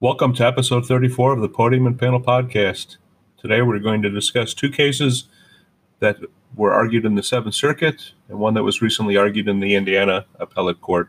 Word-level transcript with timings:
Welcome 0.00 0.34
to 0.34 0.46
episode 0.46 0.86
34 0.86 1.32
of 1.32 1.40
the 1.40 1.48
Podium 1.48 1.86
and 1.86 1.98
Panel 1.98 2.20
Podcast. 2.20 2.98
Today 3.38 3.62
we're 3.62 3.78
going 3.78 4.02
to 4.02 4.10
discuss 4.10 4.52
two 4.52 4.68
cases 4.68 5.24
that 6.00 6.18
were 6.54 6.70
argued 6.70 7.06
in 7.06 7.14
the 7.14 7.22
Seventh 7.22 7.54
Circuit 7.54 8.12
and 8.28 8.38
one 8.38 8.52
that 8.52 8.62
was 8.62 8.82
recently 8.82 9.16
argued 9.16 9.48
in 9.48 9.58
the 9.58 9.74
Indiana 9.74 10.26
Appellate 10.38 10.82
Court. 10.82 11.08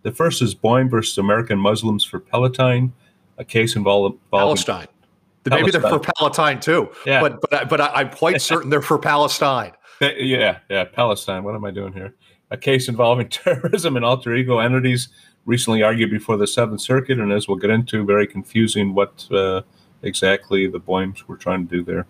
The 0.00 0.12
first 0.12 0.40
is 0.40 0.54
Boim 0.54 0.90
versus 0.90 1.18
American 1.18 1.58
Muslims 1.58 2.04
for 2.04 2.18
Palatine, 2.18 2.94
a 3.36 3.44
case 3.44 3.76
involving 3.76 4.18
Palestine. 4.32 4.86
Maybe 5.44 5.70
they're 5.70 5.82
for 5.82 6.00
Palestine 6.00 6.58
too. 6.58 6.88
Yeah. 7.04 7.20
But 7.20 7.38
but 7.50 7.68
but 7.68 7.82
I, 7.82 7.88
I'm 7.96 8.08
quite 8.08 8.40
certain 8.40 8.70
they're 8.70 8.80
for 8.80 8.98
Palestine. 8.98 9.72
Yeah, 10.00 10.58
yeah, 10.68 10.84
Palestine. 10.84 11.42
What 11.42 11.54
am 11.54 11.64
I 11.64 11.70
doing 11.70 11.92
here? 11.92 12.14
A 12.50 12.56
case 12.56 12.88
involving 12.88 13.28
terrorism 13.30 13.96
and 13.96 14.04
alter 14.04 14.34
ego 14.34 14.58
entities 14.58 15.08
recently 15.46 15.82
argued 15.82 16.10
before 16.10 16.36
the 16.36 16.46
Seventh 16.46 16.80
Circuit, 16.80 17.18
and 17.18 17.32
as 17.32 17.48
we'll 17.48 17.56
get 17.56 17.70
into, 17.70 18.04
very 18.04 18.26
confusing 18.26 18.94
what 18.94 19.26
uh, 19.30 19.62
exactly 20.02 20.66
the 20.66 20.80
Boims 20.80 21.26
were 21.26 21.36
trying 21.36 21.66
to 21.66 21.76
do 21.76 21.82
there. 21.82 22.06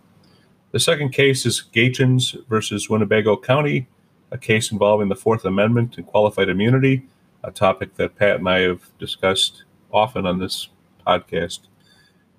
The 0.72 0.80
second 0.80 1.10
case 1.10 1.46
is 1.46 1.62
Gaetjens 1.72 2.36
versus 2.48 2.90
Winnebago 2.90 3.36
County, 3.36 3.86
a 4.32 4.38
case 4.38 4.72
involving 4.72 5.08
the 5.08 5.14
Fourth 5.14 5.44
Amendment 5.44 5.96
and 5.96 6.06
qualified 6.06 6.48
immunity, 6.48 7.06
a 7.44 7.50
topic 7.52 7.94
that 7.94 8.16
Pat 8.16 8.40
and 8.40 8.48
I 8.48 8.60
have 8.60 8.90
discussed 8.98 9.64
often 9.92 10.26
on 10.26 10.38
this 10.38 10.68
podcast. 11.06 11.60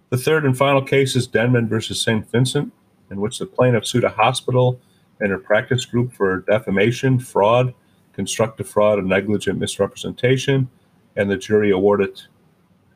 The 0.10 0.18
third 0.18 0.46
and 0.46 0.58
final 0.58 0.82
case 0.82 1.16
is 1.16 1.28
Denman 1.28 1.70
versus 1.70 2.02
St. 2.02 2.30
Vincent, 2.30 2.74
in 3.10 3.22
which 3.22 3.40
the 3.40 3.46
plaintiff 3.46 3.86
sued 3.86 4.04
a 4.04 4.10
hospital 4.10 4.80
and 5.20 5.32
her 5.32 5.38
practice 5.38 5.86
group 5.86 6.14
for 6.14 6.42
defamation, 6.42 7.20
fraud, 7.20 7.74
constructive 8.14 8.68
fraud, 8.68 9.00
and 9.00 9.08
negligent 9.08 9.60
misrepresentation, 9.60 10.70
and 11.18 11.30
the 11.30 11.38
jury 11.38 11.72
awarded 11.72 12.22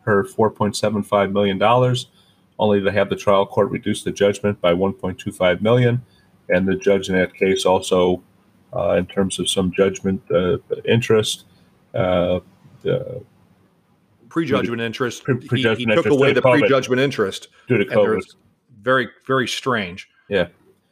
her 0.04 0.24
$4.75 0.24 1.32
million, 1.32 1.62
only 2.60 2.82
to 2.82 2.92
have 2.92 3.10
the 3.10 3.16
trial 3.16 3.46
court 3.46 3.70
reduce 3.70 4.04
the 4.04 4.12
judgment 4.12 4.62
by 4.62 4.74
1.25 4.74 5.62
million. 5.62 6.02
And 6.50 6.68
the 6.68 6.76
judge 6.76 7.10
in 7.10 7.16
that 7.16 7.34
case 7.34 7.66
also, 7.66 8.22
uh, 8.76 8.92
in 8.92 9.06
terms 9.06 9.40
of 9.40 9.50
some 9.50 9.72
judgment 9.72 10.22
uh, 10.32 10.58
interest, 10.86 11.46
uh, 11.94 12.40
the, 12.84 13.24
Prejudgment 14.30 14.82
interest. 14.82 15.26
Pre- 15.26 15.42
he- 15.42 15.48
prejudgment 15.48 15.80
he, 15.80 15.86
took 15.88 16.06
interest 16.06 16.18
away 16.18 16.32
the 16.32 16.42
COVID. 16.42 16.60
prejudgment 16.60 17.02
interest. 17.02 17.50
due 17.68 17.78
to 17.78 17.84
COVID. 17.84 18.16
was 18.16 18.38
very 18.82 19.10
very 19.28 19.46
strange. 19.46 20.10
Yeah. 20.30 20.48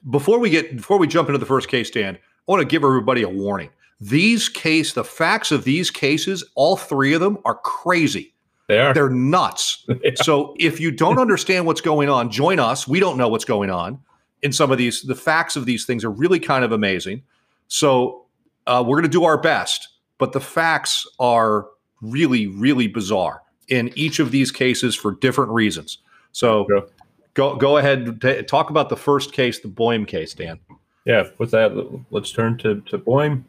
Before 0.10 0.40
we 0.40 0.50
get 0.50 0.76
before 0.76 0.98
we 0.98 1.08
jump 1.08 1.30
into 1.30 1.40
the 1.40 1.46
first 1.46 1.70
case, 1.70 1.90
Dan, 1.90 2.16
I 2.16 2.20
want 2.48 2.60
to 2.60 2.66
give 2.66 2.84
everybody 2.84 3.22
a 3.22 3.30
warning. 3.30 3.70
These 4.02 4.48
case, 4.50 4.94
the 4.94 5.04
facts 5.04 5.52
of 5.52 5.64
these 5.66 5.92
cases, 5.92 6.44
all 6.56 6.78
three 6.78 7.14
of 7.14 7.22
them 7.22 7.38
are 7.46 7.56
crazy. 7.56 8.34
They 8.68 8.80
are. 8.80 8.94
They're 8.94 9.10
nuts. 9.10 9.86
So 10.16 10.56
if 10.60 10.80
you 10.80 10.92
don't 10.92 11.20
understand 11.20 11.66
what's 11.66 11.82
going 11.82 12.08
on, 12.10 12.30
join 12.30 12.60
us. 12.60 12.88
We 12.88 13.00
don't 13.00 13.18
know 13.18 13.28
what's 13.28 13.46
going 13.46 13.70
on 13.70 14.00
in 14.42 14.54
some 14.54 14.72
of 14.72 14.78
these. 14.78 15.02
The 15.02 15.16
facts 15.16 15.56
of 15.56 15.66
these 15.66 15.86
things 15.86 16.06
are 16.06 16.12
really 16.12 16.40
kind 16.40 16.64
of 16.64 16.72
amazing. 16.72 17.24
So 17.68 18.26
uh, 18.68 18.84
we're 18.86 18.98
going 18.98 19.04
to 19.04 19.10
do 19.10 19.24
our 19.26 19.40
best, 19.40 19.88
but 20.18 20.32
the 20.32 20.40
facts 20.40 21.08
are 21.20 21.68
really, 22.02 22.48
really 22.48 22.88
bizarre 22.88 23.42
in 23.68 23.92
each 23.96 24.20
of 24.20 24.32
these 24.32 24.52
cases 24.52 24.96
for 24.96 25.12
different 25.16 25.52
reasons. 25.52 25.98
So 26.32 26.66
Sure. 26.70 26.88
go 27.34 27.56
go 27.56 27.78
ahead 27.78 28.22
ta- 28.22 28.42
talk 28.48 28.70
about 28.70 28.90
the 28.90 28.98
first 28.98 29.34
case, 29.34 29.60
the 29.60 29.68
Boim 29.68 30.08
case, 30.08 30.34
Dan. 30.34 30.60
Yeah, 31.06 31.28
with 31.40 31.52
that, 31.52 31.72
let's 32.12 32.32
turn 32.32 32.58
to, 32.60 32.82
to 32.82 32.98
Boim. 33.00 33.44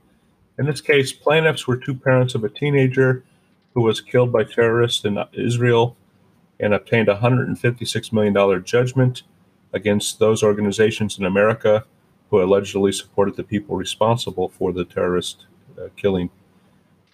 In 0.59 0.67
this 0.67 0.81
case, 0.81 1.13
plaintiffs 1.13 1.67
were 1.67 1.77
two 1.77 1.95
parents 1.95 2.35
of 2.35 2.45
a 2.45 2.49
teenager 2.49 3.25
who 3.75 3.83
was 3.83 4.01
killed 4.01 4.33
by 4.33 4.45
terrorists 4.45 5.05
in 5.05 5.19
Israel 5.33 5.97
and 6.59 6.75
obtained 6.75 7.09
a 7.09 7.17
$156 7.17 8.13
million 8.13 8.65
judgment 8.65 9.23
against 9.73 10.19
those 10.19 10.43
organizations 10.43 11.19
in 11.19 11.25
America 11.25 11.85
who 12.29 12.43
allegedly 12.43 12.93
supported 12.93 13.37
the 13.37 13.45
people 13.45 13.77
responsible 13.77 14.49
for 14.49 14.73
the 14.73 14.85
terrorist 14.85 15.47
uh, 15.79 15.89
killing. 15.97 16.31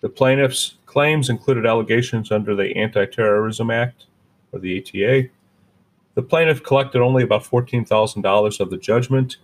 The 0.01 0.09
plaintiffs' 0.09 0.77
claims 0.85 1.31
included 1.31 1.67
allegations 1.67 2.31
under 2.31 2.55
the 2.55 2.77
Anti 2.77 3.07
Terrorism 3.07 3.71
Act, 3.71 4.07
or 4.53 4.59
the 4.59 4.79
ATA. 4.79 5.29
The 6.15 6.23
plaintiff 6.23 6.63
collected 6.63 7.01
only 7.01 7.23
about 7.23 7.45
$14,000 7.45 8.61
of 8.61 8.71
the 8.71 8.77
judgment 8.77 9.37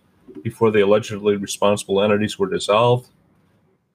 before 0.42 0.70
the 0.70 0.80
allegedly 0.80 1.36
responsible 1.36 2.03
entities 2.03 2.38
were 2.38 2.48
dissolved. 2.48 3.09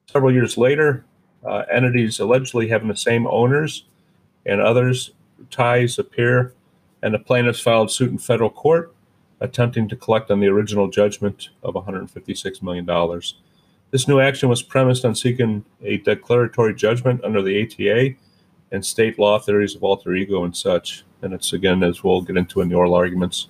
Several 0.09 0.33
years 0.33 0.57
later, 0.57 1.03
uh, 1.45 1.63
entities 1.69 2.19
allegedly 2.19 2.69
having 2.69 2.87
the 2.87 2.95
same 2.95 3.27
owners 3.27 3.83
and 4.45 4.61
others 4.61 5.11
ties 5.51 5.99
appear, 5.99 6.53
and 7.03 7.13
the 7.13 7.19
plaintiffs 7.19 7.59
filed 7.59 7.91
suit 7.91 8.09
in 8.09 8.17
federal 8.17 8.49
court, 8.49 8.95
attempting 9.41 9.89
to 9.89 9.97
collect 9.97 10.31
on 10.31 10.39
the 10.39 10.47
original 10.47 10.87
judgment 10.87 11.49
of 11.61 11.73
$156 11.73 12.61
million. 12.61 13.21
This 13.91 14.07
new 14.07 14.19
action 14.21 14.47
was 14.47 14.63
premised 14.63 15.03
on 15.03 15.13
seeking 15.13 15.65
a 15.81 15.97
declaratory 15.97 16.73
judgment 16.73 17.23
under 17.25 17.41
the 17.41 17.63
ATA 17.63 18.15
and 18.71 18.85
state 18.85 19.19
law 19.19 19.39
theories 19.39 19.75
of 19.75 19.83
alter 19.83 20.15
ego 20.15 20.45
and 20.45 20.55
such. 20.55 21.03
And 21.21 21.33
it's 21.33 21.51
again, 21.51 21.83
as 21.83 22.03
we'll 22.03 22.21
get 22.21 22.37
into 22.37 22.61
in 22.61 22.69
the 22.69 22.75
oral 22.75 22.93
arguments, 22.95 23.47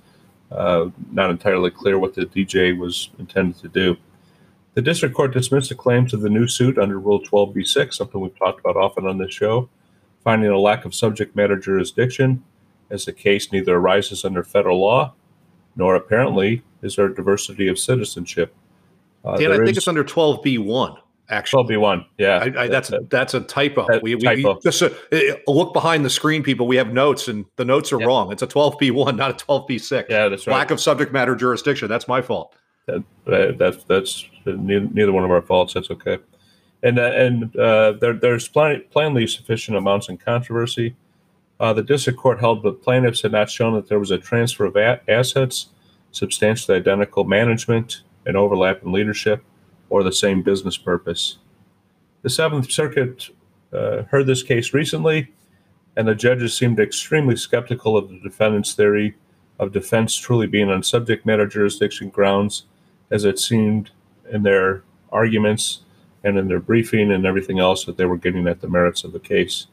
uh, 0.51 0.89
not 1.11 1.29
entirely 1.29 1.69
clear 1.69 1.99
what 1.99 2.15
the 2.15 2.25
DJ 2.25 2.77
was 2.77 3.09
intended 3.19 3.59
to 3.61 3.67
do. 3.67 3.97
The 4.77 4.83
district 4.83 5.15
court 5.15 5.33
dismissed 5.33 5.69
the 5.69 5.75
claims 5.75 6.13
of 6.13 6.21
the 6.21 6.29
new 6.29 6.45
suit 6.47 6.77
under 6.77 6.99
Rule 6.99 7.19
12b6, 7.19 7.95
something 7.95 8.21
we've 8.21 8.37
talked 8.37 8.59
about 8.59 8.77
often 8.77 9.07
on 9.07 9.17
this 9.17 9.33
show, 9.33 9.69
finding 10.23 10.51
a 10.51 10.59
lack 10.59 10.85
of 10.85 10.93
subject 10.93 11.35
matter 11.35 11.57
jurisdiction, 11.57 12.43
as 12.91 13.03
the 13.05 13.11
case 13.11 13.51
neither 13.51 13.75
arises 13.75 14.23
under 14.23 14.43
federal 14.43 14.79
law, 14.79 15.15
nor 15.75 15.95
apparently 15.95 16.61
is 16.83 16.95
there 16.95 17.07
a 17.07 17.15
diversity 17.15 17.67
of 17.67 17.79
citizenship. 17.79 18.53
Uh, 19.25 19.35
Dan, 19.37 19.51
I 19.51 19.55
think 19.55 19.69
is- 19.69 19.77
it's 19.77 19.87
under 19.87 20.03
12B1, 20.03 20.95
actually. 21.27 21.75
12b1. 21.75 22.05
Yeah, 22.19 22.37
I, 22.37 22.65
I, 22.65 22.67
that's 22.67 22.89
That- 22.89 23.09
that's 23.09 23.33
a 23.33 23.39
typo. 23.41 23.87
that 23.87 24.03
We, 24.03 24.13
we 24.13 24.21
typo. 24.21 24.59
just 24.61 24.83
uh, 24.83 24.91
uh, 25.11 25.17
look 25.47 25.73
behind 25.73 26.05
the 26.05 26.11
screen, 26.11 26.43
people. 26.43 26.67
We 26.67 26.75
have 26.75 26.93
notes, 26.93 27.27
and 27.27 27.45
the 27.55 27.65
notes 27.65 27.91
are 27.91 27.99
Yeah. 27.99 28.05
wrong. 28.05 28.31
It's 28.31 28.43
a 28.43 28.47
12B1, 28.47 29.15
not 29.15 29.31
a 29.31 29.33
12B6. 29.43 30.05
yeah, 30.07 30.29
that's 30.29 30.45
right. 30.45 30.53
Lack 30.53 30.69
of 30.69 30.79
subject 30.79 31.11
matter 31.11 31.35
jurisdiction. 31.35 31.87
That's 31.87 32.07
my 32.07 32.21
fault. 32.21 32.53
That, 32.87 33.03
that- 33.25 33.57
that's 33.57 33.83
that's 33.83 34.25
neither, 34.45 35.11
one 35.11 35.23
of 35.23 35.31
our 35.31 35.41
faults. 35.41 35.73
That's 35.75 35.91
okay. 35.91 36.17
And 36.83 36.97
uh, 36.99 37.03
and 37.03 37.55
uh, 37.55 37.93
there, 37.93 38.13
there's 38.13 38.47
plainly 38.47 39.27
sufficient 39.27 39.77
amounts 39.77 40.09
in 40.09 40.17
controversy. 40.17 40.95
Uh, 41.59 41.73
the 41.73 41.83
district 41.83 42.19
court 42.19 42.39
held 42.39 42.61
that 42.63 42.83
plaintiffs 42.83 43.21
had 43.23 43.31
not 43.31 43.49
shown 43.49 43.73
that 43.73 43.89
there 43.89 43.99
was 43.99 44.11
a 44.11 44.17
transfer 44.17 44.65
of 44.65 44.75
a- 44.75 45.01
assets, 45.09 45.67
substantially 46.11 46.77
identical 46.77 47.23
management, 47.23 48.03
and 48.27 48.37
overlap 48.37 48.83
in 48.83 48.91
leadership, 48.91 49.43
or 49.89 50.03
the 50.03 50.11
same 50.11 50.43
business 50.43 50.77
purpose. 50.77 51.39
The 52.21 52.29
Seventh 52.29 52.71
Circuit 52.71 53.29
uh, 53.73 54.03
heard 54.03 54.27
this 54.27 54.43
case 54.43 54.71
recently, 54.73 55.33
and 55.95 56.07
the 56.07 56.13
judges 56.15 56.53
seemed 56.53 56.79
extremely 56.79 57.35
skeptical 57.35 57.97
of 57.97 58.09
the 58.09 58.19
defendant's 58.19 58.75
theory 58.75 59.15
of 59.57 59.71
defense 59.71 60.15
truly 60.15 60.45
being 60.45 60.69
on 60.69 60.83
subject 60.83 61.25
matter 61.25 61.47
jurisdiction 61.47 62.09
grounds, 62.09 62.65
as 63.11 63.25
it 63.25 63.39
seemed 63.39 63.91
in 64.31 64.43
their 64.43 64.83
arguments 65.11 65.81
and 66.23 66.37
in 66.37 66.47
their 66.47 66.59
briefing 66.59 67.11
and 67.11 67.25
everything 67.25 67.59
else 67.59 67.85
that 67.85 67.97
they 67.97 68.05
were 68.05 68.17
getting 68.17 68.47
at 68.47 68.61
the 68.61 68.67
merits 68.67 69.03
of 69.03 69.13
the 69.13 69.19
case. 69.19 69.67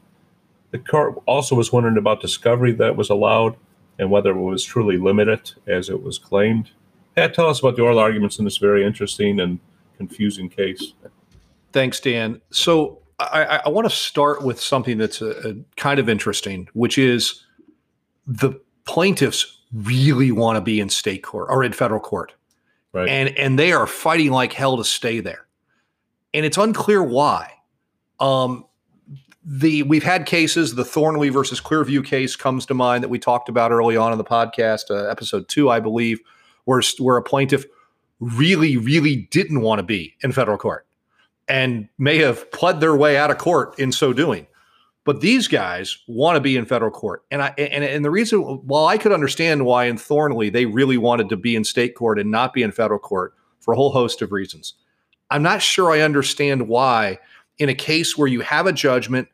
The 0.71 0.79
court 0.79 1.21
also 1.25 1.55
was 1.55 1.71
wondering 1.71 1.97
about 1.97 2.21
discovery 2.21 2.71
that 2.73 2.95
was 2.95 3.09
allowed 3.09 3.55
and 3.97 4.11
whether 4.11 4.31
it 4.31 4.41
was 4.41 4.63
truly 4.63 4.97
limited 4.97 5.51
as 5.67 5.89
it 5.89 6.01
was 6.01 6.17
claimed. 6.17 6.71
Pat, 7.15 7.33
tell 7.33 7.49
us 7.49 7.59
about 7.59 7.75
the 7.75 7.81
oral 7.81 7.99
arguments 7.99 8.39
in 8.39 8.45
this 8.45 8.57
very 8.57 8.85
interesting 8.85 9.39
and 9.39 9.59
confusing 9.97 10.49
case. 10.49 10.93
Thanks, 11.71 11.99
Dan. 11.99 12.41
So 12.51 12.99
I, 13.19 13.61
I, 13.65 13.69
want 13.69 13.89
to 13.89 13.95
start 13.95 14.43
with 14.43 14.59
something 14.59 14.97
that's 14.97 15.21
a, 15.21 15.49
a 15.49 15.55
kind 15.77 15.99
of 15.99 16.09
interesting, 16.09 16.67
which 16.73 16.97
is 16.97 17.45
the 18.27 18.59
plaintiffs 18.85 19.61
really 19.73 20.31
want 20.31 20.57
to 20.57 20.61
be 20.61 20.79
in 20.79 20.89
state 20.89 21.23
court 21.23 21.47
or 21.49 21.63
in 21.63 21.71
federal 21.71 21.99
court, 21.99 22.33
Right. 22.95 23.09
and 23.09 23.37
and 23.37 23.59
they 23.59 23.73
are 23.73 23.85
fighting 23.85 24.31
like 24.31 24.53
hell 24.53 24.77
to 24.77 24.85
stay 24.85 25.19
there, 25.19 25.47
and 26.33 26.45
it's 26.45 26.57
unclear 26.57 27.03
why. 27.03 27.51
Um, 28.19 28.65
the 29.43 29.83
we've 29.83 30.03
had 30.03 30.25
cases. 30.25 30.75
The 30.75 30.85
Thornley 30.85 31.29
versus 31.29 31.59
Clearview 31.59 32.05
case 32.05 32.35
comes 32.35 32.65
to 32.67 32.73
mind 32.73 33.03
that 33.03 33.09
we 33.09 33.19
talked 33.19 33.49
about 33.49 33.71
early 33.71 33.97
on 33.97 34.11
in 34.11 34.17
the 34.17 34.23
podcast, 34.23 34.89
uh, 34.89 35.09
episode 35.09 35.47
two, 35.49 35.69
I 35.69 35.79
believe, 35.79 36.19
where 36.63 36.81
where 36.99 37.17
a 37.17 37.21
plaintiff 37.21 37.65
really, 38.19 38.77
really 38.77 39.27
didn't 39.29 39.61
want 39.61 39.79
to 39.79 39.83
be 39.83 40.15
in 40.21 40.31
federal 40.31 40.57
court 40.57 40.87
and 41.47 41.89
may 41.97 42.17
have 42.17 42.49
pled 42.51 42.79
their 42.79 42.95
way 42.95 43.17
out 43.17 43.29
of 43.29 43.37
court 43.37 43.77
in 43.77 43.91
so 43.91 44.13
doing. 44.13 44.47
But 45.05 45.21
these 45.21 45.47
guys 45.47 45.99
want 46.07 46.35
to 46.35 46.41
be 46.41 46.57
in 46.57 46.65
federal 46.65 46.91
court, 46.91 47.23
and 47.31 47.41
I 47.41 47.53
and, 47.57 47.83
and 47.83 48.03
the 48.03 48.09
reason, 48.09 48.39
while 48.39 48.87
I 48.87 48.97
could 48.97 49.11
understand 49.11 49.65
why 49.65 49.85
in 49.85 49.97
Thornley 49.97 50.49
they 50.49 50.65
really 50.65 50.97
wanted 50.97 51.29
to 51.29 51.37
be 51.37 51.55
in 51.55 51.63
state 51.63 51.95
court 51.95 52.19
and 52.19 52.31
not 52.31 52.53
be 52.53 52.63
in 52.63 52.71
federal 52.71 52.99
court 52.99 53.33
for 53.59 53.73
a 53.73 53.77
whole 53.77 53.91
host 53.91 54.21
of 54.23 54.31
reasons, 54.31 54.73
I'm 55.29 55.43
not 55.43 55.61
sure 55.61 55.91
I 55.91 56.01
understand 56.01 56.67
why 56.67 57.19
in 57.59 57.69
a 57.69 57.75
case 57.75 58.17
where 58.17 58.27
you 58.27 58.41
have 58.41 58.65
a 58.65 58.73
judgment 58.73 59.27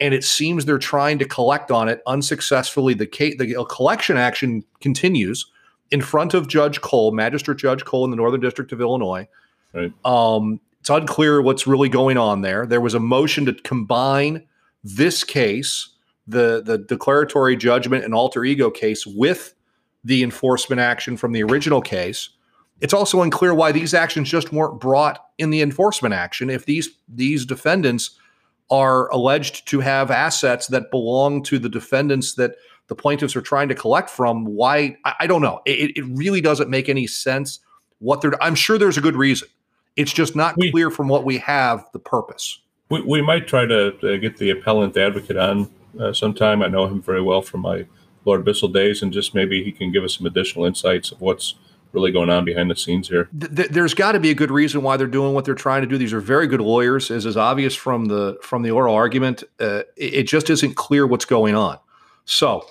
and 0.00 0.14
it 0.14 0.24
seems 0.24 0.64
they're 0.64 0.78
trying 0.78 1.18
to 1.18 1.24
collect 1.24 1.70
on 1.70 1.88
it 1.88 2.02
unsuccessfully. 2.06 2.94
The 2.94 3.06
case, 3.06 3.36
the 3.38 3.64
collection 3.68 4.16
action 4.16 4.64
continues 4.80 5.50
in 5.90 6.00
front 6.00 6.34
of 6.34 6.48
Judge 6.48 6.80
Cole, 6.80 7.12
Magistrate 7.12 7.58
Judge 7.58 7.84
Cole 7.84 8.04
in 8.04 8.10
the 8.10 8.16
Northern 8.16 8.40
District 8.40 8.70
of 8.72 8.80
Illinois. 8.80 9.26
Right. 9.74 9.92
Um, 10.04 10.60
it's 10.80 10.90
unclear 10.90 11.42
what's 11.42 11.66
really 11.66 11.88
going 11.88 12.16
on 12.16 12.42
there. 12.42 12.66
There 12.66 12.80
was 12.80 12.94
a 12.94 13.00
motion 13.00 13.44
to 13.46 13.54
combine 13.54 14.46
this 14.84 15.24
case, 15.24 15.90
the 16.26 16.62
the 16.64 16.78
declaratory 16.78 17.56
judgment 17.56 18.04
and 18.04 18.14
alter 18.14 18.44
ego 18.44 18.70
case, 18.70 19.06
with 19.06 19.54
the 20.04 20.22
enforcement 20.22 20.80
action 20.80 21.16
from 21.16 21.32
the 21.32 21.42
original 21.42 21.80
case. 21.80 22.30
It's 22.80 22.94
also 22.94 23.22
unclear 23.22 23.54
why 23.54 23.72
these 23.72 23.92
actions 23.92 24.30
just 24.30 24.52
weren't 24.52 24.80
brought 24.80 25.18
in 25.38 25.50
the 25.50 25.62
enforcement 25.62 26.14
action. 26.14 26.48
If 26.48 26.64
these 26.66 26.90
these 27.08 27.44
defendants 27.44 28.10
are 28.70 29.08
alleged 29.08 29.66
to 29.68 29.80
have 29.80 30.10
assets 30.10 30.66
that 30.68 30.90
belong 30.90 31.42
to 31.42 31.58
the 31.58 31.68
defendants 31.68 32.34
that 32.34 32.52
the 32.88 32.94
plaintiffs 32.94 33.34
are 33.34 33.40
trying 33.42 33.68
to 33.68 33.74
collect 33.74 34.08
from, 34.10 34.44
why 34.44 34.96
I, 35.04 35.14
I 35.20 35.26
don't 35.26 35.42
know. 35.42 35.60
It, 35.66 35.96
it 35.96 36.04
really 36.08 36.40
doesn't 36.40 36.70
make 36.70 36.88
any 36.88 37.06
sense. 37.06 37.60
What 37.98 38.20
they're 38.20 38.40
I'm 38.42 38.54
sure 38.54 38.78
there's 38.78 38.98
a 38.98 39.02
good 39.02 39.16
reason. 39.16 39.48
It's 39.96 40.12
just 40.12 40.36
not 40.36 40.54
We- 40.56 40.70
clear 40.70 40.90
from 40.90 41.08
what 41.08 41.24
we 41.24 41.38
have 41.38 41.84
the 41.92 41.98
purpose. 41.98 42.60
We, 42.88 43.02
we 43.02 43.22
might 43.22 43.46
try 43.46 43.66
to 43.66 43.88
uh, 43.88 44.16
get 44.16 44.38
the 44.38 44.50
appellant 44.50 44.96
advocate 44.96 45.36
on 45.36 45.70
uh, 45.98 46.12
sometime. 46.12 46.62
I 46.62 46.68
know 46.68 46.86
him 46.86 47.02
very 47.02 47.22
well 47.22 47.42
from 47.42 47.60
my 47.60 47.86
Lord 48.24 48.44
Bissell 48.44 48.68
days, 48.68 49.02
and 49.02 49.12
just 49.12 49.34
maybe 49.34 49.62
he 49.64 49.72
can 49.72 49.92
give 49.92 50.04
us 50.04 50.16
some 50.16 50.26
additional 50.26 50.64
insights 50.64 51.12
of 51.12 51.20
what's 51.20 51.54
really 51.92 52.12
going 52.12 52.28
on 52.28 52.44
behind 52.44 52.70
the 52.70 52.76
scenes 52.76 53.08
here. 53.08 53.28
th- 53.38 53.54
th- 53.54 53.68
there's 53.70 53.94
got 53.94 54.12
to 54.12 54.20
be 54.20 54.30
a 54.30 54.34
good 54.34 54.50
reason 54.50 54.82
why 54.82 54.96
they're 54.96 55.06
doing 55.06 55.32
what 55.32 55.44
they're 55.44 55.54
trying 55.54 55.80
to 55.82 55.88
do. 55.88 55.96
These 55.96 56.12
are 56.12 56.20
very 56.20 56.46
good 56.46 56.60
lawyers, 56.60 57.10
as 57.10 57.24
is 57.24 57.36
obvious 57.36 57.74
from 57.74 58.06
the 58.06 58.38
from 58.42 58.62
the 58.62 58.70
oral 58.70 58.94
argument. 58.94 59.42
Uh, 59.58 59.82
it, 59.96 60.14
it 60.14 60.22
just 60.24 60.50
isn't 60.50 60.74
clear 60.74 61.06
what's 61.06 61.24
going 61.24 61.54
on. 61.54 61.78
So 62.26 62.66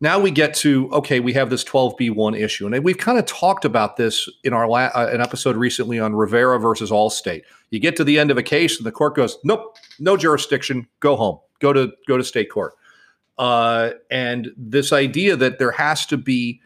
now 0.00 0.18
we 0.18 0.30
get 0.30 0.54
to 0.54 0.90
okay, 0.92 1.20
we 1.20 1.32
have 1.34 1.50
this 1.50 1.62
12b1 1.64 2.38
issue, 2.38 2.66
and 2.66 2.84
we've 2.84 2.98
kind 2.98 3.18
of 3.18 3.26
talked 3.26 3.64
about 3.64 3.96
this 3.96 4.28
in 4.44 4.52
our 4.52 4.66
la- 4.66 4.90
uh, 4.94 5.10
an 5.12 5.20
episode 5.20 5.56
recently 5.56 5.98
on 5.98 6.14
Rivera 6.14 6.58
versus 6.58 6.90
Allstate. 6.90 7.42
You 7.70 7.80
get 7.80 7.96
to 7.96 8.04
the 8.04 8.18
end 8.18 8.30
of 8.30 8.38
a 8.38 8.42
case, 8.42 8.78
and 8.78 8.86
the 8.86 8.92
court 8.92 9.14
goes, 9.14 9.38
"Nope, 9.44 9.76
no 9.98 10.16
jurisdiction. 10.16 10.88
Go 11.00 11.16
home. 11.16 11.38
Go 11.60 11.72
to 11.72 11.92
go 12.08 12.16
to 12.16 12.24
state 12.24 12.50
court." 12.50 12.74
Uh, 13.38 13.92
and 14.10 14.50
this 14.56 14.92
idea 14.92 15.36
that 15.36 15.58
there 15.58 15.70
has 15.70 16.06
to 16.06 16.16
be 16.16 16.60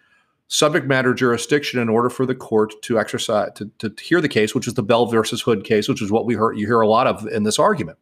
subject 0.49 0.87
matter 0.87 1.15
jurisdiction 1.15 1.81
in 1.81 1.89
order 1.89 2.11
for 2.11 2.27
the 2.27 2.35
court 2.35 2.73
to 2.83 2.99
exercise 2.99 3.51
to, 3.57 3.71
to 3.79 3.93
hear 4.01 4.21
the 4.21 4.29
case, 4.29 4.55
which 4.55 4.69
is 4.69 4.75
the 4.75 4.83
Bell 4.83 5.07
versus 5.07 5.41
Hood 5.41 5.65
case, 5.65 5.89
which 5.89 6.03
is 6.03 6.13
what 6.13 6.27
we 6.27 6.35
heard 6.35 6.57
you 6.57 6.67
hear 6.67 6.81
a 6.81 6.89
lot 6.89 7.07
of 7.07 7.27
in 7.27 7.43
this 7.43 7.59
argument. 7.59 7.99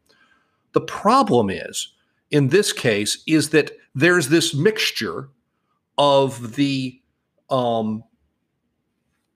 The 0.73 0.81
problem 0.81 1.49
is 1.49 1.93
in 2.31 2.49
this 2.49 2.73
case 2.73 3.23
is 3.27 3.51
that 3.51 3.73
there's 3.95 4.29
this 4.29 4.55
mixture 4.55 5.29
of 5.99 6.57
the 6.57 7.01
um, 7.51 8.03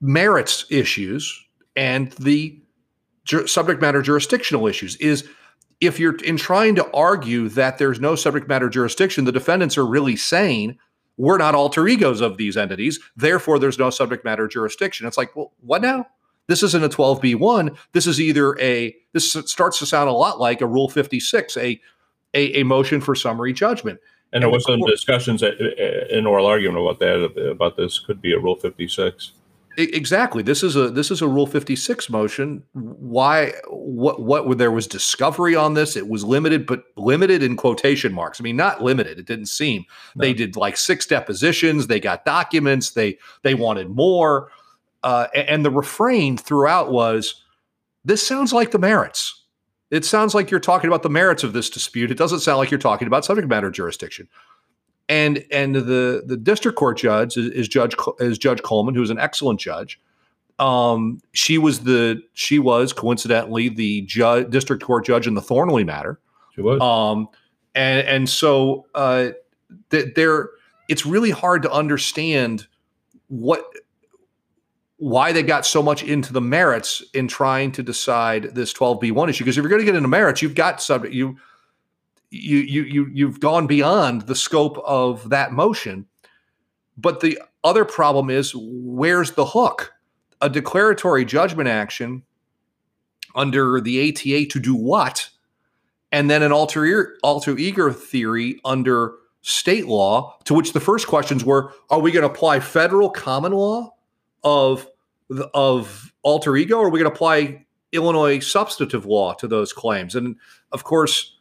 merits 0.01 0.65
issues 0.69 1.45
and 1.75 2.11
the 2.13 2.59
ju- 3.25 3.47
subject 3.47 3.81
matter 3.81 4.01
jurisdictional 4.01 4.67
issues. 4.67 4.95
Is 4.97 5.27
if 5.79 5.99
you're 5.99 6.15
in 6.17 6.37
trying 6.37 6.75
to 6.75 6.91
argue 6.91 7.49
that 7.49 7.77
there's 7.77 7.99
no 7.99 8.15
subject 8.15 8.47
matter 8.47 8.69
jurisdiction, 8.69 9.25
the 9.25 9.31
defendants 9.31 9.77
are 9.77 9.85
really 9.85 10.15
saying 10.15 10.77
we're 11.17 11.37
not 11.37 11.55
alter 11.55 11.87
egos 11.87 12.21
of 12.21 12.37
these 12.37 12.57
entities. 12.57 12.99
Therefore, 13.15 13.59
there's 13.59 13.79
no 13.79 13.89
subject 13.89 14.23
matter 14.23 14.47
jurisdiction. 14.47 15.07
It's 15.07 15.17
like, 15.17 15.35
well, 15.35 15.53
what 15.59 15.81
now? 15.81 16.07
This 16.47 16.63
isn't 16.63 16.83
a 16.83 16.89
12b1. 16.89 17.75
This 17.91 18.07
is 18.07 18.21
either 18.21 18.57
a, 18.59 18.95
this 19.13 19.33
starts 19.33 19.79
to 19.79 19.85
sound 19.85 20.09
a 20.09 20.13
lot 20.13 20.39
like 20.39 20.61
a 20.61 20.67
Rule 20.67 20.87
56, 20.87 21.57
a, 21.57 21.81
a, 22.33 22.59
a 22.59 22.63
motion 22.63 23.01
for 23.01 23.15
summary 23.15 23.51
judgment. 23.51 23.99
And 24.37 24.43
there 24.43 24.51
was 24.51 24.65
some 24.65 24.81
discussions 24.81 25.41
in 25.43 26.25
oral 26.25 26.45
argument 26.45 26.79
about 26.81 26.99
that 26.99 27.49
about 27.49 27.77
this 27.77 27.99
could 27.99 28.21
be 28.21 28.33
a 28.33 28.39
Rule 28.39 28.55
56. 28.55 29.31
E- 29.79 29.89
Exactly. 29.93 30.43
This 30.43 30.63
is 30.63 30.75
a 30.75 30.89
this 30.89 31.11
is 31.11 31.21
a 31.21 31.27
Rule 31.27 31.47
56 31.47 32.09
motion. 32.09 32.63
Why 32.73 33.53
what 33.69 34.21
what 34.21 34.57
there 34.57 34.71
was 34.71 34.87
discovery 34.87 35.55
on 35.55 35.73
this? 35.73 35.95
It 35.95 36.07
was 36.07 36.23
limited, 36.23 36.65
but 36.65 36.83
limited 36.95 37.43
in 37.43 37.57
quotation 37.57 38.13
marks. 38.13 38.39
I 38.39 38.43
mean, 38.43 38.55
not 38.55 38.83
limited. 38.83 39.19
It 39.19 39.25
didn't 39.25 39.47
seem. 39.47 39.85
They 40.15 40.33
did 40.33 40.55
like 40.55 40.77
six 40.77 41.05
depositions. 41.05 41.87
They 41.87 41.99
got 41.99 42.25
documents. 42.25 42.91
They 42.91 43.17
they 43.43 43.53
wanted 43.55 43.89
more. 43.89 44.51
Uh, 45.03 45.27
and 45.35 45.63
the 45.63 45.71
refrain 45.71 46.37
throughout 46.37 46.91
was, 46.91 47.43
"This 48.03 48.25
sounds 48.25 48.51
like 48.51 48.71
the 48.71 48.79
merits. 48.79 49.43
It 49.89 50.05
sounds 50.05 50.35
like 50.35 50.51
you're 50.51 50.59
talking 50.59 50.89
about 50.89 51.03
the 51.03 51.09
merits 51.09 51.43
of 51.43 51.53
this 51.53 51.69
dispute. 51.69 52.11
It 52.11 52.17
doesn't 52.17 52.41
sound 52.41 52.57
like 52.57 52.71
you're 52.71 52.77
talking 52.79 53.07
about 53.07 53.25
subject 53.25 53.47
matter 53.47 53.71
jurisdiction." 53.71 54.27
and 55.09 55.45
and 55.51 55.75
the 55.75 56.23
the 56.25 56.37
district 56.37 56.77
court 56.77 56.97
judge 56.97 57.37
is, 57.37 57.49
is 57.51 57.67
judge 57.67 57.95
is 58.19 58.37
Judge 58.37 58.61
Coleman, 58.61 58.95
who's 58.95 59.09
an 59.09 59.19
excellent 59.19 59.59
judge. 59.59 59.99
Um, 60.59 61.21
she 61.33 61.57
was 61.57 61.81
the 61.81 62.21
she 62.33 62.59
was 62.59 62.93
coincidentally 62.93 63.69
the 63.69 64.01
ju- 64.01 64.45
district 64.49 64.83
court 64.83 65.05
judge 65.05 65.27
in 65.27 65.33
the 65.33 65.41
Thornley 65.41 65.83
matter. 65.83 66.19
She 66.55 66.61
was. 66.61 66.81
Um, 66.81 67.29
and 67.75 68.07
and 68.07 68.29
so 68.29 68.85
uh, 68.95 69.29
th- 69.91 70.13
there, 70.15 70.49
it's 70.89 71.05
really 71.05 71.31
hard 71.31 71.61
to 71.63 71.71
understand 71.71 72.67
what 73.27 73.63
why 74.97 75.31
they 75.31 75.43
got 75.43 75.65
so 75.65 75.81
much 75.81 76.03
into 76.03 76.33
the 76.33 76.41
merits 76.41 77.03
in 77.13 77.27
trying 77.27 77.71
to 77.71 77.83
decide 77.83 78.55
this 78.55 78.73
12b1 78.73 79.29
issue. 79.29 79.43
Because 79.43 79.57
if 79.57 79.61
you're 79.61 79.69
going 79.69 79.81
to 79.81 79.85
get 79.85 79.95
into 79.95 80.09
merits 80.09 80.41
you've 80.41 80.55
got 80.55 80.81
subject 80.81 81.13
you 81.13 81.37
you 82.29 82.57
you 82.57 82.83
you 82.83 83.09
you've 83.13 83.39
gone 83.39 83.67
beyond 83.67 84.23
the 84.23 84.35
scope 84.35 84.77
of 84.85 85.29
that 85.29 85.51
motion. 85.51 86.05
But 86.97 87.21
the 87.21 87.39
other 87.63 87.85
problem 87.85 88.29
is 88.29 88.53
where's 88.55 89.31
the 89.31 89.45
hook? 89.45 89.93
A 90.41 90.49
declaratory 90.49 91.25
judgment 91.25 91.69
action 91.69 92.23
under 93.35 93.79
the 93.79 94.09
ATA 94.09 94.45
to 94.49 94.59
do 94.59 94.75
what? 94.75 95.29
And 96.11 96.29
then 96.29 96.43
an 96.43 96.51
alter 96.51 97.17
alter 97.23 97.57
ego 97.57 97.91
theory 97.91 98.59
under 98.65 99.13
state 99.41 99.87
law 99.87 100.37
to 100.43 100.53
which 100.53 100.73
the 100.73 100.79
first 100.79 101.07
questions 101.07 101.45
were 101.45 101.71
are 101.89 101.99
we 101.99 102.11
going 102.11 102.23
to 102.23 102.29
apply 102.29 102.59
federal 102.59 103.09
common 103.09 103.53
law 103.53 103.93
of 104.43 104.87
of 105.53 106.13
alter 106.23 106.55
ego 106.55 106.77
or 106.77 106.87
are 106.87 106.89
we 106.89 106.99
going 106.99 107.09
to 107.09 107.15
apply 107.15 107.65
Illinois 107.91 108.39
substantive 108.39 109.05
law 109.05 109.33
to 109.33 109.47
those 109.47 109.73
claims 109.73 110.15
and 110.15 110.35
of 110.71 110.83
course 110.83 111.37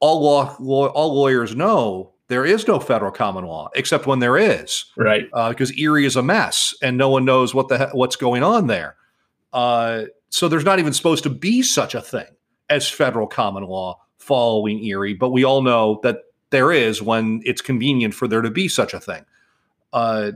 all 0.00 0.22
law, 0.22 0.56
law 0.58 0.86
all 0.88 1.14
lawyers 1.14 1.54
know 1.54 2.14
there 2.28 2.44
is 2.44 2.66
no 2.66 2.80
federal 2.80 3.12
common 3.12 3.44
law 3.44 3.68
except 3.74 4.06
when 4.06 4.18
there 4.18 4.36
is 4.36 4.86
right. 4.96 5.26
because 5.48 5.76
Erie 5.78 6.06
is 6.06 6.16
a 6.16 6.22
mess 6.22 6.74
and 6.82 6.96
no 6.96 7.08
one 7.08 7.24
knows 7.24 7.54
what 7.54 7.68
the 7.68 7.78
he- 7.78 7.96
what's 7.96 8.16
going 8.16 8.42
on 8.42 8.66
there. 8.66 8.96
Uh, 9.52 10.04
so 10.30 10.48
there's 10.48 10.64
not 10.64 10.78
even 10.78 10.92
supposed 10.92 11.22
to 11.22 11.30
be 11.30 11.62
such 11.62 11.94
a 11.94 12.00
thing 12.00 12.26
as 12.70 12.88
federal 12.88 13.26
common 13.26 13.62
law 13.64 14.00
following 14.18 14.82
Erie, 14.82 15.14
but 15.14 15.30
we 15.30 15.44
all 15.44 15.62
know 15.62 16.00
that 16.02 16.22
there 16.50 16.72
is 16.72 17.02
when 17.02 17.40
it's 17.44 17.60
convenient 17.60 18.14
for 18.14 18.26
there 18.26 18.42
to 18.42 18.50
be 18.50 18.68
such 18.68 18.94
a 18.94 19.00
thing. 19.00 19.24
Uh, 19.92 20.32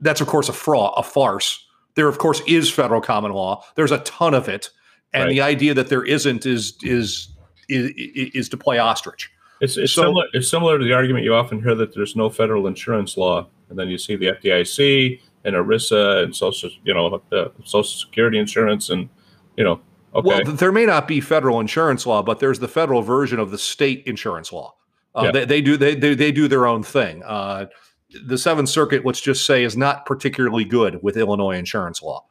that's 0.00 0.20
of 0.20 0.26
course 0.26 0.48
a 0.48 0.52
fraud, 0.52 0.94
a 0.96 1.02
farce. 1.02 1.64
There 1.94 2.08
of 2.08 2.18
course 2.18 2.40
is 2.46 2.70
federal 2.70 3.00
common 3.00 3.32
law. 3.32 3.64
There's 3.74 3.90
a 3.92 3.98
ton 3.98 4.34
of 4.34 4.48
it, 4.48 4.70
and 5.12 5.24
Right. 5.24 5.30
the 5.30 5.40
idea 5.40 5.74
that 5.74 5.88
there 5.88 6.04
isn't 6.04 6.46
is 6.46 6.74
is 6.82 7.28
is, 7.68 7.90
is 8.34 8.48
to 8.48 8.56
play 8.56 8.78
ostrich. 8.78 9.30
It's, 9.60 9.76
it's 9.76 9.92
So- 9.92 10.02
similar. 10.02 10.24
It's 10.32 10.48
similar 10.48 10.78
to 10.78 10.84
the 10.84 10.92
argument 10.94 11.24
you 11.24 11.34
often 11.34 11.60
hear 11.62 11.74
that 11.74 11.94
there's 11.94 12.14
no 12.16 12.30
federal 12.30 12.66
insurance 12.66 13.16
law, 13.16 13.46
and 13.68 13.78
then 13.78 13.88
you 13.88 13.98
see 13.98 14.16
the 14.16 14.26
FDIC 14.32 15.20
and 15.44 15.54
ERISA 15.56 16.22
and 16.24 16.34
social, 16.34 16.70
you 16.84 16.94
know, 16.94 17.20
uh, 17.32 17.48
Social 17.64 17.82
Security 17.84 18.38
insurance, 18.38 18.88
and 18.90 19.08
you 19.56 19.64
know, 19.64 19.80
okay, 20.14 20.28
Well, 20.28 20.44
there 20.44 20.72
may 20.72 20.86
not 20.86 21.08
be 21.08 21.20
federal 21.20 21.58
insurance 21.60 22.06
law, 22.06 22.22
but 22.22 22.38
there's 22.38 22.60
the 22.60 22.68
federal 22.68 23.02
version 23.02 23.38
of 23.40 23.50
the 23.50 23.58
state 23.58 24.04
insurance 24.06 24.52
law. 24.52 24.74
Uh, 25.14 25.22
Yeah. 25.24 25.30
they, 25.32 25.44
they 25.44 25.60
do 25.60 25.76
they, 25.76 25.94
they 25.96 26.14
they 26.14 26.30
do 26.32 26.46
their 26.48 26.66
own 26.66 26.82
thing. 26.84 27.22
Uh, 27.24 27.66
the 28.24 28.38
Seventh 28.38 28.68
Circuit, 28.68 29.04
let's 29.04 29.20
just 29.20 29.44
say, 29.44 29.64
is 29.64 29.76
not 29.76 30.06
particularly 30.06 30.64
good 30.64 31.02
with 31.02 31.16
Illinois 31.16 31.56
insurance 31.56 32.02
law. 32.02 32.24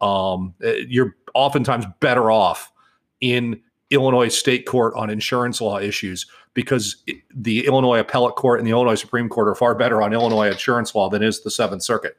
Um, 0.00 0.54
uh, 0.64 0.72
you're 0.88 1.16
oftentimes 1.34 1.86
better 2.00 2.30
off 2.30 2.72
in 3.20 3.60
Illinois 3.90 4.28
state 4.28 4.66
court 4.66 4.94
on 4.96 5.10
insurance 5.10 5.60
law 5.60 5.78
issues 5.78 6.26
because 6.54 7.02
the 7.34 7.66
Illinois 7.66 8.00
appellate 8.00 8.34
court 8.34 8.58
and 8.58 8.66
the 8.66 8.72
Illinois 8.72 8.94
Supreme 8.94 9.28
Court 9.28 9.48
are 9.48 9.54
far 9.54 9.74
better 9.74 10.02
on 10.02 10.12
Illinois 10.12 10.50
insurance 10.50 10.94
law 10.94 11.08
than 11.08 11.22
is 11.22 11.42
the 11.42 11.50
Seventh 11.50 11.82
Circuit. 11.82 12.16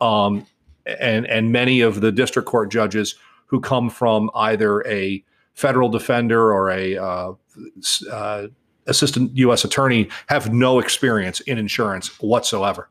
Um, 0.00 0.46
and 0.86 1.26
and 1.26 1.50
many 1.50 1.80
of 1.80 2.00
the 2.00 2.12
district 2.12 2.46
court 2.46 2.70
judges 2.70 3.14
who 3.46 3.60
come 3.60 3.90
from 3.90 4.30
either 4.34 4.86
a 4.86 5.24
federal 5.54 5.88
defender 5.88 6.52
or 6.52 6.70
a 6.70 6.96
uh, 6.96 7.32
uh, 8.10 8.46
assistant 8.86 9.36
U.S. 9.36 9.64
attorney 9.64 10.08
have 10.28 10.52
no 10.52 10.78
experience 10.78 11.40
in 11.40 11.58
insurance 11.58 12.08
whatsoever. 12.20 12.88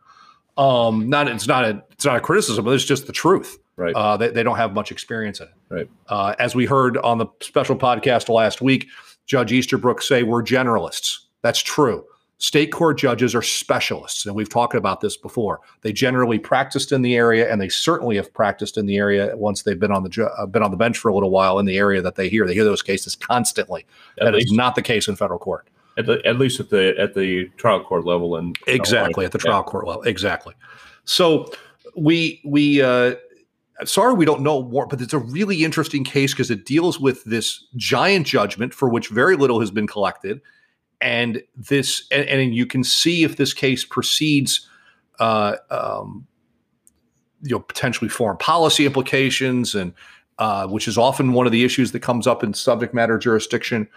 Um, 0.58 1.10
not 1.10 1.28
it's 1.28 1.48
not 1.48 1.66
a 1.66 1.84
it's 1.92 2.06
not 2.06 2.18
a 2.18 2.22
criticism, 2.22 2.64
but 2.64 2.72
it's 2.72 2.86
just 2.86 3.08
the 3.08 3.14
truth. 3.14 3.58
Right. 3.76 3.96
Uh, 3.96 4.18
they, 4.18 4.30
they 4.30 4.44
don't 4.44 4.58
have 4.58 4.74
much 4.74 4.92
experience 4.92 5.40
in 5.40 5.48
it. 5.48 5.54
Right. 5.70 5.90
Uh, 6.08 6.36
as 6.38 6.54
we 6.54 6.66
heard 6.66 6.98
on 6.98 7.18
the 7.18 7.26
special 7.42 7.76
podcast 7.76 8.30
last 8.30 8.62
week, 8.62 8.88
Judge 9.26 9.52
Easterbrook 9.52 10.02
say 10.02 10.22
we're 10.22 10.44
generalists. 10.44 11.20
That's 11.42 11.60
true. 11.60 12.06
State 12.38 12.74
court 12.74 12.98
judges 12.98 13.34
are 13.34 13.42
specialists, 13.42 14.26
and 14.26 14.36
we've 14.36 14.50
talked 14.50 14.76
about 14.76 15.00
this 15.00 15.16
before. 15.16 15.62
They 15.82 15.94
generally 15.94 16.38
practiced 16.38 16.92
in 16.92 17.02
the 17.02 17.16
area, 17.16 17.50
and 17.50 17.62
they 17.62 17.70
certainly 17.70 18.18
have 18.18 18.34
practiced 18.34 18.78
in 18.78 18.86
the 18.86 18.98
area 18.98 19.32
once 19.38 19.64
they've 19.64 19.80
been 19.80 19.94
on 19.94 20.04
the 20.04 20.10
ju- 20.10 20.26
uh, 20.26 20.46
been 20.46 20.62
on 20.62 20.72
the 20.72 20.78
bench 20.78 20.98
for 20.98 21.08
a 21.08 21.14
little 21.14 21.30
while 21.30 21.58
in 21.58 21.66
the 21.66 21.78
area 21.78 22.02
that 22.02 22.16
they 22.16 22.28
hear. 22.28 22.46
They 22.46 22.54
hear 22.54 22.66
those 22.66 22.82
cases 22.82 23.16
constantly. 23.16 23.86
At 24.20 24.26
That 24.26 24.36
is 24.36 24.42
least, 24.42 24.56
not 24.56 24.76
the 24.76 24.82
case 24.82 25.08
in 25.08 25.16
federal 25.16 25.40
court. 25.40 25.70
At, 25.98 26.06
the, 26.06 26.26
at 26.26 26.38
least 26.38 26.60
at 26.60 26.70
the 26.70 26.96
at 27.00 27.14
the 27.14 27.50
trial 27.58 27.84
court 27.84 28.06
level 28.06 28.36
and 28.36 28.58
exactly 28.68 29.26
at 29.26 29.32
the 29.32 29.38
trial 29.38 29.64
court 29.64 29.88
level 29.88 30.04
exactly. 30.04 30.54
So 31.06 31.52
we 31.96 32.42
we 32.44 32.82
uh 32.82 33.16
sorry 33.86 34.14
we 34.14 34.26
don't 34.26 34.42
know 34.42 34.64
more 34.64 34.86
but 34.86 35.02
it's 35.02 35.14
a 35.14 35.20
really 35.20 35.64
interesting 35.64 36.04
case 36.04 36.34
because 36.34 36.52
it 36.52 36.66
deals 36.66 37.00
with 37.00 37.24
this 37.26 37.66
giant 37.76 38.28
judgment 38.28 38.74
for 38.74 38.90
which 38.90 39.10
very 39.10 39.36
little 39.36 39.60
has 39.60 39.72
been 39.72 39.88
collected. 39.88 40.42
And 41.02 41.44
this 41.56 42.08
and, 42.12 42.28
and 42.28 42.56
you 42.56 42.66
can 42.66 42.84
see 42.84 43.24
if 43.24 43.38
this 43.38 43.54
case 43.54 43.86
proceeds 43.86 44.68
uh 45.20 45.58
um 45.70 46.26
you 47.44 47.52
know 47.52 47.60
potentially 47.60 48.10
foreign 48.10 48.38
policy 48.38 48.86
implications 48.86 49.76
and 49.76 49.94
uh, 50.40 50.68
which 50.68 50.88
is 50.88 50.98
often 50.98 51.34
one 51.34 51.46
of 51.46 51.52
the 51.52 51.64
issues 51.64 51.92
that 51.92 52.00
comes 52.00 52.26
up 52.26 52.44
in 52.44 52.54
subject 52.54 52.94
matter 52.94 53.20
jurisdiction 53.20 53.88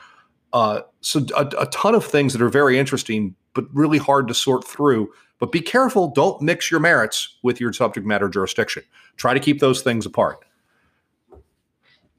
uh, 0.57 0.81
so 1.03 1.21
a, 1.37 1.47
a 1.59 1.67
ton 1.67 1.95
of 1.95 2.03
things 2.03 2.33
that 2.33 2.41
are 2.41 2.49
very 2.49 2.79
interesting, 2.79 3.35
but 3.53 3.67
really 3.75 3.99
hard 3.99 4.27
to 4.27 4.33
sort 4.33 4.67
through. 4.67 5.13
But 5.39 5.53
be 5.53 5.61
careful; 5.61 6.09
don't 6.09 6.41
mix 6.41 6.71
your 6.71 6.81
merits 6.81 7.37
with 7.43 7.61
your 7.61 7.75
subject 7.75 8.07
matter 8.07 8.31
jurisdiction. 8.31 8.83
Try 9.19 9.35
to 9.35 9.41
keep 9.41 9.61
those 9.61 9.83
things 9.83 10.07
apart. 10.07 10.43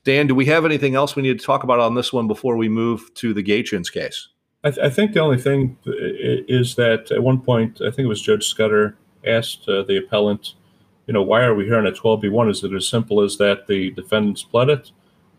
Dan, 0.03 0.27
do 0.27 0.35
we 0.35 0.45
have 0.45 0.65
anything 0.65 0.93
else 0.93 1.15
we 1.15 1.23
need 1.23 1.39
to 1.39 1.45
talk 1.45 1.63
about 1.63 1.79
on 1.79 1.95
this 1.95 2.13
one 2.13 2.27
before 2.27 2.57
we 2.57 2.69
move 2.69 3.11
to 3.15 3.33
the 3.33 3.41
Gaetjens 3.41 3.91
case? 3.91 4.27
I, 4.63 4.69
th- 4.69 4.85
I 4.85 4.89
think 4.91 5.13
the 5.13 5.19
only 5.19 5.39
thing 5.39 5.75
is 5.85 6.75
that 6.75 7.11
at 7.11 7.23
one 7.23 7.41
point, 7.41 7.81
I 7.81 7.89
think 7.89 8.05
it 8.05 8.07
was 8.07 8.21
Judge 8.21 8.47
Scudder 8.47 8.95
asked 9.25 9.67
uh, 9.67 9.81
the 9.81 9.97
appellant, 9.97 10.53
you 11.07 11.13
know, 11.13 11.23
why 11.23 11.41
are 11.41 11.55
we 11.55 11.65
here 11.65 11.77
on 11.77 11.87
a 11.87 11.91
12B1? 11.91 12.51
Is 12.51 12.63
it 12.63 12.71
as 12.71 12.87
simple 12.87 13.21
as 13.21 13.37
that 13.37 13.65
the 13.65 13.89
defendants 13.91 14.43
pled 14.43 14.69
it? 14.69 14.91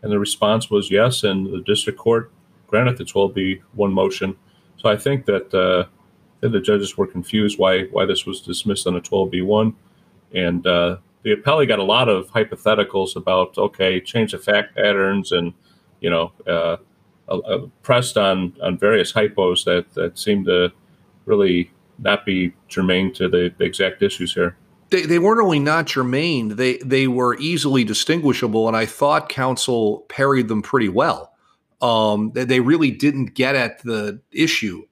And 0.03 0.11
the 0.11 0.19
response 0.19 0.69
was 0.69 0.91
yes, 0.91 1.23
and 1.23 1.47
the 1.47 1.61
district 1.61 1.97
court 1.97 2.31
granted 2.69 2.97
the 2.97 3.03
12B1 3.03 3.91
motion. 3.91 4.37
So 4.77 4.89
I 4.89 4.97
think 4.97 5.25
that, 5.25 5.53
uh, 5.53 5.89
the 6.41 6.61
judges 6.61 6.97
were 6.97 7.05
confused 7.05 7.59
why 7.59 7.83
why 7.87 8.05
this 8.05 8.25
was 8.25 8.39
dismissed 8.39 8.87
on 8.87 8.95
a 8.95 9.01
12B1. 9.01 9.73
And 10.33 10.65
uh, 10.65 10.97
the 11.23 11.35
appellee 11.35 11.67
got 11.67 11.79
a 11.79 11.83
lot 11.83 12.07
of 12.07 12.27
hypotheticals 12.31 13.15
about, 13.15 13.57
okay, 13.57 13.99
change 13.99 14.31
the 14.31 14.37
fact 14.37 14.75
patterns 14.75 15.31
and, 15.31 15.53
you 15.99 16.09
know, 16.09 16.31
uh, 16.47 16.77
uh, 17.29 17.37
uh, 17.37 17.67
pressed 17.83 18.17
on 18.17 18.53
on 18.63 18.77
various 18.77 19.13
hypos 19.13 19.63
that 19.65 19.93
that 19.93 20.17
seem 20.17 20.45
to 20.45 20.71
really 21.25 21.71
not 21.99 22.25
be 22.25 22.53
germane 22.67 23.13
to 23.13 23.27
the, 23.27 23.53
the 23.57 23.65
exact 23.65 24.01
issues 24.01 24.33
here. 24.33 24.55
They, 24.89 25.03
they 25.03 25.19
weren't 25.19 25.41
only 25.41 25.59
not 25.59 25.85
germane; 25.85 26.55
they 26.55 26.77
they 26.77 27.07
were 27.07 27.37
easily 27.37 27.83
distinguishable, 27.83 28.67
and 28.67 28.75
I 28.75 28.87
thought 28.87 29.29
counsel 29.29 30.05
parried 30.09 30.47
them 30.47 30.63
pretty 30.63 30.89
well. 30.89 31.33
Um, 31.81 32.31
they, 32.33 32.43
they 32.43 32.59
really 32.59 32.91
didn't 32.91 33.33
get 33.33 33.55
at 33.55 33.81
the 33.83 34.21
issue. 34.31 34.83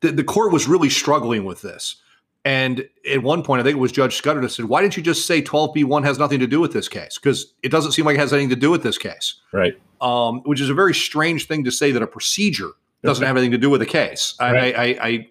The, 0.00 0.12
the 0.12 0.24
court 0.24 0.52
was 0.52 0.68
really 0.68 0.90
struggling 0.90 1.44
with 1.44 1.62
this, 1.62 1.96
and 2.44 2.88
at 3.10 3.22
one 3.22 3.42
point, 3.42 3.60
I 3.60 3.64
think 3.64 3.76
it 3.76 3.80
was 3.80 3.92
Judge 3.92 4.16
Scudder 4.16 4.40
that 4.40 4.50
said, 4.50 4.66
"Why 4.66 4.82
didn't 4.82 4.96
you 4.96 5.02
just 5.02 5.26
say 5.26 5.42
12b1 5.42 6.04
has 6.04 6.18
nothing 6.18 6.38
to 6.40 6.46
do 6.46 6.60
with 6.60 6.72
this 6.72 6.88
case? 6.88 7.18
Because 7.18 7.54
it 7.62 7.70
doesn't 7.70 7.92
seem 7.92 8.04
like 8.06 8.16
it 8.16 8.20
has 8.20 8.32
anything 8.32 8.50
to 8.50 8.56
do 8.56 8.70
with 8.70 8.82
this 8.82 8.98
case." 8.98 9.34
Right. 9.52 9.78
Um, 10.00 10.40
which 10.44 10.60
is 10.60 10.70
a 10.70 10.74
very 10.74 10.94
strange 10.94 11.46
thing 11.46 11.64
to 11.64 11.70
say 11.70 11.92
that 11.92 12.02
a 12.02 12.06
procedure 12.06 12.70
doesn't 13.02 13.24
have 13.26 13.36
anything 13.36 13.50
to 13.52 13.58
do 13.58 13.68
with 13.68 13.80
the 13.80 13.86
case. 13.86 14.34
I, 14.40 14.52
Right. 14.52 14.76
I, 14.76 14.82
I, 14.82 15.08
I, 15.08 15.28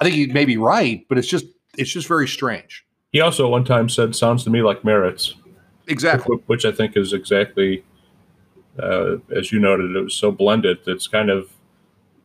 I 0.00 0.04
think 0.04 0.16
he 0.16 0.26
may 0.26 0.44
be 0.44 0.56
right, 0.56 1.04
but 1.08 1.18
it's 1.18 1.28
just 1.28 1.46
it's 1.76 1.90
just 1.90 2.08
very 2.08 2.28
strange. 2.28 2.84
He 3.12 3.20
also 3.20 3.48
one 3.48 3.64
time 3.64 3.88
said, 3.88 4.14
"Sounds 4.14 4.44
to 4.44 4.50
me 4.50 4.62
like 4.62 4.84
merits," 4.84 5.34
Exactly. 5.88 6.36
which 6.46 6.64
I 6.64 6.72
think 6.72 6.96
is 6.96 7.12
exactly 7.12 7.84
uh, 8.82 9.16
as 9.34 9.52
you 9.52 9.58
noted. 9.58 9.94
It 9.96 10.00
was 10.00 10.14
so 10.14 10.30
blended. 10.30 10.78
It's 10.86 11.06
kind 11.06 11.30
of 11.30 11.50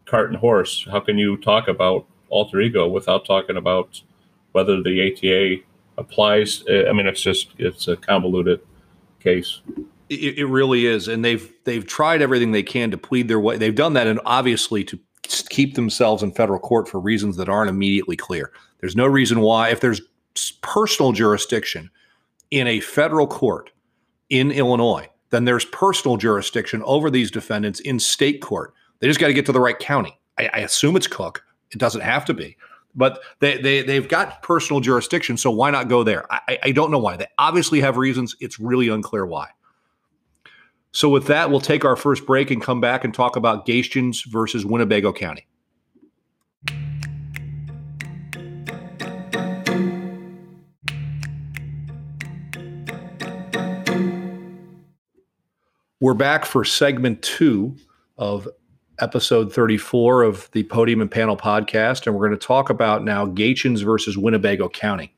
cart 0.06 0.30
and 0.30 0.38
horse. 0.38 0.88
How 0.90 1.00
can 1.00 1.18
you 1.18 1.38
talk 1.38 1.68
about 1.68 2.06
alter 2.30 2.60
ego 2.62 2.88
without 2.88 3.26
talking 3.26 3.58
about 3.58 4.02
whether 4.52 4.82
the 4.82 5.12
ATA 5.12 5.64
applies? 5.98 6.64
Uh, 6.70 6.90
I 6.90 6.94
mean, 6.94 7.08
it's 7.08 7.22
just 7.22 7.52
it's 7.58 7.88
a 7.88 7.96
convoluted 7.96 8.62
case. 9.20 9.62
It, 10.10 10.40
it 10.40 10.46
really 10.46 10.86
is, 10.86 11.08
and 11.08 11.24
they've 11.24 11.52
they've 11.64 11.86
tried 11.86 12.22
everything 12.22 12.52
they 12.52 12.64
can 12.64 12.92
to 12.92 12.98
plead 12.98 13.28
their 13.28 13.40
way. 13.40 13.58
They've 13.58 13.76
done 13.76 13.94
that, 13.94 14.08
and 14.08 14.20
obviously 14.26 14.84
to 14.86 15.00
keep 15.50 15.76
themselves 15.76 16.24
in 16.24 16.32
federal 16.32 16.60
court 16.60 16.90
for 16.90 17.00
reasons 17.00 17.38
that 17.38 17.48
aren't 17.48 17.70
immediately 17.70 18.18
clear. 18.18 18.52
There's 18.80 18.96
no 18.96 19.06
reason 19.06 19.40
why, 19.40 19.70
if 19.70 19.80
there's 19.80 20.02
personal 20.62 21.12
jurisdiction 21.12 21.90
in 22.50 22.68
a 22.68 22.80
federal 22.80 23.28
court 23.28 23.72
in 24.30 24.52
Illinois, 24.52 25.08
then 25.32 25.46
there's 25.46 25.66
personal 25.66 26.18
jurisdiction 26.18 26.82
over 26.86 27.10
these 27.10 27.32
defendants 27.32 27.80
in 27.80 28.00
state 28.00 28.42
court. 28.42 28.74
They 29.00 29.08
just 29.08 29.20
got 29.20 29.28
to 29.28 29.34
get 29.34 29.46
to 29.48 29.52
the 29.52 29.60
right 29.60 29.78
county. 29.80 30.18
I, 30.38 30.50
I 30.54 30.58
assume 30.60 30.96
it's 30.96 31.08
Cook. 31.08 31.44
It 31.72 31.80
doesn't 31.80 32.02
have 32.02 32.26
to 32.26 32.34
be, 32.34 32.58
but 32.96 33.22
they 33.40 33.58
they 33.62 33.82
they've 33.82 34.08
got 34.08 34.42
personal 34.44 34.82
jurisdiction. 34.82 35.38
So 35.38 35.50
why 35.50 35.72
not 35.72 35.88
go 35.88 36.04
there? 36.04 36.32
I, 36.32 36.60
I- 36.64 36.72
don't 36.72 36.92
know 36.92 37.00
why. 37.00 37.18
They 37.18 37.28
obviously 37.38 37.80
have 37.82 37.98
reasons. 37.98 38.36
It's 38.40 38.60
really 38.60 38.90
unclear 38.90 39.26
why. 39.26 39.48
So 40.92 41.08
with 41.08 41.28
that, 41.28 41.50
we'll 41.50 41.62
take 41.62 41.86
our 41.86 41.96
first 41.96 42.26
break 42.26 42.52
and 42.52 42.62
come 42.62 42.82
back 42.82 43.06
and 43.06 43.14
talk 43.14 43.38
about 43.38 43.66
Gaetjens 43.66 44.26
versus 44.26 44.66
Winnebago 44.66 45.14
County. 45.14 45.48
We're 56.02 56.16
back 56.16 56.46
for 56.46 56.66
segment 56.66 57.22
two 57.22 57.76
of 58.18 58.48
episode 58.98 59.54
34 59.54 60.24
of 60.24 60.50
the 60.52 60.64
Podium 60.64 61.00
and 61.00 61.12
Panel 61.12 61.38
podcast, 61.38 62.08
and 62.08 62.16
we're 62.16 62.28
going 62.28 62.40
to 62.40 62.44
talk 62.44 62.72
about 62.72 63.04
now 63.04 63.28
Gaetjens 63.28 63.86
versus 63.86 64.18
Winnebago 64.18 64.68
County. 64.68 65.14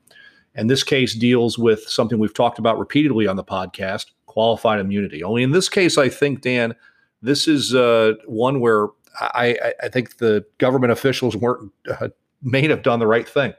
And 0.54 0.68
this 0.68 0.82
case 0.82 1.14
deals 1.14 1.58
with 1.58 1.88
something 1.88 2.18
we've 2.18 2.34
talked 2.34 2.58
about 2.58 2.78
repeatedly 2.78 3.26
on 3.26 3.36
the 3.36 3.42
podcast 3.42 4.10
qualified 4.26 4.78
immunity. 4.78 5.24
Only 5.24 5.42
in 5.42 5.52
this 5.52 5.70
case, 5.70 5.96
I 5.96 6.10
think, 6.10 6.42
Dan, 6.42 6.74
this 7.22 7.48
is 7.48 7.74
uh, 7.74 8.12
one 8.26 8.60
where 8.60 8.88
I, 9.18 9.56
I, 9.64 9.74
I 9.84 9.88
think 9.88 10.18
the 10.18 10.44
government 10.58 10.92
officials 10.92 11.34
weren't 11.34 11.72
uh, 11.98 12.08
may 12.42 12.68
have 12.68 12.82
done 12.82 12.98
the 12.98 13.06
right 13.06 13.26
thing. 13.26 13.54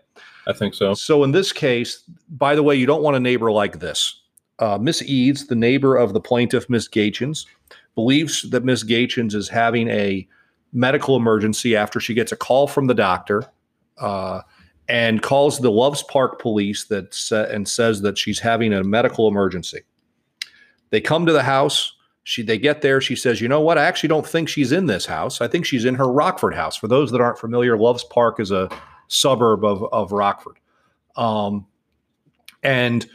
I 0.45 0.53
think 0.53 0.75
so. 0.75 0.93
So 0.93 1.23
in 1.23 1.31
this 1.31 1.51
case, 1.51 2.03
by 2.29 2.53
the 2.53 2.61
way, 2.61 2.75
you 2.75 2.85
don't 2.85 3.01
want 3.01 3.17
a 3.17 3.19
neighbor 3.19 3.51
like 3.51 3.79
this. 3.79 4.21
Uh, 4.59 4.77
Miss 4.79 5.01
Eads, 5.01 5.47
the 5.47 5.55
neighbor 5.55 5.95
of 5.95 6.13
the 6.13 6.21
plaintiff, 6.21 6.69
Miss 6.69 6.87
Gaetjens, 6.87 7.45
believes 7.95 8.49
that 8.49 8.63
Miss 8.63 8.83
Gaetjens 8.83 9.33
is 9.33 9.49
having 9.49 9.89
a 9.89 10.27
medical 10.73 11.15
emergency 11.15 11.75
after 11.75 11.99
she 11.99 12.13
gets 12.13 12.31
a 12.31 12.35
call 12.35 12.67
from 12.67 12.87
the 12.87 12.93
doctor 12.93 13.45
uh, 13.97 14.41
and 14.87 15.21
calls 15.21 15.59
the 15.59 15.71
Loves 15.71 16.03
Park 16.03 16.39
police 16.39 16.85
that 16.85 17.13
sa- 17.13 17.45
and 17.45 17.67
says 17.67 18.01
that 18.01 18.17
she's 18.17 18.39
having 18.39 18.73
a 18.73 18.83
medical 18.83 19.27
emergency. 19.27 19.81
They 20.89 21.01
come 21.01 21.25
to 21.25 21.33
the 21.33 21.43
house. 21.43 21.93
She 22.23 22.41
they 22.41 22.57
get 22.57 22.81
there. 22.81 23.01
She 23.01 23.15
says, 23.15 23.39
"You 23.39 23.47
know 23.47 23.61
what? 23.61 23.77
I 23.77 23.83
actually 23.83 24.09
don't 24.09 24.25
think 24.25 24.49
she's 24.49 24.71
in 24.71 24.87
this 24.87 25.05
house. 25.05 25.41
I 25.41 25.47
think 25.47 25.65
she's 25.65 25.85
in 25.85 25.95
her 25.95 26.11
Rockford 26.11 26.55
house." 26.55 26.75
For 26.75 26.87
those 26.87 27.11
that 27.11 27.21
aren't 27.21 27.39
familiar, 27.39 27.77
Loves 27.77 28.03
Park 28.03 28.39
is 28.39 28.51
a 28.51 28.69
suburb 29.07 29.63
of 29.63 29.83
of 29.93 30.11
Rockford. 30.11 30.57
Um, 31.15 31.67
and 32.63 33.07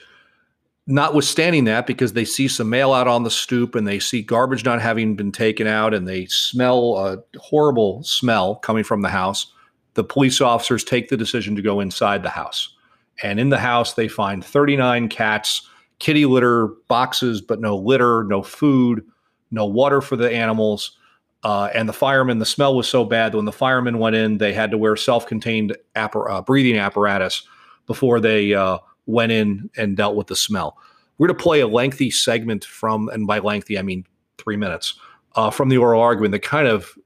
notwithstanding 0.90 1.64
that, 1.64 1.86
because 1.86 2.12
they 2.12 2.24
see 2.24 2.48
some 2.48 2.68
mail 2.68 2.92
out 2.92 3.06
on 3.06 3.22
the 3.22 3.30
stoop 3.30 3.74
and 3.74 3.86
they 3.86 3.98
see 3.98 4.22
garbage 4.22 4.64
not 4.64 4.82
having 4.82 5.14
been 5.14 5.32
taken 5.32 5.66
out 5.66 5.94
and 5.94 6.06
they 6.06 6.26
smell 6.26 6.96
a 6.96 7.38
horrible 7.38 8.02
smell 8.02 8.56
coming 8.56 8.84
from 8.84 9.02
the 9.02 9.08
house, 9.08 9.52
the 9.94 10.04
police 10.04 10.40
officers 10.40 10.82
take 10.82 11.08
the 11.08 11.16
decision 11.16 11.54
to 11.56 11.62
go 11.62 11.80
inside 11.80 12.22
the 12.22 12.30
house. 12.30 12.74
And 13.22 13.38
in 13.38 13.50
the 13.50 13.58
house, 13.58 13.94
they 13.94 14.08
find 14.08 14.44
39 14.44 15.08
cats, 15.08 15.66
kitty 16.00 16.26
litter 16.26 16.68
boxes, 16.88 17.40
but 17.40 17.60
no 17.60 17.76
litter, 17.76 18.24
no 18.24 18.42
food, 18.42 19.04
no 19.50 19.66
water 19.66 20.00
for 20.00 20.16
the 20.16 20.30
animals. 20.30 20.96
Uh, 21.44 21.70
and 21.74 21.88
the 21.88 21.92
firemen, 21.92 22.38
the 22.38 22.46
smell 22.46 22.76
was 22.76 22.88
so 22.88 23.04
bad 23.04 23.32
that 23.32 23.36
when 23.36 23.46
the 23.46 23.52
firemen 23.52 23.98
went 23.98 24.16
in, 24.16 24.38
they 24.38 24.52
had 24.52 24.70
to 24.70 24.78
wear 24.78 24.96
self-contained 24.96 25.76
appar- 25.94 26.30
uh, 26.30 26.42
breathing 26.42 26.78
apparatus 26.78 27.46
before 27.86 28.20
they 28.20 28.54
uh, 28.54 28.78
went 29.06 29.32
in 29.32 29.70
and 29.76 29.96
dealt 29.96 30.16
with 30.16 30.26
the 30.28 30.36
smell. 30.36 30.78
We're 31.18 31.28
going 31.28 31.38
to 31.38 31.42
play 31.42 31.60
a 31.60 31.66
lengthy 31.66 32.10
segment 32.10 32.64
from, 32.64 33.08
and 33.08 33.26
by 33.26 33.40
lengthy 33.40 33.78
I 33.78 33.82
mean 33.82 34.04
three 34.38 34.56
minutes, 34.56 34.98
uh, 35.36 35.50
from 35.50 35.68
the 35.68 35.76
oral 35.76 36.00
argument 36.00 36.32
that 36.32 36.42
kind 36.42 36.66
of 36.66 36.96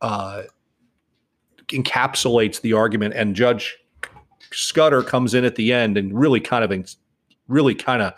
uh, 0.00 0.42
encapsulates 1.68 2.60
the 2.60 2.72
argument. 2.72 3.14
And 3.14 3.34
Judge 3.34 3.76
Scudder 4.52 5.02
comes 5.02 5.34
in 5.34 5.44
at 5.44 5.56
the 5.56 5.72
end 5.72 5.98
and 5.98 6.18
really 6.18 6.40
kind 6.40 6.64
of, 6.64 6.96
really 7.48 7.74
kind 7.74 8.02
of 8.02 8.14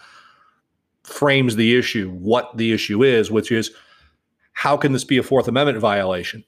frames 1.03 1.57
the 1.57 1.77
issue, 1.77 2.11
what 2.11 2.57
the 2.57 2.73
issue 2.73 3.03
is, 3.03 3.31
which 3.31 3.51
is 3.51 3.71
how 4.53 4.77
can 4.77 4.93
this 4.93 5.05
be 5.05 5.19
a 5.19 5.23
Fourth 5.23 5.49
Amendment 5.49 5.79
violation? 5.79 6.45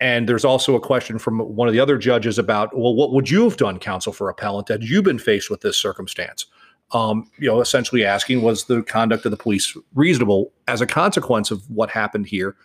And 0.00 0.28
there's 0.28 0.44
also 0.44 0.74
a 0.74 0.80
question 0.80 1.18
from 1.18 1.38
one 1.38 1.68
of 1.68 1.72
the 1.72 1.80
other 1.80 1.96
judges 1.96 2.38
about, 2.38 2.76
well, 2.76 2.94
what 2.94 3.12
would 3.12 3.30
you 3.30 3.44
have 3.44 3.56
done, 3.56 3.78
counsel 3.78 4.12
for 4.12 4.28
appellant, 4.28 4.68
had 4.68 4.82
you 4.82 5.02
been 5.02 5.18
faced 5.18 5.50
with 5.50 5.60
this 5.60 5.76
circumstance? 5.76 6.46
Um, 6.92 7.30
you 7.38 7.48
know, 7.48 7.60
essentially 7.60 8.04
asking, 8.04 8.42
was 8.42 8.64
the 8.64 8.82
conduct 8.82 9.24
of 9.24 9.30
the 9.30 9.36
police 9.36 9.76
reasonable 9.94 10.52
as 10.68 10.80
a 10.80 10.86
consequence 10.86 11.50
of 11.50 11.68
what 11.70 11.90
happened 11.90 12.26
here? 12.26 12.56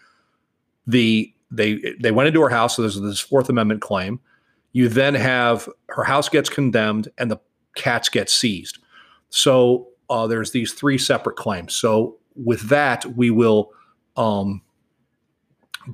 The 0.87 1.33
they 1.51 1.95
they 1.99 2.11
went 2.11 2.27
into 2.27 2.41
her 2.41 2.49
house, 2.49 2.75
so 2.75 2.81
there's 2.81 2.99
this 2.99 3.19
Fourth 3.19 3.49
Amendment 3.49 3.81
claim. 3.81 4.19
You 4.71 4.89
then 4.89 5.15
have 5.15 5.69
her 5.87 6.03
house 6.03 6.29
gets 6.29 6.49
condemned 6.49 7.09
and 7.17 7.31
the 7.31 7.37
cats 7.75 8.09
get 8.09 8.29
seized. 8.29 8.77
So 9.29 9.87
uh, 10.09 10.27
there's 10.27 10.51
these 10.51 10.73
three 10.73 10.97
separate 10.97 11.37
claims. 11.37 11.75
So 11.75 12.17
with 12.35 12.69
that, 12.69 13.05
we 13.15 13.29
will 13.29 13.71
um, 14.17 14.61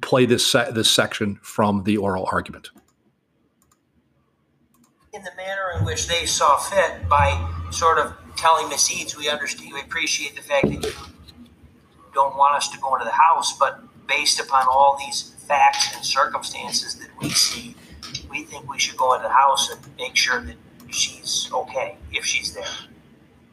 play 0.01 0.25
this 0.25 0.45
se- 0.45 0.71
this 0.71 0.89
section 0.89 1.39
from 1.41 1.83
the 1.83 1.97
oral 1.97 2.27
argument. 2.31 2.69
in 5.15 5.23
the 5.23 5.31
manner 5.37 5.71
in 5.77 5.85
which 5.85 6.07
they 6.07 6.25
saw 6.25 6.57
fit 6.57 7.07
by 7.07 7.31
sort 7.71 7.97
of 7.97 8.13
telling 8.35 8.67
Miss 8.67 8.91
Eads, 8.91 9.17
we 9.17 9.29
understand, 9.29 9.71
we 9.73 9.79
appreciate 9.79 10.35
the 10.35 10.41
fact 10.41 10.67
that 10.67 10.83
you 10.83 10.91
don't 12.13 12.35
want 12.35 12.53
us 12.55 12.67
to 12.69 12.77
go 12.79 12.93
into 12.95 13.05
the 13.05 13.11
house, 13.11 13.57
but 13.57 13.79
based 14.07 14.41
upon 14.41 14.67
all 14.69 14.97
these 14.99 15.33
facts 15.47 15.95
and 15.95 16.03
circumstances 16.03 16.95
that 16.95 17.07
we 17.21 17.29
see, 17.29 17.75
we 18.29 18.43
think 18.43 18.69
we 18.69 18.77
should 18.77 18.97
go 18.97 19.13
into 19.13 19.27
the 19.27 19.33
house 19.33 19.71
and 19.71 19.79
make 19.97 20.17
sure 20.17 20.41
that 20.41 20.55
she's 20.89 21.49
okay 21.53 21.95
if 22.11 22.25
she's 22.25 22.53
there. 22.53 22.65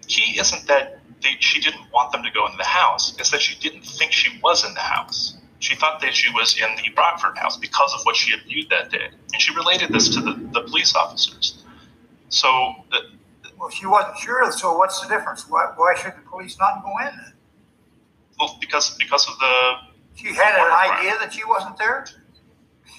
She 0.09 0.39
isn't 0.39 0.67
that 0.67 0.99
they, 1.23 1.37
she 1.39 1.61
didn't 1.61 1.87
want 1.93 2.11
them 2.11 2.25
to 2.25 2.31
go 2.33 2.45
in 2.49 2.57
the 2.57 2.65
house. 2.65 3.17
It's 3.21 3.31
that 3.31 3.41
she 3.41 3.57
didn't 3.61 3.85
think 3.87 4.11
she 4.11 4.41
was 4.43 4.67
in 4.67 4.75
the 4.75 4.81
house. 4.81 5.37
She 5.63 5.77
thought 5.77 6.01
that 6.01 6.13
she 6.13 6.29
was 6.33 6.57
in 6.61 6.69
the 6.77 6.93
Rockford 6.97 7.39
house 7.39 7.57
because 7.57 7.95
of 7.95 8.01
what 8.03 8.17
she 8.17 8.33
had 8.33 8.41
viewed 8.43 8.69
that 8.71 8.91
day. 8.91 9.09
And 9.33 9.41
she 9.41 9.55
related 9.55 9.91
this 9.93 10.09
to 10.15 10.21
the, 10.21 10.33
the 10.53 10.63
police 10.63 10.93
officers. 10.97 11.63
So, 12.31 12.49
uh, 12.93 12.99
Well, 13.57 13.71
she 13.71 13.87
wasn't 13.87 14.19
sure, 14.19 14.51
so 14.51 14.77
what's 14.77 15.01
the 15.01 15.09
difference? 15.09 15.49
Why, 15.49 15.73
why 15.77 15.95
should 15.95 16.15
the 16.17 16.29
police 16.29 16.59
not 16.59 16.83
go 16.83 16.91
in 17.07 17.17
then? 17.17 17.33
well, 18.41 18.59
because 18.61 18.97
because 18.99 19.29
of 19.29 19.39
the 19.39 19.73
She 20.17 20.35
had 20.35 20.57
an 20.59 20.73
idea 20.99 21.13
that 21.21 21.33
she 21.33 21.45
wasn't 21.47 21.77
there? 21.79 22.07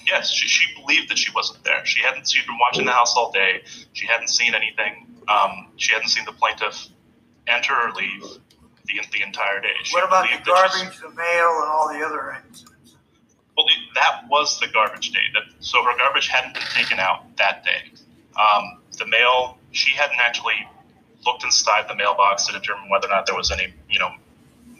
yes, 0.06 0.30
she, 0.30 0.48
she 0.48 0.64
believed 0.80 1.10
that 1.10 1.18
she 1.18 1.30
wasn't 1.34 1.62
there. 1.64 1.84
She 1.84 2.00
hadn't. 2.00 2.26
She'd 2.30 2.46
been 2.46 2.58
watching 2.58 2.86
the 2.86 2.92
house 2.92 3.14
all 3.14 3.30
day. 3.30 3.62
She 3.92 4.06
hadn't 4.06 4.28
seen 4.28 4.54
anything. 4.54 5.06
Um, 5.28 5.68
she 5.76 5.92
hadn't 5.92 6.08
seen 6.08 6.24
the 6.24 6.32
plaintiff 6.32 6.86
enter 7.46 7.74
or 7.74 7.92
leave 7.92 8.24
the 8.86 9.00
the 9.12 9.22
entire 9.22 9.60
day. 9.60 9.74
She 9.82 9.94
What 9.94 10.04
about 10.04 10.28
the 10.30 10.44
garbage, 10.44 10.98
the 11.00 11.10
mail, 11.10 11.50
and 11.62 11.68
all 11.70 11.88
the 11.92 12.04
other 12.04 12.36
incidents? 12.48 12.96
Well, 13.56 13.66
that 13.94 14.22
was 14.28 14.58
the 14.60 14.66
garbage 14.68 15.10
day. 15.12 15.20
That 15.32 15.42
so 15.60 15.82
her 15.84 15.96
garbage 15.96 16.28
hadn't 16.28 16.54
been 16.54 16.62
taken 16.74 16.98
out 16.98 17.36
that 17.36 17.64
day. 17.64 17.90
Um, 18.36 18.80
the 18.98 19.06
mail, 19.06 19.58
she 19.72 19.94
hadn't 19.94 20.18
actually 20.20 20.68
looked 21.24 21.44
inside 21.44 21.86
the 21.88 21.94
mailbox 21.94 22.46
to 22.46 22.52
determine 22.52 22.88
whether 22.90 23.06
or 23.06 23.10
not 23.10 23.26
there 23.26 23.36
was 23.36 23.50
any, 23.50 23.72
you 23.88 23.98
know, 23.98 24.10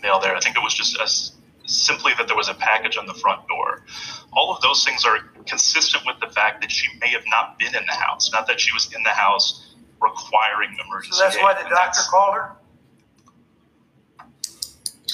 mail 0.02 0.20
there. 0.20 0.37
I 0.37 0.40
think 0.40 0.57
it 0.57 0.62
was 0.62 0.74
just 0.74 1.00
as 1.00 1.33
simply 1.66 2.12
that 2.18 2.26
there 2.26 2.37
was 2.37 2.48
a 2.48 2.55
package 2.55 2.98
on 2.98 3.07
the 3.07 3.14
front 3.14 3.46
door. 3.48 3.85
All 4.33 4.55
of 4.55 4.61
those 4.61 4.85
things 4.85 5.05
are 5.07 5.18
consistent 5.46 6.05
with 6.05 6.16
the 6.20 6.26
fact 6.35 6.61
that 6.61 6.70
she 6.70 6.88
may 7.00 7.09
have 7.09 7.24
not 7.28 7.59
been 7.59 7.74
in 7.74 7.87
the 7.87 7.92
house, 7.94 8.31
not 8.33 8.46
that 8.48 8.61
she 8.61 8.72
was 8.74 8.92
in 8.94 9.02
the 9.02 9.11
house 9.11 9.74
requiring 10.02 10.76
emergency. 10.85 11.16
So 11.16 11.22
that's 11.24 11.37
aid. 11.37 11.42
why 11.42 11.55
the 11.55 11.61
And 11.61 11.70
doctor 11.70 12.00
called 12.11 12.35
her? 12.35 12.52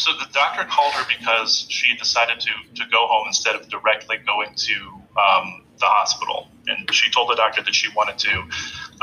So 0.00 0.12
the 0.18 0.28
doctor 0.32 0.64
called 0.64 0.92
her 0.94 1.04
because 1.08 1.66
she 1.68 1.94
decided 1.96 2.40
to, 2.40 2.50
to 2.74 2.84
go 2.90 3.06
home 3.06 3.26
instead 3.26 3.54
of 3.54 3.68
directly 3.68 4.16
going 4.24 4.54
to 4.54 4.74
um, 5.20 5.64
the 5.78 5.86
hospital. 5.86 6.48
And 6.68 6.92
she 6.92 7.10
told 7.10 7.30
the 7.30 7.36
doctor 7.36 7.62
that 7.62 7.74
she 7.74 7.88
wanted 7.94 8.18
to. 8.18 8.32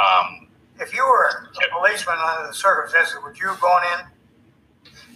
Um, 0.02 0.48
If 0.80 0.94
you 0.94 1.04
were 1.04 1.50
a 1.56 1.76
policeman 1.76 2.18
under 2.18 2.48
the 2.48 2.54
circumstances, 2.54 3.18
would 3.24 3.38
you 3.38 3.48
have 3.48 3.60
gone 3.60 3.84
in? 3.94 4.06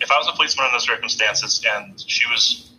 if 0.01 0.11
I 0.11 0.17
was 0.17 0.27
a 0.27 0.35
policeman 0.35 0.67
in 0.67 0.73
the 0.73 0.79
circumstances 0.79 1.63
and 1.75 2.03
she 2.07 2.27
was 2.29 2.71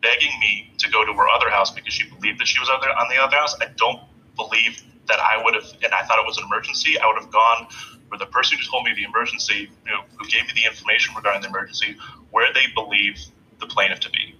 begging 0.00 0.32
me 0.40 0.72
to 0.78 0.90
go 0.90 1.04
to 1.04 1.12
her 1.12 1.28
other 1.28 1.50
house 1.50 1.70
because 1.70 1.92
she 1.92 2.08
believed 2.08 2.40
that 2.40 2.46
she 2.46 2.58
was 2.58 2.68
other, 2.68 2.88
on 2.88 3.08
the 3.08 3.22
other 3.22 3.36
house, 3.36 3.54
I 3.60 3.66
don't 3.76 4.00
believe 4.36 4.82
that 5.08 5.20
I 5.20 5.42
would 5.42 5.54
have, 5.54 5.64
and 5.82 5.92
I 5.92 6.02
thought 6.04 6.18
it 6.18 6.26
was 6.26 6.38
an 6.38 6.44
emergency, 6.44 6.98
I 6.98 7.06
would 7.06 7.20
have 7.20 7.30
gone 7.30 7.68
where 8.08 8.18
the 8.18 8.26
person 8.26 8.58
who 8.58 8.64
told 8.70 8.84
me 8.84 8.94
the 8.94 9.04
emergency, 9.04 9.70
you 9.84 9.92
know, 9.92 10.02
who 10.16 10.28
gave 10.28 10.46
me 10.46 10.52
the 10.54 10.64
information 10.64 11.14
regarding 11.14 11.42
the 11.42 11.48
emergency, 11.48 11.96
where 12.30 12.52
they 12.52 12.66
believe 12.74 13.18
the 13.60 13.66
plaintiff 13.66 14.00
to 14.00 14.10
be. 14.10 14.34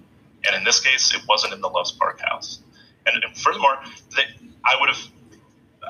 And 0.47 0.55
in 0.55 0.65
this 0.65 0.81
case, 0.81 1.15
it 1.15 1.23
wasn't 1.29 1.53
in 1.53 1.61
the 1.61 1.69
Loves 1.69 1.93
Park 1.93 2.21
house. 2.21 2.61
And, 3.07 3.23
and 3.23 3.37
furthermore, 3.37 3.79
they, 4.15 4.23
I 4.65 4.77
would 4.81 4.89
have 4.89 5.09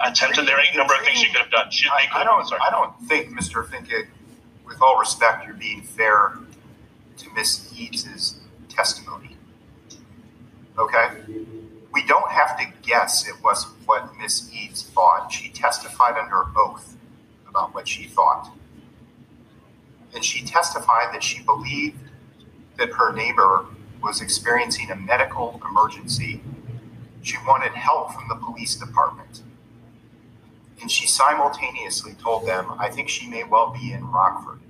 attempted 0.04 0.46
there 0.46 0.56
are 0.56 0.60
any 0.60 0.76
number 0.76 0.94
of 0.94 1.00
things 1.00 1.18
she 1.18 1.26
could 1.26 1.40
have 1.40 1.50
done. 1.50 1.70
She, 1.70 1.88
I, 1.88 2.20
I 2.20 2.24
don't. 2.24 2.46
sorry. 2.46 2.60
I 2.66 2.70
don't 2.70 2.98
think, 3.08 3.28
Mr. 3.30 3.66
Finkett, 3.66 4.06
with 4.66 4.80
all 4.80 4.98
respect, 4.98 5.46
you're 5.46 5.54
being 5.54 5.82
fair 5.82 6.38
to 7.18 7.34
Miss 7.34 7.72
Eads' 7.76 8.38
testimony. 8.68 9.36
Okay, 10.78 11.08
we 11.92 12.06
don't 12.06 12.30
have 12.30 12.58
to 12.58 12.66
guess 12.82 13.26
it 13.26 13.42
was 13.42 13.64
what 13.86 14.10
Miss 14.18 14.52
Eads 14.52 14.82
thought. 14.82 15.32
She 15.32 15.48
testified 15.48 16.18
under 16.18 16.44
oath 16.54 16.96
about 17.56 17.74
what 17.74 17.88
she 17.88 18.04
thought, 18.04 18.50
and 20.14 20.22
she 20.24 20.44
testified 20.44 21.14
that 21.14 21.22
she 21.22 21.42
believed 21.42 21.96
that 22.76 22.90
her 22.90 23.12
neighbor 23.12 23.66
was 24.02 24.20
experiencing 24.20 24.90
a 24.90 24.96
medical 24.96 25.60
emergency. 25.68 26.42
She 27.22 27.36
wanted 27.46 27.72
help 27.72 28.12
from 28.12 28.28
the 28.28 28.36
police 28.36 28.74
department. 28.74 29.42
And 30.80 30.90
she 30.90 31.06
simultaneously 31.06 32.14
told 32.22 32.46
them, 32.46 32.74
I 32.78 32.90
think 32.90 33.08
she 33.08 33.26
may 33.26 33.44
well 33.44 33.72
be 33.72 33.92
in 33.92 34.06
Rockford. 34.10 34.60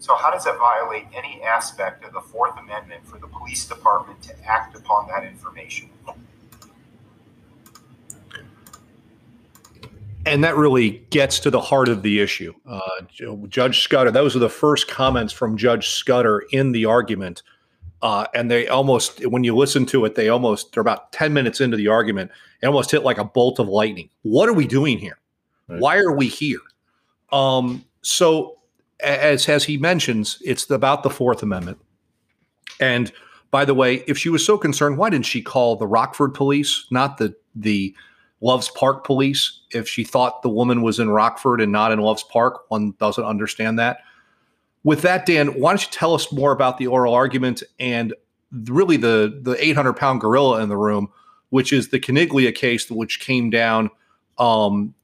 So, 0.00 0.16
how 0.16 0.32
does 0.32 0.44
that 0.44 0.58
violate 0.58 1.06
any 1.14 1.40
aspect 1.42 2.04
of 2.04 2.12
the 2.12 2.20
Fourth 2.20 2.58
Amendment 2.58 3.06
for 3.06 3.18
the 3.18 3.28
police 3.28 3.64
department 3.64 4.20
to 4.22 4.34
act 4.44 4.76
upon 4.76 5.06
that 5.08 5.24
information? 5.24 5.88
And 10.26 10.42
that 10.42 10.56
really 10.56 11.04
gets 11.10 11.38
to 11.40 11.50
the 11.50 11.60
heart 11.60 11.88
of 11.88 12.02
the 12.02 12.20
issue. 12.20 12.54
Uh, 12.66 12.80
Judge 13.48 13.80
Scudder, 13.80 14.10
those 14.10 14.34
are 14.34 14.38
the 14.40 14.48
first 14.48 14.88
comments 14.88 15.32
from 15.32 15.56
Judge 15.56 15.88
Scudder 15.90 16.44
in 16.50 16.72
the 16.72 16.86
argument. 16.86 17.42
Uh, 18.00 18.26
and 18.34 18.50
they 18.50 18.68
almost, 18.68 19.26
when 19.26 19.44
you 19.44 19.54
listen 19.54 19.86
to 19.86 20.04
it, 20.04 20.14
they 20.14 20.28
almost, 20.28 20.72
they're 20.72 20.80
about 20.80 21.12
10 21.12 21.32
minutes 21.32 21.60
into 21.60 21.76
the 21.76 21.88
argument, 21.88 22.30
it 22.62 22.66
almost 22.66 22.90
hit 22.90 23.02
like 23.02 23.18
a 23.18 23.24
bolt 23.24 23.58
of 23.58 23.68
lightning. 23.68 24.08
What 24.22 24.48
are 24.48 24.52
we 24.52 24.66
doing 24.66 24.98
here? 24.98 25.18
Right. 25.68 25.80
Why 25.80 25.98
are 25.98 26.12
we 26.12 26.28
here? 26.28 26.60
Um, 27.32 27.84
so, 28.02 28.58
as, 29.00 29.48
as 29.48 29.64
he 29.64 29.76
mentions, 29.76 30.38
it's 30.44 30.68
about 30.70 31.02
the 31.02 31.10
Fourth 31.10 31.42
Amendment. 31.42 31.78
And 32.80 33.12
by 33.50 33.64
the 33.64 33.74
way, 33.74 34.04
if 34.06 34.18
she 34.18 34.28
was 34.28 34.44
so 34.44 34.58
concerned, 34.58 34.98
why 34.98 35.10
didn't 35.10 35.26
she 35.26 35.42
call 35.42 35.76
the 35.76 35.86
Rockford 35.86 36.34
police, 36.34 36.86
not 36.90 37.18
the, 37.18 37.34
the, 37.54 37.94
Loves 38.44 38.68
Park 38.68 39.04
police 39.04 39.62
if 39.70 39.88
she 39.88 40.04
thought 40.04 40.42
the 40.42 40.50
woman 40.50 40.82
was 40.82 40.98
in 40.98 41.08
Rockford 41.08 41.62
and 41.62 41.72
not 41.72 41.90
in 41.90 41.98
Loves 41.98 42.22
Park. 42.24 42.70
One 42.70 42.92
doesn't 43.00 43.24
understand 43.24 43.78
that. 43.78 44.00
With 44.82 45.00
that, 45.00 45.24
Dan, 45.24 45.58
why 45.58 45.70
don't 45.70 45.80
you 45.80 45.90
tell 45.90 46.12
us 46.12 46.30
more 46.30 46.52
about 46.52 46.76
the 46.76 46.86
oral 46.86 47.14
argument 47.14 47.62
and 47.80 48.12
really 48.52 48.98
the 48.98 49.40
the 49.42 49.56
800 49.58 49.94
pound 49.94 50.20
gorilla 50.20 50.62
in 50.62 50.68
the 50.68 50.76
room, 50.76 51.10
which 51.48 51.72
is 51.72 51.88
the 51.88 51.98
Caniglia 51.98 52.54
case, 52.54 52.90
which 52.90 53.18
came 53.18 53.48
down 53.48 53.88
um, 54.36 54.94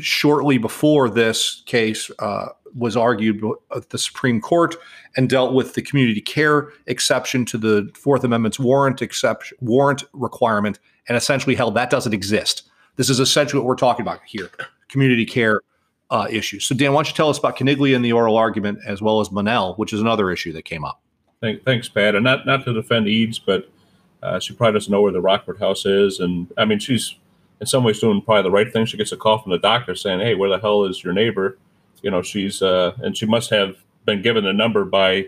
shortly 0.00 0.58
before 0.58 1.08
this 1.08 1.62
case 1.66 2.10
uh, 2.18 2.46
was 2.74 2.96
argued 2.96 3.40
at 3.76 3.90
the 3.90 3.98
Supreme 3.98 4.40
Court 4.40 4.74
and 5.16 5.30
dealt 5.30 5.54
with 5.54 5.74
the 5.74 5.82
community 5.82 6.20
care 6.20 6.72
exception 6.88 7.44
to 7.44 7.58
the 7.58 7.88
Fourth 7.94 8.24
Amendment's 8.24 8.58
warrant 8.58 9.02
exception 9.02 9.56
warrant 9.60 10.02
requirement, 10.12 10.80
and 11.06 11.16
essentially 11.16 11.54
held 11.54 11.76
that 11.76 11.90
doesn't 11.90 12.12
exist. 12.12 12.68
This 12.98 13.08
is 13.08 13.20
essentially 13.20 13.60
what 13.60 13.66
we're 13.66 13.76
talking 13.76 14.02
about 14.02 14.20
here: 14.26 14.50
community 14.88 15.24
care 15.24 15.62
uh, 16.10 16.26
issues. 16.30 16.66
So, 16.66 16.74
Dan, 16.74 16.92
why 16.92 16.98
don't 16.98 17.08
you 17.08 17.14
tell 17.14 17.30
us 17.30 17.38
about 17.38 17.56
Caniglia 17.56 17.94
in 17.94 18.02
the 18.02 18.12
oral 18.12 18.36
argument 18.36 18.80
as 18.86 19.00
well 19.00 19.20
as 19.20 19.30
Monell, 19.32 19.74
which 19.76 19.92
is 19.94 20.00
another 20.02 20.30
issue 20.30 20.52
that 20.52 20.64
came 20.66 20.84
up? 20.84 21.00
Thank, 21.40 21.64
thanks, 21.64 21.88
Pat. 21.88 22.14
And 22.14 22.24
not 22.24 22.44
not 22.44 22.64
to 22.64 22.74
defend 22.74 23.06
Eads, 23.08 23.38
but 23.38 23.70
uh, 24.22 24.40
she 24.40 24.52
probably 24.52 24.78
doesn't 24.78 24.90
know 24.92 25.00
where 25.00 25.12
the 25.12 25.20
Rockford 25.20 25.58
house 25.60 25.86
is. 25.86 26.18
And 26.18 26.52
I 26.58 26.64
mean, 26.64 26.80
she's 26.80 27.14
in 27.60 27.66
some 27.68 27.84
ways 27.84 28.00
doing 28.00 28.20
probably 28.20 28.42
the 28.42 28.50
right 28.50 28.70
thing. 28.72 28.84
She 28.84 28.96
gets 28.96 29.12
a 29.12 29.16
call 29.16 29.38
from 29.38 29.52
the 29.52 29.58
doctor 29.58 29.94
saying, 29.94 30.18
"Hey, 30.20 30.34
where 30.34 30.50
the 30.50 30.58
hell 30.58 30.84
is 30.84 31.02
your 31.04 31.12
neighbor?" 31.12 31.56
You 32.02 32.10
know, 32.10 32.22
she's 32.22 32.60
uh, 32.62 32.92
and 32.98 33.16
she 33.16 33.26
must 33.26 33.50
have 33.50 33.76
been 34.04 34.22
given 34.22 34.44
a 34.44 34.52
number 34.52 34.84
by 34.84 35.26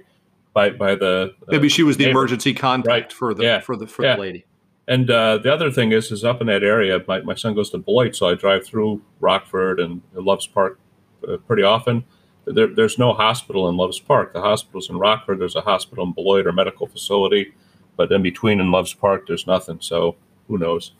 by 0.54 0.70
by 0.70 0.96
the 0.96 1.34
uh, 1.42 1.44
Maybe 1.52 1.68
she 1.68 1.84
was 1.84 1.96
the 1.96 2.06
neighbor. 2.06 2.18
emergency 2.18 2.52
contact 2.54 2.88
Right. 2.88 3.12
for 3.12 3.32
the 3.34 3.44
Yeah. 3.44 3.60
for 3.60 3.76
the 3.76 3.86
for 3.86 4.02
Yeah. 4.04 4.16
the 4.16 4.22
lady. 4.22 4.44
And 4.90 5.08
uh, 5.08 5.38
the 5.38 5.54
other 5.54 5.70
thing 5.70 5.92
is, 5.92 6.10
is 6.10 6.24
up 6.24 6.40
in 6.40 6.48
that 6.48 6.64
area. 6.64 7.00
My, 7.06 7.20
my 7.20 7.36
son 7.36 7.54
goes 7.54 7.70
to 7.70 7.78
Beloit, 7.78 8.16
so 8.16 8.28
I 8.28 8.34
drive 8.34 8.66
through 8.66 9.00
Rockford 9.20 9.78
and 9.78 10.02
Loves 10.12 10.48
Park 10.48 10.80
uh, 11.26 11.36
pretty 11.36 11.62
often. 11.62 12.04
There, 12.44 12.66
there's 12.66 12.98
no 12.98 13.12
hospital 13.12 13.68
in 13.68 13.76
Loves 13.76 14.00
Park. 14.00 14.32
The 14.32 14.40
hospital's 14.40 14.90
in 14.90 14.98
Rockford. 14.98 15.38
There's 15.38 15.54
a 15.54 15.60
hospital 15.60 16.04
in 16.04 16.12
Beloit 16.12 16.44
or 16.44 16.50
medical 16.50 16.88
facility, 16.88 17.54
but 17.96 18.10
in 18.10 18.20
between 18.20 18.58
in 18.58 18.72
Loves 18.72 18.92
Park, 18.92 19.28
there's 19.28 19.46
nothing. 19.46 19.78
So 19.80 20.16
who 20.48 20.58
knows? 20.58 20.90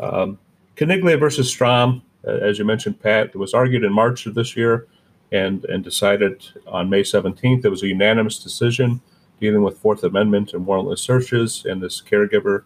Um, 0.00 0.40
Caniglia 0.74 1.16
versus 1.16 1.48
Strom, 1.48 2.02
as 2.24 2.58
you 2.58 2.64
mentioned, 2.64 3.00
Pat, 3.00 3.36
was 3.36 3.54
argued 3.54 3.84
in 3.84 3.92
March 3.92 4.26
of 4.26 4.34
this 4.34 4.56
year 4.56 4.88
and 5.30 5.64
and 5.66 5.84
decided 5.84 6.44
on 6.66 6.90
May 6.90 7.02
17th. 7.02 7.64
It 7.64 7.68
was 7.68 7.84
a 7.84 7.88
unanimous 7.88 8.40
decision 8.40 9.00
dealing 9.40 9.62
with 9.62 9.78
Fourth 9.78 10.02
Amendment 10.02 10.52
and 10.52 10.66
warrantless 10.66 10.98
searches 10.98 11.64
and 11.64 11.80
this 11.80 12.02
caregiver 12.02 12.64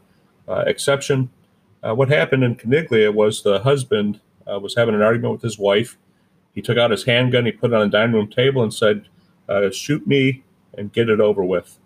uh, 0.50 0.64
exception. 0.66 1.30
Uh, 1.82 1.94
what 1.94 2.08
happened 2.08 2.44
in 2.44 2.56
Caniglia 2.56 3.14
was 3.14 3.42
the 3.42 3.60
husband 3.60 4.20
uh, 4.50 4.58
was 4.58 4.74
having 4.74 4.94
an 4.94 5.02
argument 5.02 5.32
with 5.32 5.42
his 5.42 5.58
wife. 5.58 5.96
He 6.54 6.60
took 6.60 6.76
out 6.76 6.90
his 6.90 7.04
handgun, 7.04 7.46
he 7.46 7.52
put 7.52 7.72
it 7.72 7.76
on 7.76 7.88
the 7.88 7.96
dining 7.96 8.14
room 8.14 8.28
table, 8.28 8.62
and 8.62 8.74
said, 8.74 9.06
uh, 9.48 9.70
"Shoot 9.70 10.06
me 10.06 10.42
and 10.76 10.92
get 10.92 11.08
it 11.08 11.20
over 11.20 11.44
with." 11.44 11.78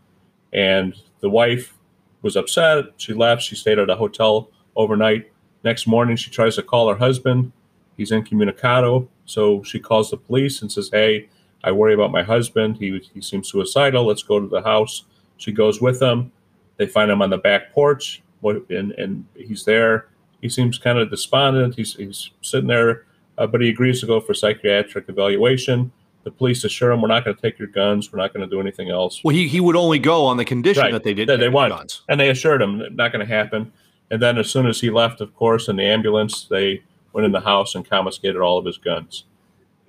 And 0.53 0.95
the 1.21 1.29
wife 1.29 1.75
was 2.23 2.37
upset. 2.37 2.87
She 2.97 3.13
left. 3.13 3.43
She 3.43 3.55
stayed 3.55 3.79
at 3.79 3.91
a 3.91 3.97
hotel 3.97 4.49
overnight. 4.75 5.31
Next 5.63 5.87
morning, 5.87 6.17
she 6.17 6.31
tries 6.31 6.57
to 6.57 6.63
call 6.63 6.89
her 6.89 6.97
husband. 6.97 7.53
He's 7.97 8.11
incommunicado. 8.11 9.09
So 9.27 9.63
she 9.63 9.79
calls 9.79 10.11
the 10.11 10.17
police 10.17 10.61
and 10.63 10.71
says, 10.71 10.91
Hey, 10.93 11.29
I 11.63 11.73
worry 11.73 11.95
about 11.95 12.11
my 12.11 12.23
husband. 12.23 12.77
He, 12.79 13.01
he 13.13 13.21
seems 13.21 13.49
suicidal. 13.49 14.07
Let's 14.07 14.23
go 14.23 14.41
to 14.41 14.49
the 14.49 14.63
house. 14.63 15.05
She 15.37 15.53
goes 15.53 15.81
with 15.81 16.01
them. 16.01 16.33
They 16.77 16.87
find 16.87 17.11
him 17.11 17.23
on 17.23 17.31
the 17.31 17.39
back 17.39 17.73
porch, 17.73 18.23
what- 18.45 18.69
and, 18.71 18.93
and 18.93 19.25
he's 19.35 19.65
there. 19.65 20.09
He 20.43 20.49
seems 20.51 20.79
kind 20.79 20.99
of 20.99 21.09
despondent. 21.11 21.75
He's, 21.77 21.95
he's 21.95 22.31
sitting 22.43 22.67
there, 22.69 23.07
uh, 23.39 23.47
but 23.47 23.63
he 23.63 23.71
agrees 23.71 24.01
to 24.01 24.07
go 24.07 24.21
for 24.21 24.35
psychiatric 24.35 25.07
evaluation. 25.09 25.91
The 26.25 26.31
police 26.31 26.65
assure 26.65 26.91
him, 26.93 27.01
We're 27.03 27.09
not 27.09 27.25
going 27.25 27.37
to 27.37 27.43
take 27.43 27.59
your 27.59 27.69
guns. 27.69 28.13
We're 28.13 28.19
not 28.19 28.33
going 28.35 28.49
to 28.49 28.55
do 28.55 28.61
anything 28.61 28.91
else. 28.91 29.23
Well, 29.25 29.35
he 29.35 29.49
he 29.49 29.61
would 29.61 29.77
only 29.77 29.99
go 29.99 30.25
on 30.27 30.37
the 30.37 30.45
condition 30.45 30.83
Right. 30.83 30.93
that 30.93 31.03
they 31.05 31.15
did 31.15 31.29
That 31.29 31.39
they 31.39 31.47
take 31.47 31.55
want. 31.55 31.73
guns. 31.75 32.03
And 32.09 32.19
they 32.21 32.29
assured 32.31 32.61
him 32.63 32.79
not 32.95 33.13
going 33.13 33.27
to 33.27 33.33
happen. 33.35 33.73
And 34.11 34.21
then 34.23 34.37
as 34.39 34.51
soon 34.51 34.67
as 34.67 34.81
he 34.81 34.91
left, 34.91 35.21
of 35.23 35.35
course, 35.35 35.69
in 35.69 35.77
the 35.77 35.85
ambulance, 35.85 36.45
they 36.45 36.83
went 37.15 37.25
in 37.27 37.33
the 37.33 37.41
house 37.41 37.75
and 37.75 37.89
confiscated 37.89 38.41
all 38.41 38.59
of 38.59 38.65
his 38.67 38.77
guns. 38.79 39.25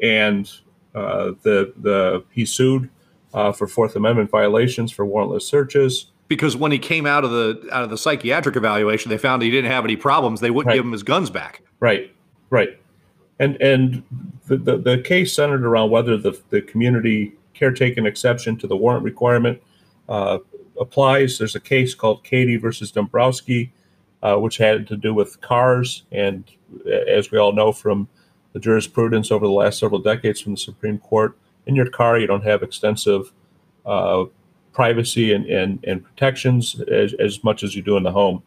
And 0.01 0.49
uh, 0.93 1.31
the 1.43 1.73
the 1.77 2.23
he 2.31 2.45
sued 2.45 2.89
uh, 3.33 3.51
for 3.51 3.67
Fourth 3.67 3.95
Amendment 3.95 4.29
violations 4.29 4.91
for 4.91 5.05
warrantless 5.05 5.43
searches. 5.43 6.07
Because 6.27 6.57
when 6.57 6.71
he 6.71 6.79
came 6.79 7.05
out 7.05 7.23
of 7.23 7.31
the 7.31 7.67
out 7.71 7.83
of 7.83 7.89
the 7.89 7.97
psychiatric 7.97 8.55
evaluation, 8.55 9.09
they 9.09 9.17
found 9.17 9.41
he 9.43 9.51
didn't 9.51 9.71
have 9.71 9.85
any 9.85 9.95
problems. 9.95 10.39
They 10.41 10.49
wouldn't 10.49 10.69
Right. 10.69 10.75
give 10.75 10.85
him 10.85 10.91
his 10.91 11.03
guns 11.03 11.29
back. 11.29 11.61
Right, 11.79 12.11
right. 12.49 12.79
And 13.39 13.61
and 13.61 14.03
the, 14.47 14.57
the, 14.57 14.77
the 14.77 14.97
case 14.99 15.33
centered 15.33 15.63
around 15.65 15.91
whether 15.91 16.17
the, 16.17 16.39
the 16.49 16.61
community 16.61 17.33
caretaking 17.53 18.05
exception 18.05 18.57
to 18.57 18.67
the 18.67 18.75
warrant 18.75 19.03
requirement 19.03 19.61
uh, 20.09 20.39
applies. 20.79 21.37
There's 21.37 21.55
a 21.55 21.59
case 21.59 21.93
called 21.93 22.23
Cady 22.23 22.57
versus 22.57 22.91
Dombrowski, 22.91 23.71
uh, 24.23 24.37
which 24.37 24.57
had 24.57 24.87
to 24.87 24.97
do 24.97 25.13
with 25.13 25.39
cars. 25.41 26.03
And 26.11 26.43
as 27.07 27.31
we 27.31 27.37
all 27.37 27.53
know 27.53 27.71
from 27.71 28.07
the 28.53 28.59
jurisprudence 28.59 29.31
over 29.31 29.45
the 29.45 29.51
last 29.51 29.79
several 29.79 29.99
decades 30.01 30.41
from 30.41 30.53
the 30.53 30.57
Supreme 30.59 30.97
Court, 30.97 31.37
in 31.65 31.75
your 31.75 31.89
car, 31.89 32.17
you 32.17 32.27
don't 32.27 32.43
have 32.43 32.63
extensive 32.63 33.31
uh, 33.85 34.25
privacy 34.75 35.31
and, 35.33 35.45
and, 35.45 35.79
and 35.87 36.03
protections 36.03 36.81
as, 36.91 37.13
as 37.13 37.43
much 37.43 37.63
as 37.63 37.75
you 37.75 37.81
do 37.81 37.95
in 37.95 38.03
the 38.03 38.11
home. 38.11 38.43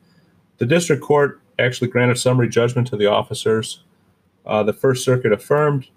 The 0.58 0.66
district 0.66 1.02
court 1.02 1.40
actually 1.58 1.88
granted 1.88 2.18
summary 2.18 2.50
judgment 2.50 2.86
to 2.88 2.96
the 2.96 3.06
officers. 3.06 3.82
Uh, 4.44 4.62
the 4.62 4.74
First 4.74 5.04
Circuit 5.04 5.32
affirmed, 5.32 5.88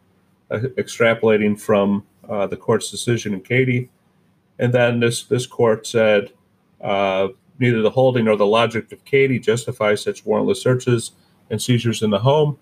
uh, 0.49 0.59
extrapolating 0.77 1.59
from 1.59 2.05
uh, 2.29 2.47
the 2.47 2.55
court's 2.55 2.89
decision 2.89 3.33
in 3.33 3.41
Cady. 3.41 3.89
And 4.57 4.73
then 4.73 5.01
this, 5.01 5.23
this 5.23 5.45
court 5.45 5.85
said 5.85 6.31
uh, 6.79 7.27
neither 7.59 7.81
the 7.81 7.89
holding 7.89 8.25
nor 8.25 8.37
the 8.37 8.45
logic 8.45 8.91
of 8.91 9.03
Cady 9.03 9.37
justifies 9.37 10.01
such 10.01 10.23
warrantless 10.23 10.57
searches 10.57 11.11
and 11.49 11.61
seizures 11.61 12.01
in 12.01 12.09
the 12.09 12.19
home. 12.19 12.57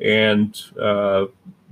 And 0.00 0.60
uh, 0.80 1.26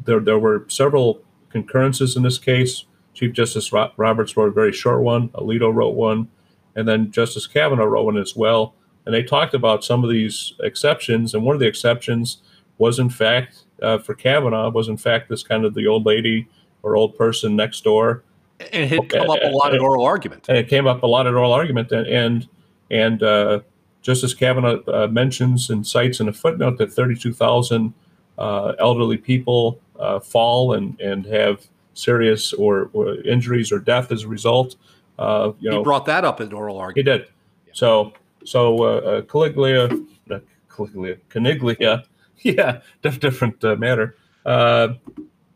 there, 0.04 0.20
there 0.20 0.38
were 0.38 0.64
several 0.68 1.22
concurrences 1.50 2.16
in 2.16 2.22
this 2.22 2.38
case. 2.38 2.84
Chief 3.14 3.32
Justice 3.32 3.72
Ro- 3.72 3.92
Roberts 3.96 4.36
wrote 4.36 4.48
a 4.48 4.52
very 4.52 4.72
short 4.72 5.02
one, 5.02 5.28
Alito 5.30 5.72
wrote 5.72 5.94
one, 5.94 6.28
and 6.74 6.86
then 6.86 7.10
Justice 7.10 7.46
Kavanaugh 7.46 7.84
wrote 7.84 8.04
one 8.04 8.18
as 8.18 8.36
well. 8.36 8.74
And 9.06 9.14
they 9.14 9.22
talked 9.22 9.54
about 9.54 9.84
some 9.84 10.02
of 10.02 10.10
these 10.10 10.54
exceptions. 10.60 11.34
And 11.34 11.44
one 11.44 11.54
of 11.54 11.60
the 11.60 11.66
exceptions 11.66 12.38
was, 12.78 12.98
in 12.98 13.10
fact, 13.10 13.64
uh, 13.82 13.98
for 13.98 14.14
Kavanaugh, 14.14 14.70
was 14.70 14.88
in 14.88 14.96
fact 14.96 15.28
this 15.28 15.42
kind 15.42 15.64
of 15.64 15.74
the 15.74 15.86
old 15.86 16.06
lady 16.06 16.48
or 16.82 16.96
old 16.96 17.16
person 17.16 17.54
next 17.54 17.84
door. 17.84 18.24
And 18.60 18.84
it 18.84 18.88
had 18.88 19.08
come 19.08 19.30
up 19.30 19.40
a 19.42 19.48
lot 19.48 19.74
in 19.74 19.80
oral 19.80 20.04
argument. 20.04 20.46
And 20.48 20.56
it 20.56 20.68
came 20.68 20.86
up 20.86 21.02
a 21.02 21.06
lot 21.06 21.26
in 21.26 21.34
oral 21.34 21.52
argument. 21.52 21.92
And, 21.92 22.06
and, 22.06 22.48
and 22.90 23.22
uh, 23.22 23.60
Justice 24.02 24.34
Kavanaugh 24.34 24.80
uh, 24.86 25.06
mentions 25.08 25.70
and 25.70 25.86
cites 25.86 26.20
in 26.20 26.28
a 26.28 26.32
footnote 26.32 26.78
that 26.78 26.92
32,000 26.92 27.92
uh, 28.38 28.72
elderly 28.78 29.16
people 29.16 29.80
uh, 29.98 30.18
fall 30.18 30.72
and, 30.72 30.98
and 31.00 31.26
have 31.26 31.68
serious 31.94 32.52
or, 32.52 32.90
or 32.92 33.14
injuries 33.22 33.72
or 33.72 33.78
death 33.78 34.12
as 34.12 34.24
a 34.24 34.28
result. 34.28 34.76
Uh, 35.18 35.52
you 35.60 35.70
know, 35.70 35.78
he 35.78 35.84
brought 35.84 36.06
that 36.06 36.24
up 36.24 36.40
in 36.40 36.52
oral 36.52 36.78
argument. 36.78 37.08
he 37.08 37.18
did. 37.18 37.28
So, 37.72 38.12
so 38.44 38.82
uh, 38.82 38.96
uh, 38.98 39.22
Caligula, 39.22 39.88
uh, 40.30 40.38
Caligula, 40.68 41.16
Caniglia, 41.30 42.04
yeah, 42.38 42.80
diff- 43.02 43.20
different 43.20 43.62
uh, 43.64 43.76
matter. 43.76 44.16
Uh, 44.44 44.94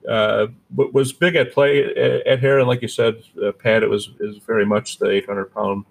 uh, 0.08 0.46
was 0.74 1.12
big 1.12 1.36
at 1.36 1.52
play 1.52 1.84
at, 1.84 2.26
at 2.26 2.40
here, 2.40 2.58
and 2.58 2.66
like 2.66 2.80
you 2.80 2.88
said, 2.88 3.22
uh, 3.44 3.52
Pat, 3.52 3.82
it 3.82 3.90
was 3.90 4.10
is 4.20 4.38
very 4.38 4.64
much 4.64 4.98
the 4.98 5.10
800 5.10 5.52
pound 5.52 5.84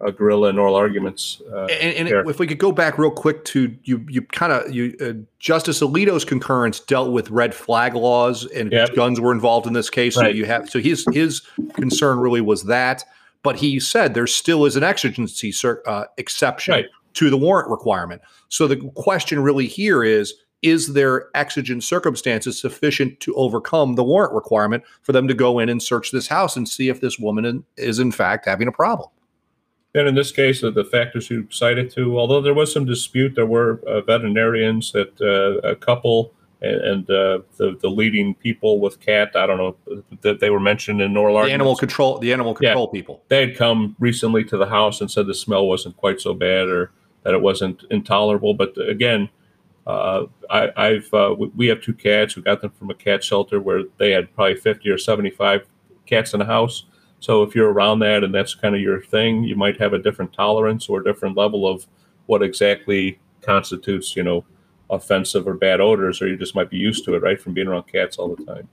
uh, 0.00 0.10
gorilla 0.10 0.48
in 0.50 0.58
oral 0.58 0.74
arguments. 0.74 1.40
Uh, 1.52 1.66
And, 1.66 2.08
and 2.08 2.28
if 2.28 2.38
we 2.38 2.46
could 2.46 2.58
go 2.58 2.72
back 2.72 2.98
real 2.98 3.10
quick 3.10 3.44
to 3.46 3.74
you, 3.84 4.04
you 4.08 4.22
kind 4.22 4.52
of 4.52 4.72
you 4.74 4.96
uh, 5.00 5.12
Justice 5.38 5.80
Alito's 5.80 6.24
concurrence 6.24 6.80
dealt 6.80 7.12
with 7.12 7.30
red 7.30 7.54
flag 7.54 7.94
laws 7.94 8.44
and 8.46 8.72
Yep. 8.72 8.94
guns 8.94 9.20
were 9.20 9.32
involved 9.32 9.66
in 9.66 9.72
this 9.72 9.90
case. 9.90 10.14
So 10.14 10.26
you 10.26 10.44
have 10.46 10.68
so 10.68 10.78
his 10.78 11.04
his 11.12 11.42
concern 11.74 12.18
really 12.18 12.40
was 12.40 12.64
that, 12.64 13.04
but 13.42 13.56
he 13.56 13.80
said 13.80 14.14
there 14.14 14.26
still 14.26 14.64
is 14.66 14.76
an 14.76 14.82
exigency 14.82 15.52
cer- 15.52 15.82
uh, 15.86 16.04
exception 16.18 16.72
Right. 16.74 16.86
to 17.14 17.30
the 17.30 17.36
warrant 17.36 17.70
requirement. 17.70 18.22
So 18.48 18.66
the 18.66 18.76
question 18.94 19.42
really 19.42 19.66
here 19.66 20.02
is. 20.04 20.34
Is 20.62 20.94
there 20.94 21.26
exigent 21.34 21.84
circumstances 21.84 22.58
sufficient 22.58 23.20
to 23.20 23.34
overcome 23.34 23.96
the 23.96 24.02
warrant 24.02 24.32
requirement 24.32 24.82
for 25.02 25.12
them 25.12 25.28
to 25.28 25.34
go 25.34 25.58
in 25.58 25.68
and 25.68 25.82
search 25.82 26.10
this 26.10 26.26
house 26.26 26.56
and 26.56 26.66
see 26.66 26.88
if 26.88 27.02
this 27.02 27.18
woman 27.18 27.44
in- 27.44 27.64
is 27.76 27.98
in 27.98 28.10
fact 28.10 28.46
having 28.46 28.66
a 28.66 28.72
problem? 28.72 29.10
And 29.96 30.08
in 30.08 30.14
this 30.16 30.32
case, 30.32 30.62
uh, 30.64 30.70
the 30.70 30.84
factors 30.84 31.30
you 31.30 31.46
cited 31.50 31.90
to, 31.92 32.18
although 32.18 32.40
there 32.40 32.54
was 32.54 32.72
some 32.72 32.84
dispute, 32.84 33.34
there 33.36 33.46
were 33.46 33.80
uh, 33.86 34.00
veterinarians 34.00 34.90
that 34.92 35.20
uh, 35.20 35.66
a 35.68 35.76
couple 35.76 36.32
and, 36.60 36.80
and 36.80 37.10
uh, 37.10 37.38
the 37.58 37.78
the 37.80 37.88
leading 37.88 38.34
people 38.34 38.80
with 38.80 38.98
cat. 38.98 39.30
I 39.36 39.46
don't 39.46 39.58
know 39.58 39.76
that 40.22 40.40
they 40.40 40.50
were 40.50 40.58
mentioned 40.60 41.00
in 41.00 41.16
oral 41.16 41.42
The 41.44 41.52
animal 41.52 41.76
control, 41.76 42.18
the 42.18 42.32
animal 42.32 42.56
Yeah. 42.60 42.70
control 42.70 42.88
people. 42.88 43.22
they 43.28 43.40
had 43.46 43.56
come 43.56 43.94
recently 44.00 44.42
to 44.44 44.56
the 44.56 44.66
house 44.66 45.00
and 45.00 45.08
said 45.10 45.26
the 45.26 45.34
smell 45.34 45.66
wasn't 45.66 45.96
quite 45.96 46.20
so 46.20 46.34
bad 46.34 46.68
or 46.68 46.90
that 47.22 47.34
it 47.34 47.40
wasn't 47.40 47.84
intolerable. 47.90 48.54
But 48.54 48.74
again, 48.88 49.28
uh, 49.86 50.24
I, 50.50 50.70
I've 50.76 51.14
uh, 51.14 51.34
we- 51.38 51.52
we 51.54 51.66
have 51.68 51.80
two 51.82 51.94
cats. 51.94 52.34
We 52.34 52.42
got 52.42 52.62
them 52.62 52.70
from 52.70 52.90
a 52.90 52.94
cat 52.94 53.22
shelter 53.22 53.60
where 53.60 53.82
they 53.98 54.10
had 54.10 54.34
probably 54.34 54.56
fifty 54.56 54.90
or 54.90 54.98
seventy-five 54.98 55.66
cats 56.06 56.32
in 56.32 56.40
the 56.40 56.46
house. 56.46 56.84
So 57.24 57.42
if 57.42 57.54
you're 57.54 57.72
around 57.72 58.00
that 58.00 58.22
and 58.22 58.34
that's 58.34 58.54
kind 58.54 58.74
of 58.74 58.82
your 58.82 59.00
thing, 59.00 59.44
you 59.44 59.56
might 59.56 59.80
have 59.80 59.94
a 59.94 59.98
different 59.98 60.34
tolerance 60.34 60.90
or 60.90 61.00
a 61.00 61.04
different 61.04 61.38
level 61.38 61.66
of 61.66 61.86
what 62.26 62.42
exactly 62.42 63.18
constitutes, 63.40 64.14
you 64.14 64.22
know, 64.22 64.44
offensive 64.90 65.48
or 65.48 65.54
bad 65.54 65.80
odors, 65.80 66.20
or 66.20 66.28
you 66.28 66.36
just 66.36 66.54
might 66.54 66.68
be 66.68 66.76
used 66.76 67.02
to 67.06 67.14
it, 67.14 67.22
right, 67.22 67.40
from 67.40 67.54
being 67.54 67.66
around 67.66 67.84
cats 67.84 68.18
all 68.18 68.36
the 68.36 68.44
time. 68.44 68.68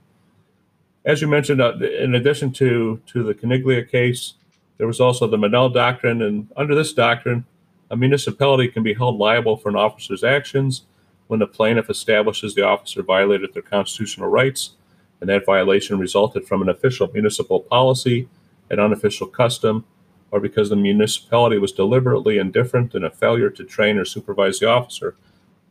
As 1.06 1.22
you 1.22 1.28
mentioned, 1.28 1.62
uh, 1.62 1.78
in 1.78 2.14
addition 2.14 2.52
to 2.52 3.00
to 3.06 3.22
the 3.22 3.32
Caniglia 3.32 3.90
case, 3.90 4.34
there 4.76 4.86
was 4.86 5.00
also 5.00 5.26
the 5.26 5.38
Monell 5.38 5.70
doctrine, 5.70 6.20
and 6.20 6.46
under 6.54 6.74
this 6.74 6.92
doctrine, 6.92 7.46
a 7.90 7.96
municipality 7.96 8.68
can 8.68 8.82
be 8.82 8.92
held 8.92 9.16
liable 9.16 9.56
for 9.56 9.70
an 9.70 9.76
officer's 9.76 10.22
actions 10.22 10.82
when 11.26 11.40
the 11.40 11.46
plaintiff 11.46 11.88
establishes 11.88 12.54
the 12.54 12.60
officer 12.60 13.02
violated 13.02 13.54
their 13.54 13.62
constitutional 13.62 14.28
rights, 14.28 14.72
and 15.22 15.30
that 15.30 15.46
violation 15.46 15.98
resulted 15.98 16.46
from 16.46 16.60
an 16.60 16.68
official 16.68 17.08
municipal 17.14 17.58
policy, 17.58 18.28
an 18.72 18.80
unofficial 18.80 19.28
custom, 19.28 19.84
or 20.32 20.40
because 20.40 20.70
the 20.70 20.76
municipality 20.76 21.58
was 21.58 21.72
deliberately 21.72 22.38
indifferent 22.38 22.94
in 22.94 23.04
a 23.04 23.10
failure 23.10 23.50
to 23.50 23.62
train 23.62 23.98
or 23.98 24.04
supervise 24.04 24.58
the 24.58 24.68
officer. 24.68 25.14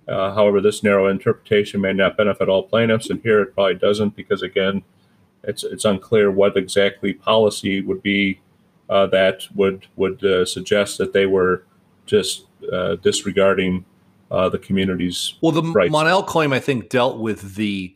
Uh, 0.08 0.34
however, 0.34 0.62
this 0.62 0.84
narrow 0.84 1.08
interpretation 1.08 1.82
may 1.82 1.94
not 1.94 2.16
benefit 2.16 2.48
all 2.48 2.64
plaintiffs, 2.64 3.10
and 3.10 3.22
here 3.22 3.42
it 3.42 3.54
probably 3.54 3.76
doesn't 3.76 4.16
because, 4.16 4.42
again, 4.42 4.84
it's 5.44 5.64
it's 5.64 5.86
unclear 5.86 6.30
what 6.30 6.56
exactly 6.56 7.14
policy 7.14 7.82
would 7.82 8.04
be 8.04 8.40
uh, 8.90 9.08
that 9.08 9.44
would 9.56 9.88
would 9.96 10.24
uh, 10.24 10.46
suggest 10.46 10.98
that 11.00 11.14
they 11.14 11.26
were 11.26 11.64
just 12.06 12.46
uh, 12.72 12.96
disregarding 12.96 13.86
uh, 14.30 14.50
the 14.50 14.60
community's 14.60 15.36
Well, 15.42 15.52
the 15.52 15.64
rights. 15.64 15.92
Monell 15.92 16.24
claim, 16.24 16.54
I 16.54 16.60
think, 16.60 16.90
dealt 16.90 17.20
with 17.20 17.56
the 17.56 17.96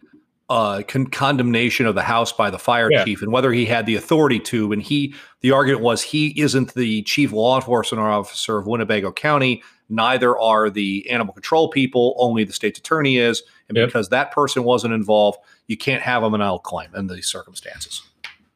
uh, 0.49 0.83
con- 0.87 1.07
condemnation 1.07 1.85
of 1.85 1.95
the 1.95 2.03
house 2.03 2.31
by 2.31 2.49
the 2.49 2.59
fire 2.59 2.89
Yeah. 2.91 3.03
chief 3.03 3.21
and 3.21 3.31
whether 3.31 3.51
he 3.51 3.65
had 3.65 3.85
the 3.85 3.95
authority 3.95 4.39
to. 4.41 4.71
And 4.71 4.81
he, 4.81 5.15
the 5.41 5.51
argument 5.51 5.83
was 5.83 6.03
he 6.03 6.39
isn't 6.39 6.73
the 6.75 7.01
chief 7.03 7.31
law 7.31 7.55
enforcement 7.55 8.01
officer 8.03 8.57
of 8.59 8.67
Winnebago 8.67 9.11
County. 9.11 9.63
Neither 9.89 10.37
are 10.39 10.69
the 10.69 11.09
animal 11.09 11.33
control 11.33 11.69
people. 11.69 12.15
Only 12.17 12.43
the 12.43 12.53
state's 12.53 12.77
attorney 12.79 13.17
is. 13.17 13.43
And 13.69 13.77
Yep. 13.77 13.87
because 13.87 14.09
that 14.09 14.31
person 14.31 14.63
wasn't 14.63 14.93
involved, 14.93 15.39
you 15.67 15.77
can't 15.77 16.03
have 16.03 16.21
a 16.23 16.29
Monell 16.29 16.59
claim 16.59 16.89
in 16.95 17.07
these 17.07 17.27
circumstances. 17.27 18.03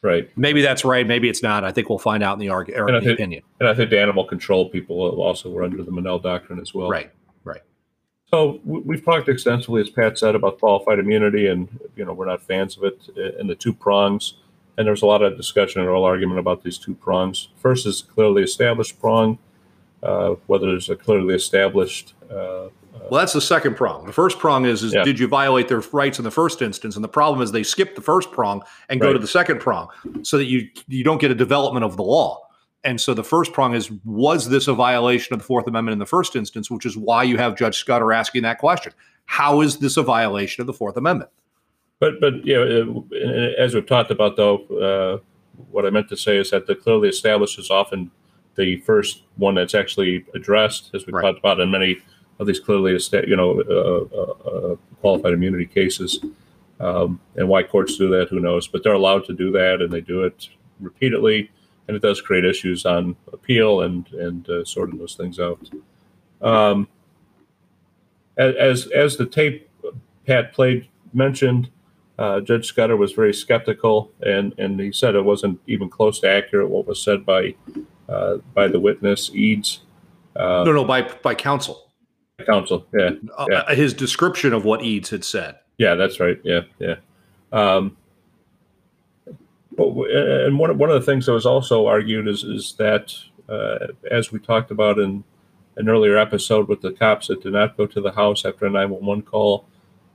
right. 0.02 0.30
Maybe 0.38 0.62
that's 0.62 0.86
right. 0.86 1.06
Maybe 1.06 1.28
it's 1.28 1.44
not. 1.44 1.64
I 1.66 1.72
think 1.72 1.90
we'll 1.90 2.00
find 2.00 2.24
out 2.24 2.34
in 2.34 2.40
the, 2.40 2.48
argu- 2.54 2.78
or 2.78 2.88
And 2.88 2.96
the 2.98 3.02
think- 3.02 3.20
opinion. 3.20 3.44
And 3.60 3.68
I 3.68 3.74
think 3.74 3.90
the 3.90 4.00
animal 4.00 4.24
control 4.26 4.70
people 4.70 4.96
also 5.20 5.50
were 5.50 5.64
under 5.64 5.84
the 5.84 5.92
Monell 5.92 6.20
Doctrine 6.20 6.60
as 6.60 6.74
well. 6.74 6.90
Right. 6.90 7.12
Right. 8.32 8.38
So 8.40 8.60
we- 8.66 8.82
we've 8.82 9.06
talked 9.06 9.28
extensively, 9.30 9.82
as 9.82 9.90
Pat 9.90 10.18
said, 10.18 10.36
about 10.36 10.60
qualified 10.60 11.00
immunity, 11.00 11.48
and 11.48 11.68
you 11.96 12.06
know 12.06 12.14
we're 12.14 12.26
not 12.26 12.42
fans 12.42 12.78
of 12.78 12.84
it 12.84 13.00
uh, 13.18 13.40
and 13.40 13.50
the 13.50 13.56
two 13.56 13.74
prongs. 13.74 14.34
And 14.78 14.88
there's 14.88 15.02
a 15.02 15.06
lot 15.06 15.22
of 15.22 15.36
discussion 15.36 15.82
and 15.82 15.90
oral 15.90 16.06
argument 16.06 16.40
about 16.40 16.64
these 16.64 16.78
two 16.78 16.94
prongs. 16.94 17.50
First 17.58 17.86
is 17.86 18.02
clearly 18.02 18.44
established 18.44 19.00
prong, 19.02 19.38
uh, 20.02 20.36
whether 20.48 20.68
there's 20.68 20.90
a 20.90 20.96
clearly 20.96 21.36
established. 21.36 22.14
Uh, 22.32 22.70
Well, 23.10 23.20
that's 23.22 23.34
the 23.34 23.42
second 23.42 23.76
prong. 23.76 24.06
The 24.06 24.12
first 24.14 24.40
prong 24.40 24.66
is, 24.66 24.84
is 24.84 24.94
Yeah. 24.94 25.04
did 25.04 25.20
you 25.20 25.28
violate 25.28 25.68
their 25.68 25.82
rights 25.92 26.18
in 26.20 26.24
the 26.26 26.32
first 26.32 26.62
instance? 26.62 26.96
And 26.96 27.04
the 27.04 27.08
problem 27.10 27.42
is 27.42 27.52
they 27.52 27.64
skip 27.64 27.96
the 27.96 28.02
first 28.02 28.32
prong 28.32 28.62
and 28.90 29.00
go 29.02 29.12
to 29.14 29.20
the 29.20 29.28
second 29.28 29.60
prong 29.60 29.88
so 30.22 30.38
that 30.38 30.46
you 30.46 30.68
you 30.88 31.04
don't 31.04 31.20
get 31.20 31.32
a 31.32 31.36
development 31.36 31.84
of 31.86 31.98
the 31.98 32.04
law. 32.04 32.42
And 32.84 33.00
so 33.02 33.14
the 33.14 33.24
first 33.24 33.52
prong 33.52 33.74
is 33.76 33.92
was 34.06 34.50
this 34.50 34.68
a 34.68 34.74
violation 34.74 35.34
of 35.34 35.40
the 35.40 35.46
Fourth 35.46 35.68
Amendment 35.68 35.94
in 35.94 36.00
the 36.00 36.06
first 36.06 36.36
instance, 36.36 36.72
which 36.72 36.86
is 36.86 36.96
why 36.96 37.24
you 37.24 37.38
have 37.38 37.58
Judge 37.58 37.78
Scudder 37.78 38.14
asking 38.14 38.44
that 38.44 38.58
question. 38.58 38.94
How 39.26 39.62
is 39.62 39.78
this 39.78 39.98
a 39.98 40.04
violation 40.04 40.62
of 40.62 40.68
the 40.68 40.74
Fourth 40.74 40.96
Amendment? 40.96 41.30
But 42.00 42.22
but 42.22 42.46
you 42.46 42.54
know, 42.56 43.06
uh, 43.14 43.62
as 43.62 43.74
we've 43.76 43.86
talked 43.86 44.12
about 44.12 44.38
though, 44.38 44.60
uh, 44.68 45.18
what 45.72 45.86
I 45.86 45.90
meant 45.90 46.08
to 46.10 46.18
say 46.18 46.38
is 46.38 46.52
that 46.52 46.68
the 46.68 46.76
clearly 46.76 47.10
established 47.10 47.60
is 47.60 47.70
often 47.70 48.12
the 48.56 48.78
first 48.82 49.24
one 49.36 49.56
that's 49.56 49.76
actually 49.76 50.26
addressed, 50.34 50.92
as 50.94 51.06
we 51.06 51.12
Right. 51.14 51.22
talked 51.22 51.40
about 51.40 51.60
in 51.60 51.70
many 51.72 51.98
of 52.40 52.48
these 52.48 52.60
clearly 52.60 52.96
esta- 52.96 53.28
you 53.28 53.36
know 53.36 53.62
uh, 53.62 54.16
uh, 54.18 54.50
uh, 54.50 54.76
qualified 55.02 55.34
immunity 55.34 55.66
cases. 55.66 56.24
Um, 56.80 57.20
and 57.36 57.50
why 57.50 57.64
courts 57.64 57.98
do 57.98 58.08
that, 58.12 58.30
who 58.30 58.40
knows? 58.40 58.70
But 58.70 58.84
they're 58.84 58.94
allowed 58.94 59.26
to 59.26 59.34
do 59.34 59.52
that, 59.52 59.82
and 59.82 59.92
they 59.92 60.00
do 60.00 60.24
it 60.24 60.48
repeatedly, 60.80 61.52
and 61.90 61.96
it 61.96 62.04
does 62.04 62.22
create 62.22 62.46
issues 62.46 62.86
on 62.86 63.16
appeal 63.34 63.82
and 63.82 64.08
and 64.14 64.48
uh, 64.48 64.64
sorting 64.64 65.00
those 65.00 65.16
things 65.16 65.40
out. 65.40 65.60
Um, 66.40 66.88
as 68.38 68.88
as 68.92 69.18
the 69.18 69.26
tape 69.26 69.68
Pat 70.28 70.54
played 70.54 70.88
mentioned, 71.14 71.70
uh, 72.20 72.42
Judge 72.42 72.68
Scudder 72.68 72.96
was 72.96 73.12
very 73.14 73.34
skeptical, 73.34 74.12
and 74.22 74.54
and 74.60 74.80
he 74.80 74.92
said 74.92 75.16
it 75.16 75.26
wasn't 75.26 75.60
even 75.66 75.90
close 75.90 76.20
to 76.20 76.30
accurate 76.30 76.70
what 76.70 76.86
was 76.88 77.02
said 77.02 77.26
by 77.26 77.56
uh, 78.08 78.38
by 78.54 78.68
the 78.68 78.80
witness 78.80 79.32
Eads 79.34 79.82
uh, 80.36 80.64
no, 80.64 80.72
no, 80.72 80.86
by 80.86 81.02
by 81.24 81.34
counsel. 81.34 81.92
counsel. 82.46 82.86
Yeah, 82.98 83.10
Uh, 83.36 83.48
Yeah. 83.50 83.74
his 83.74 83.96
description 83.96 84.54
of 84.54 84.64
what 84.64 84.84
Eads 84.84 85.10
had 85.10 85.24
said. 85.26 85.56
yeah, 85.80 85.96
that's 85.96 86.20
right. 86.20 86.40
Yeah, 86.44 86.62
yeah. 86.78 86.96
Um, 87.52 87.98
but 89.78 89.86
and 89.88 90.58
one 90.58 90.70
of- 90.70 90.78
one 90.78 90.90
of 90.90 91.00
the 91.00 91.06
things 91.06 91.26
that 91.26 91.34
was 91.34 91.46
also 91.46 91.86
argued 91.86 92.28
is 92.28 92.44
is 92.44 92.74
that 92.78 93.14
uh, 93.48 93.88
as 94.12 94.32
we 94.32 94.40
talked 94.40 94.72
about 94.72 95.00
in 95.00 95.24
an 95.78 95.90
earlier 95.90 96.18
episode 96.18 96.68
with 96.68 96.82
the 96.82 96.92
cops 96.92 97.28
that 97.28 97.42
did 97.42 97.54
not 97.54 97.78
go 97.78 97.86
to 97.86 98.02
the 98.02 98.12
house 98.12 98.46
after 98.46 98.66
a 98.66 98.70
911 98.70 99.24
call, 99.24 99.66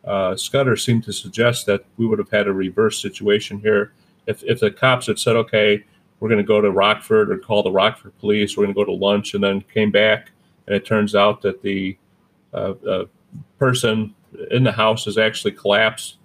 uh, 0.05 0.37
Scudder 0.37 0.77
seemed 0.77 1.05
to 1.05 1.12
suggest 1.12 1.67
that 1.67 1.85
we 1.97 2.07
would 2.07 2.19
have 2.19 2.31
had 2.31 2.47
a 2.47 2.53
reverse 2.53 3.01
situation 3.01 3.59
here. 3.61 3.93
If, 4.27 4.43
if 4.45 4.61
the 4.61 4.71
cops 4.71 5.07
had 5.07 5.19
said, 5.19 5.37
okay, 5.37 5.83
we're 6.21 6.29
going 6.29 6.40
to 6.40 6.47
go 6.47 6.61
to 6.61 6.71
Rockford 6.71 7.31
or 7.31 7.38
call 7.38 7.62
the 7.62 7.73
Rockford 7.73 8.17
police, 8.19 8.57
we're 8.57 8.64
going 8.64 8.75
to 8.75 8.79
go 8.81 8.85
to 8.85 8.93
lunch, 8.93 9.35
and 9.35 9.43
then 9.43 9.62
came 9.73 9.90
back, 9.90 10.31
and 10.67 10.77
it 10.77 10.85
turns 10.85 11.14
out 11.14 11.43
that 11.43 11.62
the 11.62 11.97
uh, 12.53 12.75
uh, 12.87 13.05
person 13.59 14.14
in 14.51 14.64
the 14.64 14.73
house 14.73 15.07
is 15.07 15.19
actually 15.19 15.53
collapsed, 15.53 16.19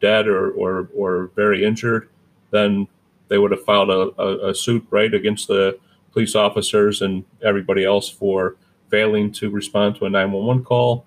dead, 0.00 0.26
or, 0.26 0.50
or, 0.52 0.88
or 0.94 1.30
very 1.36 1.64
injured, 1.64 2.08
then 2.50 2.88
they 3.28 3.38
would 3.38 3.50
have 3.50 3.64
filed 3.64 3.90
a, 3.90 4.20
a, 4.20 4.50
a 4.50 4.54
suit 4.54 4.86
right 4.90 5.12
against 5.12 5.48
the 5.48 5.78
police 6.12 6.34
officers 6.34 7.02
and 7.02 7.24
everybody 7.42 7.84
else 7.84 8.08
for 8.08 8.56
failing 8.88 9.32
to 9.32 9.50
respond 9.50 9.96
to 9.96 10.06
a 10.06 10.10
911 10.10 10.64
call. 10.64 11.04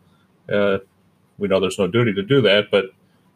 Uh, 0.51 0.79
we 1.37 1.47
know 1.47 1.59
there's 1.59 1.79
no 1.79 1.87
duty 1.87 2.13
to 2.13 2.21
do 2.21 2.41
that, 2.41 2.69
but 2.69 2.85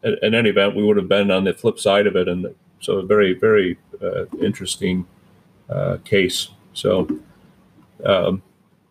in, 0.02 0.16
in 0.22 0.34
any 0.34 0.50
event, 0.50 0.76
we 0.76 0.84
would 0.84 0.96
have 0.96 1.08
been 1.08 1.30
on 1.30 1.44
the 1.44 1.54
flip 1.54 1.78
side 1.78 2.06
of 2.06 2.16
it. 2.16 2.28
And 2.28 2.54
so, 2.80 2.98
a 2.98 3.02
very, 3.02 3.32
very 3.32 3.78
uh, 4.02 4.26
interesting 4.40 5.06
uh, 5.70 5.98
case. 6.04 6.50
So, 6.74 7.08
um, 8.04 8.42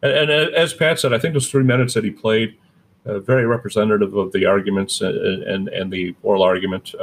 and, 0.01 0.29
and 0.29 0.31
as 0.55 0.73
Pat 0.73 0.99
said, 0.99 1.13
I 1.13 1.19
think 1.19 1.33
those 1.33 1.49
three 1.49 1.63
minutes 1.63 1.93
that 1.93 2.03
he 2.03 2.11
played, 2.11 2.57
uh, 3.05 3.19
very 3.19 3.45
representative 3.45 4.15
of 4.15 4.31
the 4.31 4.45
arguments 4.45 5.01
and, 5.01 5.43
and, 5.43 5.67
and 5.67 5.91
the 5.91 6.15
oral 6.23 6.41
argument. 6.41 6.93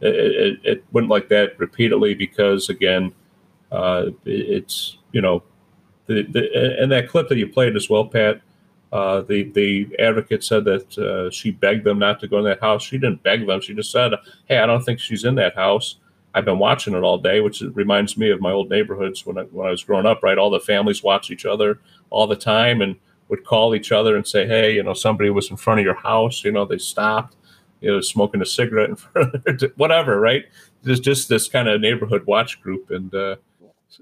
It, 0.00 0.14
it, 0.16 0.60
it 0.64 0.84
went 0.92 1.08
like 1.08 1.28
that 1.28 1.58
repeatedly 1.58 2.14
because, 2.14 2.68
again, 2.68 3.12
uh, 3.72 4.06
it- 4.24 4.48
it's, 4.50 4.98
you 5.12 5.20
know, 5.20 5.42
the, 6.06 6.22
the, 6.22 6.76
and 6.82 6.90
that 6.92 7.08
clip 7.08 7.28
that 7.28 7.38
you 7.38 7.48
played 7.48 7.76
as 7.76 7.88
well, 7.88 8.04
Pat, 8.06 8.40
uh, 8.92 9.20
the 9.22 9.44
the 9.52 9.88
advocate 10.00 10.42
said 10.42 10.64
that 10.64 10.98
uh, 10.98 11.30
she 11.30 11.52
begged 11.52 11.84
them 11.84 11.98
not 11.98 12.18
to 12.20 12.26
go 12.28 12.38
in 12.38 12.44
that 12.44 12.60
house. 12.60 12.82
She 12.82 12.98
didn't 12.98 13.22
beg 13.22 13.46
them. 13.46 13.60
She 13.60 13.74
just 13.74 13.92
said, 13.92 14.12
"Hey, 14.46 14.58
I 14.58 14.66
don't 14.66 14.82
think 14.82 14.98
she's 14.98 15.24
in 15.24 15.36
that 15.36 15.54
house. 15.54 15.96
I've 16.34 16.44
been 16.44 16.58
watching 16.58 16.94
it 16.94 17.02
all 17.04 17.18
day," 17.18 17.40
which 17.40 17.60
reminds 17.62 18.16
me 18.18 18.30
of 18.30 18.40
my 18.40 18.50
old 18.50 18.68
neighborhoods 18.68 19.24
when 19.24 19.38
I 19.38 19.42
when 19.44 19.68
I 19.68 19.70
was 19.70 19.84
growing 19.84 20.06
up. 20.06 20.22
Right, 20.24 20.38
all 20.38 20.50
the 20.50 20.58
families 20.60 21.04
watch 21.04 21.30
each 21.30 21.46
other 21.46 21.78
all 22.10 22.26
the 22.26 22.34
time 22.36 22.80
and 22.82 22.96
would 23.28 23.44
call 23.44 23.76
each 23.76 23.92
other 23.92 24.16
and 24.16 24.26
say, 24.26 24.46
"Hey, 24.46 24.74
you 24.74 24.82
know, 24.82 24.94
somebody 24.94 25.30
was 25.30 25.50
in 25.52 25.56
front 25.56 25.78
of 25.80 25.84
your 25.86 25.94
house. 25.94 26.42
You 26.44 26.50
know, 26.50 26.64
they 26.64 26.78
stopped. 26.78 27.36
You 27.80 27.92
know, 27.92 28.00
smoking 28.00 28.42
a 28.42 28.46
cigarette 28.46 28.90
in 28.90 28.96
front 28.96 29.34
of 29.46 29.72
whatever." 29.76 30.20
Right? 30.20 30.44
There's 30.82 31.00
just 31.00 31.28
this 31.28 31.48
kind 31.48 31.68
of 31.68 31.80
neighborhood 31.80 32.26
watch 32.26 32.60
group, 32.60 32.90
and 32.90 33.14
uh, 33.14 33.36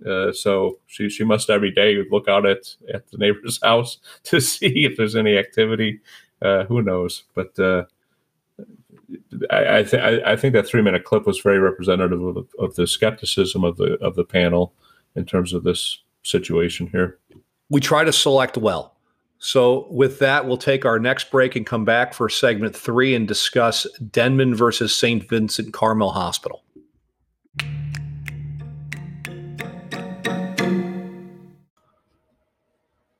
uh, 0.06 0.32
so 0.32 0.78
she 0.86 1.08
she 1.08 1.24
must 1.24 1.50
every 1.50 1.70
day 1.70 2.04
look 2.10 2.28
out 2.28 2.46
at 2.46 2.76
at 2.92 3.10
the 3.10 3.18
neighbor's 3.18 3.58
house 3.62 3.98
to 4.24 4.40
see 4.40 4.84
if 4.84 4.96
there's 4.96 5.16
any 5.16 5.36
activity. 5.36 6.00
Uh, 6.40 6.64
who 6.64 6.82
knows? 6.82 7.24
But 7.34 7.58
uh, 7.58 7.84
I 9.50 9.78
I, 9.78 9.82
th- 9.82 10.02
I 10.02 10.32
I 10.32 10.36
think 10.36 10.54
that 10.54 10.66
three 10.66 10.82
minute 10.82 11.04
clip 11.04 11.26
was 11.26 11.40
very 11.40 11.58
representative 11.58 12.22
of, 12.22 12.48
of 12.58 12.74
the 12.76 12.86
skepticism 12.86 13.64
of 13.64 13.76
the 13.76 13.94
of 14.00 14.14
the 14.14 14.24
panel 14.24 14.72
in 15.16 15.24
terms 15.24 15.52
of 15.52 15.64
this 15.64 15.98
situation 16.22 16.86
here. 16.88 17.18
we 17.70 17.80
try 17.80 18.04
to 18.04 18.12
select 18.12 18.56
well. 18.56 18.97
So, 19.40 19.86
with 19.90 20.18
that, 20.18 20.46
we'll 20.46 20.56
take 20.56 20.84
our 20.84 20.98
next 20.98 21.30
break 21.30 21.54
and 21.54 21.64
come 21.64 21.84
back 21.84 22.12
for 22.12 22.28
segment 22.28 22.74
three 22.74 23.14
and 23.14 23.26
discuss 23.28 23.86
Denman 24.10 24.54
versus 24.54 24.94
St. 24.94 25.28
Vincent 25.28 25.72
Carmel 25.72 26.10
Hospital. 26.10 26.64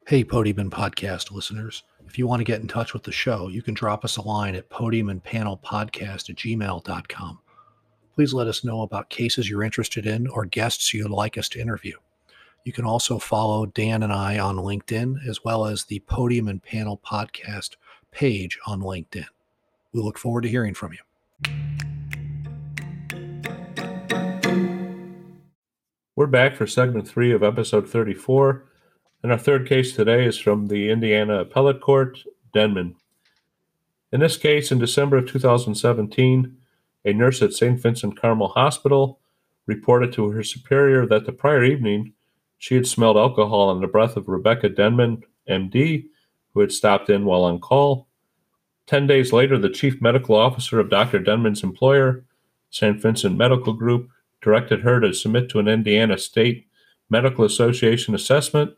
Hey, 0.08 0.24
Podium 0.24 0.70
Podcast 0.70 1.30
listeners. 1.30 1.84
If 2.06 2.18
you 2.18 2.26
want 2.26 2.40
to 2.40 2.44
get 2.44 2.62
in 2.62 2.66
touch 2.66 2.94
with 2.94 3.02
the 3.02 3.12
show, 3.12 3.48
you 3.48 3.60
can 3.60 3.74
drop 3.74 4.06
us 4.06 4.16
a 4.16 4.22
line 4.22 4.54
at 4.54 4.70
podiumandpanelpodcast 4.70 6.30
at 6.30 6.36
gmail.com. 6.36 7.38
Please 8.14 8.32
let 8.32 8.46
us 8.46 8.64
know 8.64 8.80
about 8.80 9.10
cases 9.10 9.50
you're 9.50 9.62
interested 9.62 10.06
in 10.06 10.26
or 10.26 10.46
guests 10.46 10.94
you'd 10.94 11.10
like 11.10 11.36
us 11.36 11.48
to 11.50 11.60
interview. 11.60 11.94
You 12.68 12.72
can 12.74 12.84
also 12.84 13.18
follow 13.18 13.64
Dan 13.64 14.02
and 14.02 14.12
I 14.12 14.38
on 14.38 14.56
LinkedIn, 14.56 15.26
as 15.26 15.42
well 15.42 15.64
as 15.64 15.84
the 15.84 16.00
Podium 16.00 16.48
and 16.48 16.62
Panel 16.62 17.00
Podcast 17.02 17.76
page 18.10 18.58
on 18.66 18.82
LinkedIn. 18.82 19.24
We 19.94 20.02
look 20.02 20.18
forward 20.18 20.42
to 20.42 20.50
hearing 20.50 20.74
from 20.74 20.92
you. 20.92 20.98
We're 26.14 26.26
back 26.26 26.56
for 26.56 26.66
segment 26.66 27.08
three 27.08 27.32
of 27.32 27.42
episode 27.42 27.88
34. 27.88 28.66
And 29.22 29.32
our 29.32 29.38
third 29.38 29.66
case 29.66 29.96
today 29.96 30.26
is 30.26 30.36
from 30.36 30.66
the 30.66 30.90
Indiana 30.90 31.40
Appellate 31.40 31.80
Court, 31.80 32.22
Denman. 32.52 32.96
In 34.12 34.20
this 34.20 34.36
case, 34.36 34.70
in 34.70 34.78
December 34.78 35.16
of 35.16 35.26
2017, 35.26 36.54
a 37.06 37.14
nurse 37.14 37.40
at 37.40 37.54
St. 37.54 37.80
Vincent 37.80 38.20
Carmel 38.20 38.48
Hospital 38.48 39.20
reported 39.64 40.12
to 40.12 40.28
her 40.32 40.42
superior 40.42 41.06
that 41.06 41.24
the 41.24 41.32
prior 41.32 41.64
evening 41.64 42.12
She 42.58 42.74
had 42.74 42.86
smelled 42.86 43.16
alcohol 43.16 43.70
in 43.72 43.80
the 43.80 43.86
breath 43.86 44.16
of 44.16 44.28
Rebecca 44.28 44.68
Denman, 44.68 45.22
MD, 45.48 46.06
who 46.52 46.60
had 46.60 46.72
stopped 46.72 47.08
in 47.08 47.24
while 47.24 47.44
on 47.44 47.60
call. 47.60 48.08
Ten 48.86 49.06
days 49.06 49.32
later, 49.32 49.58
the 49.58 49.68
chief 49.70 50.00
medical 50.00 50.34
officer 50.34 50.80
of 50.80 50.90
Dr. 50.90 51.18
Denman's 51.18 51.62
employer, 51.62 52.24
St. 52.70 53.00
Vincent 53.00 53.36
Medical 53.36 53.72
Group, 53.72 54.08
directed 54.40 54.80
her 54.80 55.00
to 55.00 55.12
submit 55.12 55.48
to 55.50 55.58
an 55.58 55.68
Indiana 55.68 56.18
State 56.18 56.66
Medical 57.10 57.44
Association 57.44 58.14
assessment, 58.14 58.72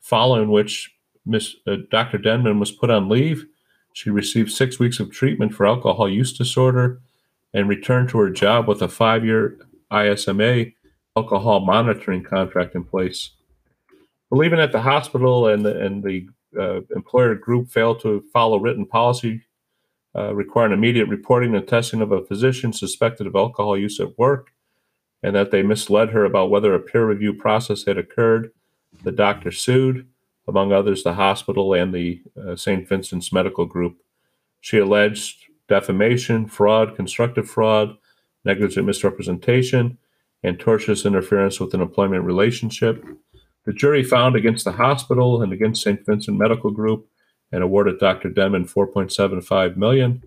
following 0.00 0.50
which 0.50 0.94
Miss, 1.24 1.56
uh, 1.66 1.76
Dr. 1.90 2.18
Denman 2.18 2.58
was 2.58 2.72
put 2.72 2.90
on 2.90 3.08
leave. 3.08 3.46
She 3.92 4.10
received 4.10 4.50
six 4.50 4.78
weeks 4.78 4.98
of 4.98 5.10
treatment 5.10 5.54
for 5.54 5.66
alcohol 5.66 6.08
use 6.08 6.36
disorder 6.36 7.00
and 7.52 7.68
returned 7.68 8.08
to 8.10 8.18
her 8.18 8.30
job 8.30 8.66
with 8.68 8.82
a 8.82 8.88
five 8.88 9.24
year 9.24 9.58
ISMA 9.90 10.72
alcohol 11.18 11.60
monitoring 11.60 12.22
contract 12.22 12.74
in 12.74 12.84
place. 12.84 13.20
Believing 14.30 14.58
that 14.58 14.72
the 14.72 14.82
hospital 14.82 15.48
and 15.48 15.64
the, 15.64 15.74
and 15.84 16.02
the 16.02 16.28
uh, 16.58 16.80
employer 16.94 17.34
group 17.34 17.70
failed 17.70 18.00
to 18.02 18.24
follow 18.32 18.58
written 18.58 18.86
policy 18.86 19.42
uh, 20.16 20.34
requiring 20.34 20.72
immediate 20.72 21.08
reporting 21.08 21.54
and 21.54 21.68
testing 21.68 22.00
of 22.00 22.12
a 22.12 22.24
physician 22.24 22.72
suspected 22.72 23.26
of 23.26 23.36
alcohol 23.36 23.78
use 23.78 24.00
at 24.00 24.18
work, 24.18 24.52
and 25.22 25.36
that 25.36 25.50
they 25.50 25.62
misled 25.62 26.10
her 26.10 26.24
about 26.24 26.50
whether 26.50 26.74
a 26.74 26.80
peer 26.80 27.06
review 27.06 27.32
process 27.32 27.84
had 27.84 27.98
occurred, 27.98 28.50
the 29.04 29.12
doctor 29.12 29.52
sued, 29.52 30.06
among 30.48 30.72
others, 30.72 31.02
the 31.02 31.14
hospital 31.14 31.74
and 31.74 31.92
the 31.92 32.22
uh, 32.42 32.56
St. 32.56 32.88
Vincent's 32.88 33.32
Medical 33.32 33.66
Group. 33.66 33.98
She 34.60 34.78
alleged 34.78 35.44
defamation, 35.68 36.46
fraud, 36.46 36.96
constructive 36.96 37.48
fraud, 37.48 37.96
negligent 38.44 38.86
misrepresentation, 38.86 39.98
and 40.42 40.58
tortious 40.58 41.04
interference 41.04 41.60
with 41.60 41.74
an 41.74 41.80
employment 41.80 42.24
relationship. 42.24 43.04
The 43.64 43.72
jury 43.72 44.02
found 44.02 44.36
against 44.36 44.64
the 44.64 44.72
hospital 44.72 45.42
and 45.42 45.52
against 45.52 45.82
St. 45.82 46.04
Vincent 46.06 46.38
Medical 46.38 46.70
Group 46.70 47.08
and 47.52 47.62
awarded 47.62 47.98
Dr. 47.98 48.30
Denman 48.30 48.66
4.75 48.66 49.76
million. 49.76 50.22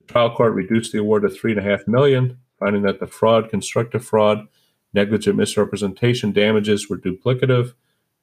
The 0.00 0.12
trial 0.12 0.34
court 0.34 0.54
reduced 0.54 0.92
the 0.92 0.98
award 0.98 1.22
to 1.22 1.28
three 1.28 1.52
and 1.52 1.60
a 1.60 1.62
half 1.62 1.86
million, 1.86 2.38
finding 2.58 2.82
that 2.82 3.00
the 3.00 3.06
fraud, 3.06 3.50
constructive 3.50 4.04
fraud, 4.04 4.46
negligent 4.94 5.36
misrepresentation 5.36 6.32
damages 6.32 6.88
were 6.88 6.98
duplicative. 6.98 7.74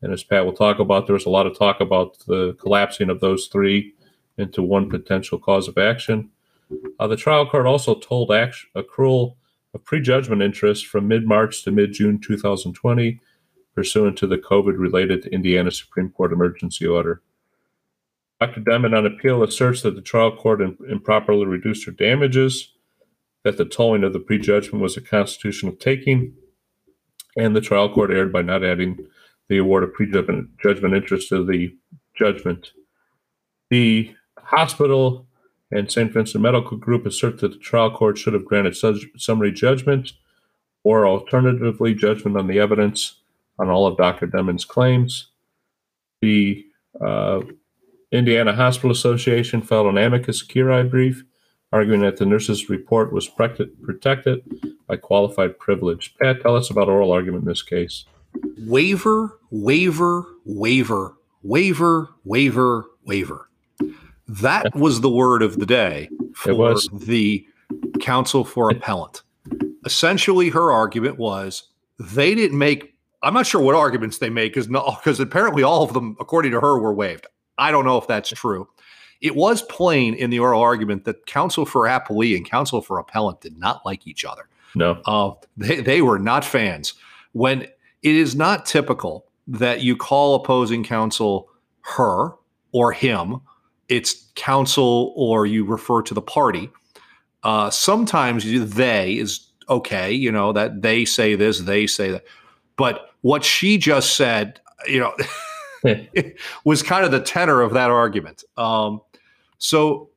And 0.02 0.12
as 0.12 0.24
Pat 0.24 0.46
will 0.46 0.54
talk 0.54 0.80
about, 0.80 1.08
there 1.08 1.14
was 1.14 1.26
a 1.26 1.30
lot 1.30 1.48
of 1.48 1.58
talk 1.58 1.80
about 1.80 2.18
the 2.28 2.54
collapsing 2.60 3.10
of 3.10 3.22
those 3.22 3.48
three 3.48 3.94
into 4.38 4.62
one 4.62 4.90
potential 4.90 5.40
cause 5.40 5.68
of 5.68 5.78
action. 5.78 6.30
Uh, 7.00 7.08
the 7.08 7.16
trial 7.16 7.48
court 7.48 7.66
also 7.66 7.96
tolled 7.96 8.32
act- 8.32 8.66
accrual 8.76 9.36
of 9.76 9.84
prejudgment 9.84 10.42
interest 10.42 10.88
from 10.88 11.08
mid 11.08 11.28
March 11.28 11.64
to 11.64 11.72
mid 11.72 11.92
June 11.94 12.18
2020, 12.18 13.20
pursuant 13.76 14.18
to 14.18 14.26
the 14.26 14.38
COVID 14.38 14.80
related 14.80 15.28
Indiana 15.28 15.70
Supreme 15.70 16.10
Court 16.10 16.32
emergency 16.32 16.88
order. 16.88 17.22
Dr. 18.40 18.62
Denman 18.62 18.94
on 18.94 19.06
appeal 19.06 19.44
asserts 19.44 19.82
that 19.82 19.96
the 19.96 20.02
trial 20.02 20.36
court 20.36 20.62
improperly 20.90 21.46
reduced 21.46 21.86
her 21.86 21.92
damages, 21.92 22.74
that 23.44 23.58
the 23.58 23.66
tolling 23.66 24.04
of 24.04 24.14
the 24.14 24.20
prejudgment 24.20 24.82
was 24.82 24.98
a 24.98 25.02
constitutional 25.02 25.74
taking, 25.74 26.34
and 27.38 27.56
the 27.56 27.62
trial 27.62 27.94
court 27.94 28.12
erred 28.12 28.34
by 28.34 28.42
not 28.42 28.64
adding 28.64 28.98
the 29.50 29.58
award 29.58 29.84
of 29.84 29.94
prejudgment 29.94 30.96
interest 30.96 31.30
to 31.30 31.46
the 31.46 31.76
judgment. 32.18 32.72
The 33.70 34.16
hospital 34.40 35.28
and 35.76 35.92
St. 35.92 36.12
Vincent 36.12 36.42
Medical 36.42 36.78
Group 36.78 37.06
assert 37.06 37.40
that 37.40 37.52
the 37.52 37.58
trial 37.58 37.92
court 37.92 38.18
should 38.18 38.34
have 38.34 38.46
granted 38.46 38.78
summary 39.18 39.52
judgment 39.52 40.14
or 40.84 41.06
alternatively 41.06 41.94
judgment 41.94 42.38
on 42.38 42.48
the 42.48 42.60
evidence 42.60 43.22
on 43.60 43.70
all 43.70 43.86
of 43.86 43.98
Dr. 43.98 44.28
Denman's 44.28 44.66
claims. 44.66 45.28
The 46.22 46.66
uh, 47.02 47.42
Indiana 48.12 48.56
Hospital 48.56 48.92
Association 48.92 49.62
filed 49.62 49.88
an 49.88 49.98
amicus 49.98 50.42
curiae 50.42 50.90
brief 50.90 51.24
arguing 51.74 52.02
that 52.02 52.18
the 52.18 52.26
nurse's 52.26 52.70
report 52.70 53.12
was 53.12 53.28
protected 53.28 54.42
by 54.88 54.96
qualified 54.96 55.60
privilege. 55.60 56.16
Pat, 56.22 56.42
tell 56.42 56.56
us 56.56 56.70
about 56.70 56.88
oral 56.88 57.12
argument 57.12 57.44
in 57.44 57.50
this 57.50 57.64
case. 57.64 58.06
Waiver, 58.60 59.40
waiver, 59.52 60.26
waiver, 60.46 61.16
waiver, 61.44 62.10
waiver, 62.24 62.86
waiver. 63.04 63.50
That 64.28 64.76
was 64.76 65.02
the 65.02 65.10
word 65.10 65.44
of 65.44 65.60
the 65.60 65.66
day 65.66 66.10
for 66.34 66.76
the 66.92 67.46
counsel 68.00 68.44
for 68.44 68.72
appellant. 68.72 69.22
Essentially, 69.86 70.50
her 70.50 70.72
argument 70.72 71.18
was 71.18 71.70
they 72.00 72.34
didn't 72.34 72.58
make. 72.58 72.96
I'm 73.22 73.34
not 73.34 73.48
sure 73.48 73.62
what 73.62 73.76
arguments 73.76 74.18
they 74.18 74.30
made 74.30 74.50
because 74.50 74.68
because 74.68 75.20
apparently 75.20 75.64
all 75.64 75.84
of 75.84 75.94
them, 75.94 76.16
according 76.20 76.52
to 76.52 76.60
her, 76.60 76.80
were 76.80 76.94
waived. 76.94 77.28
I 77.58 77.72
don't 77.72 77.86
know 77.86 77.98
if 77.98 78.08
that's 78.08 78.30
true. 78.30 78.68
It 79.22 79.36
was 79.36 79.62
plain 79.64 80.14
in 80.14 80.30
the 80.30 80.40
oral 80.40 80.62
argument 80.62 81.06
that 81.06 81.26
counsel 81.26 81.66
for 81.66 81.84
appellee 81.84 82.36
and 82.36 82.46
counsel 82.48 82.82
for 82.82 83.00
appellant 83.00 83.42
did 83.42 83.58
not 83.58 83.86
like 83.86 84.06
each 84.08 84.26
other. 84.26 84.48
No, 84.74 85.02
uh, 85.06 85.32
they 85.56 85.82
they 85.82 86.02
were 86.02 86.20
not 86.20 86.44
fans. 86.44 86.94
When 87.34 87.62
it 87.62 88.16
is 88.16 88.36
not 88.36 88.66
typical 88.66 89.26
that 89.48 89.82
you 89.82 89.96
call 89.96 90.36
opposing 90.36 90.84
counsel 90.84 91.50
her 91.82 92.32
or 92.72 92.92
him 92.92 93.42
it's 93.90 94.32
counsel 94.36 95.14
or 95.16 95.46
you 95.46 95.66
refer 95.66 96.02
to 96.04 96.14
the 96.14 96.22
party. 96.22 96.70
Uh, 97.44 97.70
sometimes 97.70 98.44
they 98.74 99.18
is 99.18 99.48
okay, 99.70 100.12
you 100.12 100.32
know, 100.32 100.54
that 100.54 100.82
they 100.82 101.06
say 101.06 101.36
this, 101.36 101.62
they 101.62 101.88
say 101.88 102.12
that. 102.12 102.24
But 102.78 103.10
what 103.22 103.44
she 103.44 103.78
just 103.78 104.16
said, 104.16 104.60
you 104.88 105.00
know, 105.00 105.16
was 106.64 106.84
kind 106.84 107.06
of 107.06 107.12
the 107.12 107.20
tenor 107.20 107.62
of 107.62 107.74
that 107.74 107.92
argument. 107.92 108.44
Um, 108.58 109.02
so, 109.58 110.10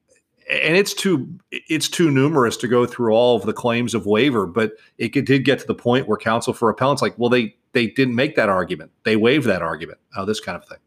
and 0.51 0.77
it's 0.77 0.95
too 0.95 1.29
it's 1.51 1.89
too 1.89 2.11
numerous 2.11 2.57
to 2.59 2.69
go 2.69 2.87
through 2.87 3.13
all 3.13 3.37
of 3.37 3.45
the 3.45 3.53
claims 3.53 3.95
of 3.95 4.07
waiver, 4.07 4.47
but 4.47 4.73
it 4.97 5.13
did 5.13 5.45
get 5.45 5.59
to 5.59 5.67
the 5.67 5.75
point 5.75 6.09
where 6.09 6.17
counsel 6.17 6.55
for 6.55 6.71
appellants 6.71 7.03
like, 7.03 7.15
well, 7.19 7.29
they 7.29 7.55
they 7.73 7.89
didn't 7.89 8.15
make 8.15 8.35
that 8.37 8.49
argument, 8.49 8.91
they 9.05 9.17
waived 9.17 9.47
that 9.47 9.63
argument, 9.63 9.99
uh, 10.17 10.25
this 10.25 10.41
kind 10.41 10.57
of 10.57 10.67
thing. 10.67 10.79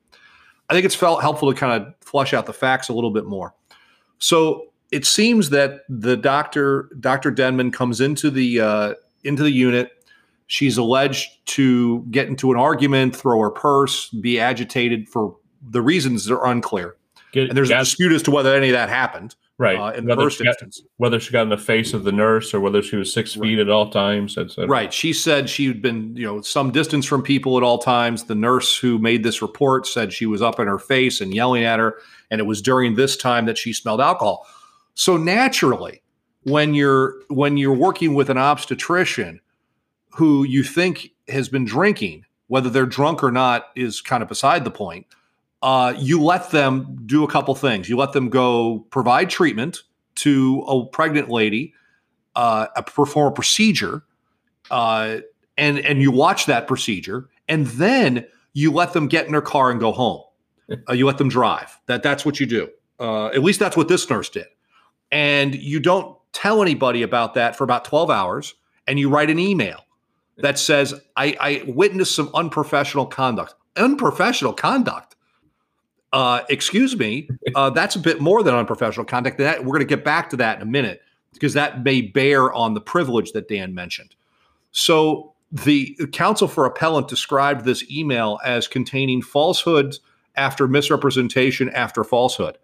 I 0.72 0.74
think 0.74 0.86
it's 0.86 0.96
felt 0.96 1.22
helpful 1.22 1.54
to 1.54 1.60
kind 1.60 1.84
of 1.84 1.94
flush 2.00 2.34
out 2.34 2.46
the 2.46 2.54
facts 2.54 2.88
a 2.88 2.94
little 2.94 3.12
bit 3.12 3.26
more. 3.26 3.54
So 4.20 4.68
it 4.90 5.06
seems 5.06 5.50
that 5.50 5.82
the 5.90 6.16
doctor, 6.16 6.90
Dr. 6.98 7.30
Denman, 7.30 7.72
comes 7.72 8.00
into 8.00 8.32
the 8.32 8.62
uh, 8.62 8.94
into 9.26 9.44
the 9.44 9.52
unit. 9.52 9.92
She's 10.48 10.78
alleged 10.78 11.46
to 11.48 12.06
get 12.10 12.28
into 12.28 12.54
an 12.54 12.58
argument, 12.58 13.18
throw 13.18 13.38
her 13.42 13.50
purse, 13.50 14.08
be 14.10 14.40
agitated 14.40 15.10
for 15.10 15.36
the 15.62 15.82
reasons 15.82 16.24
that 16.26 16.36
are 16.36 16.46
unclear. 16.48 16.96
And 17.50 17.58
there's 17.58 17.70
a 17.70 17.80
dispute 17.80 18.14
as 18.14 18.24
to 18.24 18.32
whether 18.32 18.56
any 18.56 18.70
of 18.70 18.74
that 18.74 18.88
happened 18.88 19.36
right 19.58 19.78
uh, 19.78 19.92
in 19.92 20.06
whether 20.06 20.22
the 20.22 20.26
first 20.26 20.40
got, 20.40 20.50
instance. 20.50 20.82
Whether 20.98 21.20
she 21.20 21.32
got 21.32 21.44
in 21.44 21.50
the 21.50 21.58
face 21.58 21.94
of 21.94 22.04
the 22.04 22.12
nurse 22.12 22.54
or 22.54 22.60
whether 22.60 22.82
she 22.82 22.96
was 22.96 23.14
six 23.14 23.36
right. 23.38 23.48
feet 23.48 23.60
at 23.60 23.70
all 23.70 23.90
times. 23.90 24.38
Right. 24.58 24.94
She 24.94 25.14
said 25.14 25.50
she'd 25.50 25.82
been, 25.82 26.16
you 26.16 26.26
know, 26.26 26.42
some 26.42 26.72
distance 26.72 27.06
from 27.06 27.22
people 27.22 27.58
at 27.58 27.64
all 27.64 27.78
times. 27.78 28.24
The 28.24 28.36
nurse 28.36 28.78
who 28.78 28.98
made 28.98 29.24
this 29.24 29.42
report 29.42 29.88
said 29.88 30.14
she 30.14 30.26
was 30.26 30.42
up 30.42 30.60
in 30.60 30.68
her 30.68 30.80
face 30.80 31.22
and 31.22 31.34
yelling 31.34 31.64
at 31.64 31.80
her, 31.80 31.98
and 32.30 32.40
it 32.40 32.46
was 32.46 32.62
during 32.62 32.96
this 32.96 33.16
time 33.16 33.46
that 33.46 33.58
she 33.58 33.74
smelled 33.74 34.02
alcohol. 34.02 34.48
So 34.94 35.18
naturally, 35.18 36.02
when 36.44 36.74
you're 36.74 37.16
when 37.30 37.58
you're 37.58 37.74
working 37.74 38.14
with 38.14 38.30
an 38.30 38.38
obstetrician 38.38 39.40
who 40.16 40.44
you 40.44 40.64
think 40.64 41.12
has 41.28 41.50
been 41.50 41.66
drinking, 41.66 42.26
whether 42.48 42.70
they're 42.70 42.86
drunk 42.86 43.24
or 43.24 43.32
not 43.32 43.68
is 43.76 44.02
kind 44.02 44.22
of 44.24 44.30
beside 44.30 44.66
the 44.66 44.72
point 44.72 45.06
uh, 45.62 45.94
you 45.98 46.22
let 46.22 46.52
them 46.52 46.98
do 47.06 47.24
a 47.24 47.28
couple 47.28 47.54
things. 47.56 47.88
You 47.88 47.98
let 47.98 48.14
them 48.14 48.30
go 48.30 48.86
provide 48.90 49.30
treatment 49.30 49.84
to 50.16 50.62
a 50.68 50.86
pregnant 50.88 51.30
lady, 51.30 51.74
uh, 52.36 52.68
perform 52.82 53.32
a 53.32 53.32
procedure, 53.32 54.04
uh, 54.72 55.18
and 55.58 55.80
and 55.80 56.02
you 56.02 56.12
watch 56.12 56.48
that 56.48 56.68
procedure, 56.68 57.30
and 57.48 57.68
then 57.68 58.26
you 58.54 58.72
let 58.72 58.94
them 58.94 59.08
get 59.08 59.26
in 59.26 59.32
their 59.32 59.42
car 59.42 59.72
and 59.72 59.80
go 59.80 59.92
home. 59.92 60.22
Uh, 60.90 60.94
you 60.94 61.06
let 61.06 61.18
them 61.18 61.28
drive. 61.28 61.78
That 61.88 62.02
that's 62.02 62.24
what 62.24 62.40
you 62.40 62.46
do. 62.46 62.70
Uh, 62.98 63.26
at 63.28 63.44
least 63.44 63.60
that's 63.60 63.76
what 63.76 63.90
this 63.90 64.10
nurse 64.10 64.30
did. 64.30 64.46
And 65.12 65.54
you 65.54 65.82
don't 65.82 66.18
tell 66.32 66.62
anybody 66.62 67.02
about 67.04 67.34
that 67.34 67.58
for 67.58 67.66
about 67.66 67.84
twelve 67.84 68.10
hours, 68.10 68.54
and 68.88 68.98
you 68.98 69.10
write 69.10 69.30
an 69.30 69.38
email 69.38 69.82
that 70.38 70.58
says, 70.58 70.94
"I, 71.18 71.36
I 71.42 71.64
witnessed 71.68 72.16
some 72.16 72.30
unprofessional 72.34 73.06
conduct." 73.06 73.54
Unprofessional 73.76 74.54
conduct 74.54 75.18
uh, 76.14 76.42
excuse 76.50 76.98
me, 76.98 77.30
uh, 77.56 77.70
that's 77.70 77.96
a 77.96 78.00
bit 78.00 78.20
more 78.20 78.44
than 78.44 78.54
unprofessional 78.54 79.06
conduct. 79.06 79.38
That 79.38 79.64
we're 79.64 79.72
going 79.72 79.88
to 79.88 79.96
get 79.96 80.04
back 80.04 80.30
to 80.32 80.38
that 80.38 80.58
in 80.58 80.62
a 80.62 80.70
minute 80.70 81.02
because 81.34 81.54
that 81.54 81.84
may 81.84 82.02
bear 82.02 82.52
on 82.54 82.74
the 82.74 82.82
privilege 82.82 83.32
that 83.32 83.48
Dan 83.48 83.74
mentioned. 83.74 84.16
So 84.72 85.34
the 85.52 85.98
counsel 86.12 86.48
for 86.48 86.66
appellant 86.66 87.08
described 87.08 87.66
this 87.66 87.90
email 87.92 88.40
as 88.44 88.68
containing 88.68 89.22
falsehoods 89.22 90.00
after 90.36 90.68
misrepresentation 90.68 91.70
after 91.70 92.04
falsehood 92.04 92.58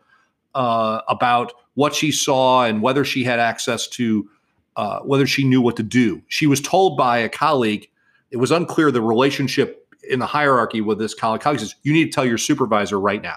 uh, 0.55 1.01
about 1.07 1.53
what 1.75 1.93
she 1.93 2.11
saw 2.11 2.63
and 2.63 2.81
whether 2.81 3.03
she 3.03 3.23
had 3.23 3.39
access 3.39 3.87
to 3.87 4.29
uh, 4.77 4.99
whether 4.99 5.25
she 5.25 5.43
knew 5.43 5.59
what 5.59 5.75
to 5.75 5.83
do. 5.83 6.21
She 6.27 6.45
was 6.45 6.61
told 6.61 6.97
by 6.97 7.17
a 7.17 7.29
colleague. 7.29 7.89
It 8.29 8.37
was 8.37 8.51
unclear 8.51 8.91
the 8.91 9.01
relationship 9.01 9.86
in 10.09 10.19
the 10.19 10.25
hierarchy 10.25 10.81
with 10.81 10.99
this 10.99 11.13
colleague. 11.13 11.41
Colleague 11.41 11.59
says 11.59 11.75
you 11.83 11.93
need 11.93 12.05
to 12.05 12.11
tell 12.11 12.25
your 12.25 12.37
supervisor 12.37 12.99
right 12.99 13.21
now. 13.21 13.35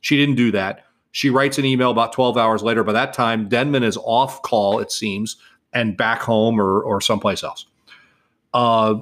She 0.00 0.16
didn't 0.16 0.36
do 0.36 0.50
that. 0.52 0.84
She 1.12 1.28
writes 1.30 1.58
an 1.58 1.64
email 1.64 1.90
about 1.90 2.12
12 2.12 2.36
hours 2.36 2.62
later. 2.62 2.84
By 2.84 2.92
that 2.92 3.12
time, 3.12 3.48
Denman 3.48 3.82
is 3.82 3.98
off 4.04 4.42
call, 4.42 4.78
it 4.78 4.92
seems, 4.92 5.36
and 5.72 5.96
back 5.96 6.20
home 6.20 6.60
or 6.60 6.80
or 6.82 7.00
someplace 7.00 7.42
else. 7.42 7.66
Uh, 8.54 8.94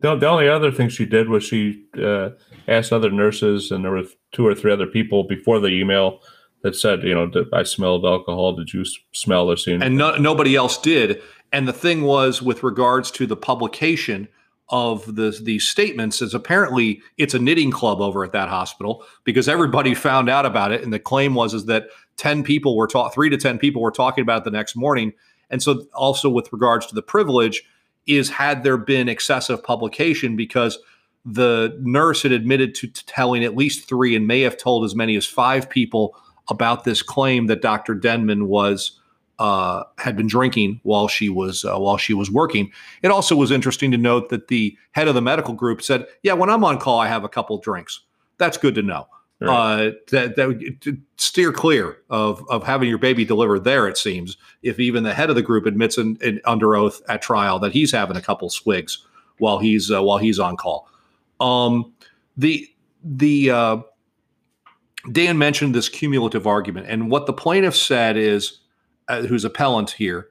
The, 0.00 0.16
the 0.16 0.26
only 0.26 0.48
other 0.48 0.72
thing 0.72 0.88
she 0.88 1.06
did 1.06 1.28
was 1.28 1.44
she 1.44 1.84
uh, 2.02 2.30
asked 2.66 2.92
other 2.92 3.10
nurses, 3.10 3.70
and 3.70 3.84
there 3.84 3.92
were 3.92 4.04
two 4.32 4.44
or 4.46 4.54
three 4.54 4.72
other 4.72 4.86
people 4.86 5.22
before 5.24 5.60
the 5.60 5.68
email 5.68 6.20
that 6.62 6.74
said, 6.74 7.02
you 7.02 7.14
know, 7.14 7.30
I 7.52 7.62
smelled 7.62 8.04
alcohol. 8.04 8.56
Did 8.56 8.72
you 8.72 8.84
smell 9.12 9.50
or 9.50 9.56
see? 9.56 9.72
and 9.74 9.96
no, 9.96 10.16
nobody 10.16 10.56
else 10.56 10.76
did. 10.78 11.20
And 11.52 11.68
the 11.68 11.72
thing 11.72 12.02
was, 12.02 12.40
with 12.42 12.62
regards 12.62 13.10
to 13.12 13.26
the 13.26 13.36
publication 13.36 14.28
of 14.72 15.14
the 15.14 15.38
these 15.42 15.68
statements, 15.68 16.20
is 16.20 16.34
apparently 16.34 17.00
it's 17.18 17.34
a 17.34 17.38
knitting 17.38 17.70
club 17.70 18.00
over 18.00 18.24
at 18.24 18.32
that 18.32 18.48
hospital 18.48 19.04
because 19.22 19.48
everybody 19.48 19.94
found 20.08 20.28
out 20.28 20.46
about 20.46 20.72
it, 20.72 20.82
and 20.82 20.92
the 20.92 20.98
claim 20.98 21.34
was 21.34 21.54
is 21.54 21.66
that 21.66 21.86
ten 22.16 22.42
people 22.42 22.76
were 22.76 22.88
taught, 22.88 23.14
three 23.14 23.30
to 23.30 23.36
ten 23.36 23.58
people 23.58 23.82
were 23.82 23.92
talking 23.92 24.22
about 24.22 24.38
it 24.38 24.44
the 24.44 24.50
next 24.50 24.74
morning. 24.74 25.12
And 25.50 25.62
so, 25.62 25.84
also 25.94 26.28
with 26.30 26.52
regards 26.52 26.86
to 26.86 26.94
the 26.94 27.02
privilege, 27.02 27.62
is 28.06 28.30
had 28.30 28.64
there 28.64 28.78
been 28.78 29.08
excessive 29.08 29.62
publication 29.62 30.34
because 30.34 30.78
the 31.24 31.78
nurse 31.80 32.22
had 32.22 32.32
admitted 32.32 32.74
to, 32.76 32.88
telling 32.88 33.44
at 33.44 33.54
least 33.54 33.88
three 33.88 34.16
and 34.16 34.26
may 34.26 34.40
have 34.40 34.56
told 34.56 34.84
as 34.84 34.94
many 34.94 35.14
as 35.14 35.26
five 35.26 35.70
people 35.70 36.16
about 36.48 36.84
this 36.84 37.02
claim 37.02 37.46
that 37.46 37.62
Dr. 37.62 37.94
Denman 37.94 38.48
was 38.48 38.98
uh, 39.42 39.82
had 39.98 40.16
been 40.16 40.28
drinking 40.28 40.78
while 40.84 41.08
she 41.08 41.28
was 41.28 41.64
uh, 41.64 41.76
while 41.76 41.96
she 41.96 42.14
was 42.14 42.30
working. 42.30 42.70
It 43.02 43.10
also 43.10 43.34
was 43.34 43.50
interesting 43.50 43.90
to 43.90 43.98
note 43.98 44.28
that 44.28 44.46
the 44.46 44.76
head 44.92 45.08
of 45.08 45.16
the 45.16 45.20
medical 45.20 45.52
group 45.52 45.82
said, 45.82 46.06
"Yeah, 46.22 46.34
when 46.34 46.48
I'm 46.48 46.62
on 46.62 46.78
call, 46.78 47.00
I 47.00 47.08
have 47.08 47.24
a 47.24 47.28
couple 47.28 47.58
drinks. 47.58 48.00
That's 48.38 48.56
good 48.56 48.76
to 48.76 48.82
know." 48.82 49.08
Uh, 49.42 49.90
that 50.12 50.36
that 50.36 50.46
would- 50.46 51.02
steer 51.16 51.50
clear 51.50 51.96
of 52.08 52.44
of 52.48 52.62
having 52.62 52.88
your 52.88 52.98
baby 52.98 53.24
delivered 53.24 53.64
there. 53.64 53.88
It 53.88 53.98
seems 53.98 54.36
if 54.62 54.78
even 54.78 55.02
the 55.02 55.12
head 55.12 55.30
of 55.30 55.34
the 55.34 55.42
group 55.42 55.66
admits 55.66 55.98
in, 55.98 56.16
in, 56.22 56.40
under 56.44 56.76
oath 56.76 57.02
at 57.08 57.20
trial 57.20 57.58
that 57.58 57.72
he's 57.72 57.90
having 57.90 58.16
a 58.16 58.22
couple 58.22 58.48
swigs 58.48 59.04
while 59.38 59.58
he's 59.58 59.90
uh, 59.90 60.00
while 60.04 60.18
he's 60.18 60.38
on 60.38 60.56
call. 60.56 60.88
Um, 61.40 61.92
the 62.36 62.68
the 63.02 63.50
uh, 63.50 63.78
Dan 65.10 65.36
mentioned 65.38 65.74
this 65.74 65.88
cumulative 65.88 66.46
argument, 66.46 66.86
and 66.88 67.10
what 67.10 67.26
the 67.26 67.32
plaintiff 67.32 67.74
said 67.74 68.16
is, 68.16 68.60
uh, 69.08 69.22
who's 69.22 69.44
appellant 69.44 69.92
here, 69.92 70.28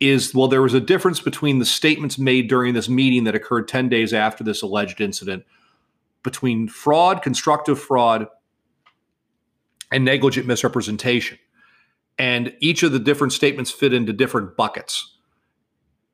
is 0.00 0.34
well, 0.34 0.48
there 0.48 0.62
was 0.62 0.74
a 0.74 0.80
difference 0.80 1.20
between 1.20 1.58
the 1.58 1.64
statements 1.64 2.18
made 2.18 2.48
during 2.48 2.74
this 2.74 2.88
meeting 2.88 3.24
that 3.24 3.34
occurred 3.34 3.68
ten 3.68 3.88
days 3.88 4.12
after 4.12 4.44
this 4.44 4.62
alleged 4.62 5.00
incident 5.00 5.44
between 6.22 6.68
fraud, 6.68 7.22
constructive 7.22 7.78
fraud, 7.78 8.26
and 9.92 10.04
negligent 10.04 10.46
misrepresentation. 10.46 11.38
And 12.18 12.54
each 12.60 12.82
of 12.82 12.92
the 12.92 12.98
different 12.98 13.32
statements 13.32 13.70
fit 13.70 13.92
into 13.92 14.12
different 14.12 14.56
buckets. 14.56 15.16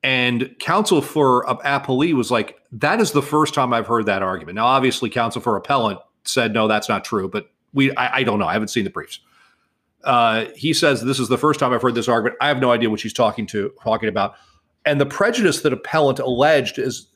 And 0.02 0.56
counsel 0.58 1.02
for 1.02 1.48
uh, 1.48 1.56
Appellee 1.58 2.14
was 2.14 2.30
like, 2.30 2.58
that 2.72 3.00
is 3.00 3.12
the 3.12 3.22
first 3.22 3.52
time 3.54 3.72
I've 3.72 3.86
heard 3.86 4.06
that 4.06 4.22
argument. 4.22 4.56
Now, 4.56 4.66
obviously, 4.66 5.10
counsel 5.10 5.42
for 5.42 5.56
appellant 5.56 6.00
said, 6.24 6.54
no, 6.54 6.68
that's 6.68 6.88
not 6.88 7.04
true, 7.04 7.28
but 7.28 7.50
we 7.74 7.94
I, 7.96 8.16
I 8.16 8.22
don't 8.22 8.38
know. 8.38 8.46
I 8.46 8.54
haven't 8.54 8.68
seen 8.68 8.84
the 8.84 8.90
briefs. 8.90 9.20
Uh, 10.04 10.46
he 10.56 10.72
says 10.72 11.02
this 11.02 11.18
is 11.18 11.28
the 11.28 11.38
first 11.38 11.60
time 11.60 11.72
I've 11.72 11.82
heard 11.82 11.94
this 11.94 12.08
argument. 12.08 12.36
I 12.40 12.48
have 12.48 12.58
no 12.58 12.72
idea 12.72 12.90
what 12.90 13.00
she's 13.00 13.12
talking 13.12 13.46
to 13.48 13.72
talking 13.82 14.08
about. 14.08 14.34
And 14.84 15.00
the 15.00 15.06
prejudice 15.06 15.60
that 15.62 15.72
appellant 15.72 16.18
alleged 16.18 16.78
is 16.78 17.06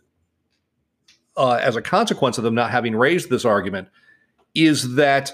uh, 1.37 1.55
as 1.55 1.77
a 1.77 1.83
consequence 1.83 2.39
of 2.39 2.45
them 2.45 2.55
not 2.55 2.71
having 2.71 2.95
raised 2.95 3.31
this 3.31 3.45
argument 3.45 3.89
is 4.55 4.95
that 4.97 5.33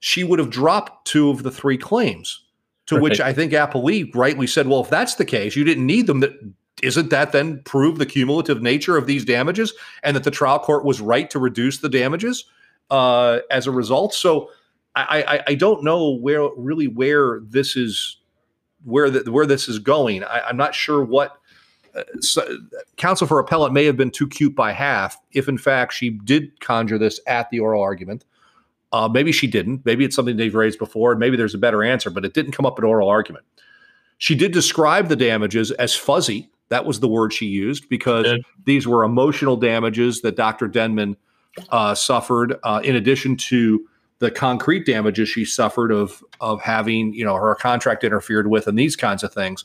she 0.00 0.24
would 0.24 0.38
have 0.38 0.50
dropped 0.50 1.06
two 1.06 1.30
of 1.30 1.42
the 1.42 1.50
three 1.50 1.78
claims. 1.78 2.44
To 2.86 3.00
which 3.00 3.20
I 3.20 3.32
think 3.32 3.52
Appellee 3.52 4.14
rightly 4.14 4.46
said, 4.46 4.66
"Well, 4.66 4.80
if 4.80 4.90
that's 4.90 5.14
the 5.14 5.24
case, 5.24 5.56
you 5.56 5.64
didn't 5.64 5.86
need 5.86 6.06
them. 6.06 6.20
That 6.20 6.32
isn't 6.82 7.10
that 7.10 7.32
then 7.32 7.62
prove 7.64 7.98
the 7.98 8.04
cumulative 8.04 8.60
nature 8.60 8.98
of 8.98 9.06
these 9.06 9.24
damages, 9.24 9.72
and 10.02 10.14
that 10.14 10.24
the 10.24 10.30
trial 10.30 10.58
court 10.58 10.84
was 10.84 11.00
right 11.00 11.30
to 11.30 11.38
reduce 11.38 11.78
the 11.78 11.88
damages 11.88 12.44
uh, 12.90 13.38
as 13.50 13.66
a 13.66 13.70
result." 13.70 14.12
So 14.12 14.50
I, 14.94 15.22
I, 15.22 15.42
I 15.48 15.54
don't 15.54 15.82
know 15.82 16.10
where 16.10 16.48
really 16.56 16.86
where 16.86 17.40
this 17.40 17.76
is 17.76 18.18
where 18.84 19.10
the, 19.10 19.30
where 19.30 19.46
this 19.46 19.68
is 19.68 19.78
going. 19.78 20.24
I, 20.24 20.42
I'm 20.48 20.56
not 20.56 20.74
sure 20.74 21.02
what 21.02 21.38
uh, 21.94 22.02
so, 22.20 22.58
counsel 22.96 23.26
for 23.26 23.38
appellant 23.38 23.72
may 23.72 23.84
have 23.84 23.96
been 23.96 24.10
too 24.10 24.28
cute 24.28 24.54
by 24.54 24.72
half 24.72 25.18
if 25.32 25.48
in 25.48 25.58
fact 25.58 25.92
she 25.92 26.10
did 26.10 26.60
conjure 26.60 26.98
this 26.98 27.20
at 27.26 27.48
the 27.50 27.60
oral 27.60 27.82
argument. 27.82 28.24
Uh, 28.92 29.08
maybe 29.08 29.32
she 29.32 29.46
didn't. 29.46 29.84
Maybe 29.86 30.04
it's 30.04 30.14
something 30.14 30.36
they've 30.36 30.54
raised 30.54 30.78
before 30.78 31.12
and 31.12 31.20
maybe 31.20 31.36
there's 31.36 31.54
a 31.54 31.58
better 31.58 31.82
answer 31.82 32.10
but 32.10 32.24
it 32.24 32.34
didn't 32.34 32.52
come 32.52 32.66
up 32.66 32.78
at 32.78 32.84
oral 32.84 33.08
argument. 33.08 33.44
She 34.18 34.34
did 34.34 34.52
describe 34.52 35.08
the 35.08 35.16
damages 35.16 35.70
as 35.72 35.94
fuzzy. 35.94 36.50
That 36.68 36.84
was 36.84 37.00
the 37.00 37.08
word 37.08 37.32
she 37.32 37.46
used 37.46 37.88
because 37.88 38.26
these 38.64 38.86
were 38.86 39.04
emotional 39.04 39.56
damages 39.56 40.22
that 40.22 40.36
dr 40.36 40.68
denman 40.68 41.16
uh, 41.68 41.94
suffered 41.94 42.56
uh, 42.62 42.80
in 42.82 42.96
addition 42.96 43.36
to 43.36 43.86
the 44.22 44.30
concrete 44.30 44.86
damages 44.86 45.28
she 45.28 45.44
suffered 45.44 45.90
of 45.90 46.22
of 46.40 46.62
having 46.62 47.12
you 47.12 47.24
know 47.24 47.34
her 47.34 47.54
contract 47.56 48.04
interfered 48.04 48.46
with 48.46 48.66
and 48.68 48.78
these 48.78 48.96
kinds 48.96 49.22
of 49.22 49.34
things 49.34 49.64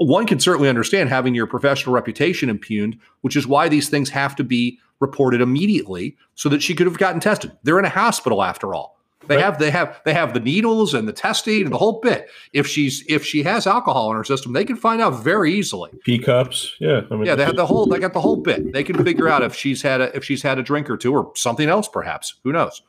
one 0.00 0.26
can 0.26 0.38
certainly 0.38 0.68
understand 0.68 1.08
having 1.08 1.34
your 1.34 1.48
professional 1.48 1.92
reputation 1.92 2.48
impugned, 2.48 2.98
which 3.22 3.34
is 3.34 3.48
why 3.48 3.68
these 3.68 3.88
things 3.88 4.10
have 4.10 4.36
to 4.36 4.44
be 4.44 4.78
reported 5.00 5.40
immediately 5.40 6.16
so 6.34 6.48
that 6.48 6.62
she 6.62 6.74
could 6.74 6.86
have 6.86 6.98
gotten 6.98 7.20
tested. 7.20 7.50
They're 7.64 7.78
in 7.78 7.84
a 7.84 7.90
hospital 7.90 8.44
after 8.44 8.74
all. 8.74 8.96
They 9.26 9.40
have 9.40 9.58
they 9.58 9.70
have 9.70 10.00
they 10.04 10.14
have 10.14 10.32
the 10.32 10.40
needles 10.40 10.94
and 10.94 11.06
the 11.06 11.12
testing 11.12 11.62
and 11.62 11.72
the 11.72 11.76
whole 11.78 12.00
bit. 12.00 12.30
If 12.54 12.66
she's 12.66 13.04
if 13.08 13.24
she 13.24 13.42
has 13.42 13.66
alcohol 13.66 14.10
in 14.10 14.16
her 14.16 14.24
system, 14.24 14.54
they 14.54 14.64
can 14.64 14.76
find 14.76 15.02
out 15.02 15.22
very 15.22 15.52
easily. 15.52 15.90
P 16.04 16.18
cups, 16.18 16.74
yeah. 16.80 17.02
I 17.10 17.14
mean, 17.14 17.26
Yeah, 17.26 17.34
they 17.34 17.44
have 17.44 17.56
the 17.56 17.66
whole 17.66 17.86
they 17.86 17.98
got 17.98 18.14
the 18.14 18.20
whole 18.20 18.36
bit. 18.36 18.72
They 18.72 18.84
can 18.84 19.02
figure 19.04 19.28
out 19.28 19.42
if 19.42 19.54
she's 19.54 19.82
had 19.82 20.00
a 20.00 20.16
if 20.16 20.24
she's 20.24 20.42
had 20.42 20.58
a 20.58 20.62
drink 20.62 20.88
or 20.88 20.96
two 20.96 21.12
or 21.12 21.32
something 21.34 21.68
else, 21.68 21.88
perhaps. 21.88 22.36
Who 22.44 22.52
knows? 22.52 22.80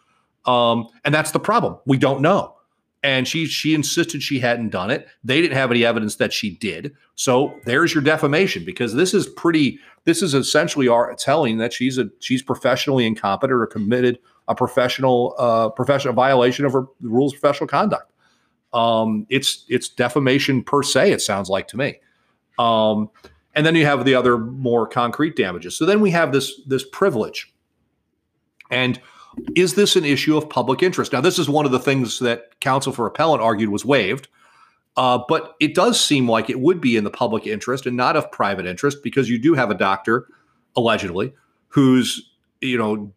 Um, 0.46 0.88
and 1.06 1.14
that's 1.14 1.32
the 1.32 1.40
problem. 1.40 1.78
We 1.86 1.98
don't 1.98 2.22
know. 2.22 2.56
And 3.02 3.28
she 3.28 3.46
she 3.46 3.74
insisted 3.74 4.22
she 4.22 4.40
hadn't 4.40 4.70
done 4.70 4.92
it. 4.92 5.08
They 5.24 5.40
didn't 5.42 5.56
have 5.56 5.72
any 5.72 5.86
evidence 5.86 6.16
that 6.18 6.34
she 6.34 6.58
did. 6.58 6.94
So 7.16 7.58
there's 7.66 7.94
your 7.94 8.04
defamation 8.04 8.66
because 8.66 8.94
this 8.94 9.14
is 9.14 9.26
pretty. 9.26 9.80
This 10.04 10.22
is 10.22 10.34
essentially 10.34 10.88
our 10.88 11.14
telling 11.16 11.60
that 11.60 11.72
she's 11.72 11.98
a 11.98 12.10
she's 12.20 12.42
professionally 12.42 13.06
incompetent 13.06 13.58
or 13.58 13.66
committed 13.68 14.20
a 14.50 14.56
professional 14.56 15.34
uh, 15.38 15.70
professional 15.70 16.14
violation 16.14 16.66
of 16.66 16.74
her 16.74 16.88
rules 17.02 17.34
of 17.34 17.40
professional 17.40 17.68
conduct. 17.68 18.12
Um, 18.74 19.26
it's 19.30 19.64
it's 19.70 19.88
defamation 19.88 20.64
per 20.64 20.84
se. 20.84 21.12
It 21.12 21.22
sounds 21.22 21.50
like 21.50 21.68
to 21.70 21.78
me. 21.78 22.00
Um, 22.58 23.10
and 23.56 23.66
then 23.66 23.76
you 23.76 23.86
have 23.86 24.06
the 24.06 24.16
other 24.16 24.38
more 24.38 24.88
concrete 24.88 25.36
damages. 25.36 25.78
So 25.78 25.86
then 25.86 26.02
we 26.02 26.12
have 26.12 26.32
this 26.32 26.62
this 26.68 26.84
privilege. 26.92 27.54
And 28.70 29.00
is 29.56 29.76
this 29.76 29.96
an 29.96 30.06
issue 30.06 30.38
of 30.38 30.50
public 30.50 30.84
interest? 30.84 31.14
Now, 31.14 31.22
this 31.22 31.40
is 31.40 31.50
one 31.50 31.66
of 31.66 31.72
the 31.72 31.80
things 31.80 32.20
that 32.20 32.60
counsel 32.60 32.94
for 32.94 33.06
appellant 33.06 33.42
argued 33.42 33.70
was 33.70 33.86
waived, 33.86 34.28
uh, 34.98 35.20
but 35.28 35.56
it 35.60 35.76
does 35.76 36.04
seem 36.04 36.30
like 36.30 36.50
it 36.50 36.60
would 36.60 36.82
be 36.82 36.98
in 36.98 37.04
the 37.04 37.12
public 37.12 37.48
interest 37.48 37.86
and 37.86 37.96
not 37.96 38.16
of 38.16 38.32
private 38.32 38.66
interest 38.66 39.04
because 39.04 39.30
you 39.30 39.38
do 39.40 39.54
have 39.54 39.70
a 39.70 39.76
doctor, 39.76 40.28
allegedly, 40.76 41.34
who's 41.68 42.32
you 42.62 42.78
know 42.78 43.14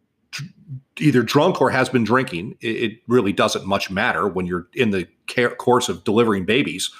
either 0.98 1.22
drunk 1.22 1.60
or 1.60 1.70
has 1.70 1.88
been 1.88 2.04
drinking. 2.04 2.56
It, 2.60 2.76
it 2.76 2.98
really 3.08 3.32
doesn't 3.32 3.66
much 3.66 3.90
matter 3.90 4.28
when 4.28 4.46
you're 4.46 4.68
in 4.74 4.90
the 4.90 5.08
care, 5.26 5.50
course 5.50 5.88
of 5.88 6.04
delivering 6.04 6.44
babies. 6.44 6.90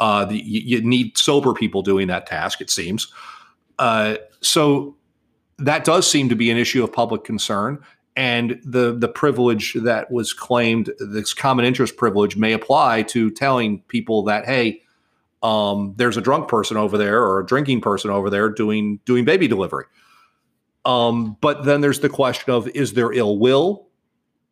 Uh, 0.00 0.24
the, 0.24 0.38
you, 0.38 0.60
you 0.60 0.80
need 0.82 1.16
sober 1.16 1.52
people 1.52 1.82
doing 1.82 2.08
that 2.08 2.26
task. 2.26 2.60
It 2.60 2.70
seems. 2.70 3.12
Uh, 3.78 4.16
so 4.40 4.96
that 5.58 5.84
does 5.84 6.10
seem 6.10 6.28
to 6.28 6.34
be 6.34 6.50
an 6.50 6.56
issue 6.56 6.82
of 6.82 6.92
public 6.92 7.24
concern 7.24 7.78
and 8.16 8.60
the 8.64 8.94
the 8.96 9.08
privilege 9.08 9.74
that 9.74 10.10
was 10.10 10.32
claimed 10.32 10.92
this 10.98 11.32
common 11.32 11.64
interest 11.64 11.96
privilege 11.96 12.36
may 12.36 12.52
apply 12.52 13.02
to 13.02 13.30
telling 13.30 13.80
people 13.82 14.22
that 14.24 14.44
hey 14.44 14.82
um, 15.42 15.94
there's 15.96 16.16
a 16.16 16.20
drunk 16.20 16.48
person 16.48 16.76
over 16.76 16.96
there 16.96 17.22
or 17.22 17.40
a 17.40 17.46
drinking 17.46 17.80
person 17.80 18.10
over 18.10 18.30
there 18.30 18.48
doing 18.48 19.00
doing 19.04 19.24
baby 19.24 19.48
delivery. 19.48 19.86
Um, 20.84 21.36
but 21.40 21.64
then 21.64 21.80
there's 21.80 22.00
the 22.00 22.08
question 22.08 22.52
of 22.52 22.68
is 22.68 22.92
there 22.92 23.12
ill 23.12 23.38
will 23.38 23.88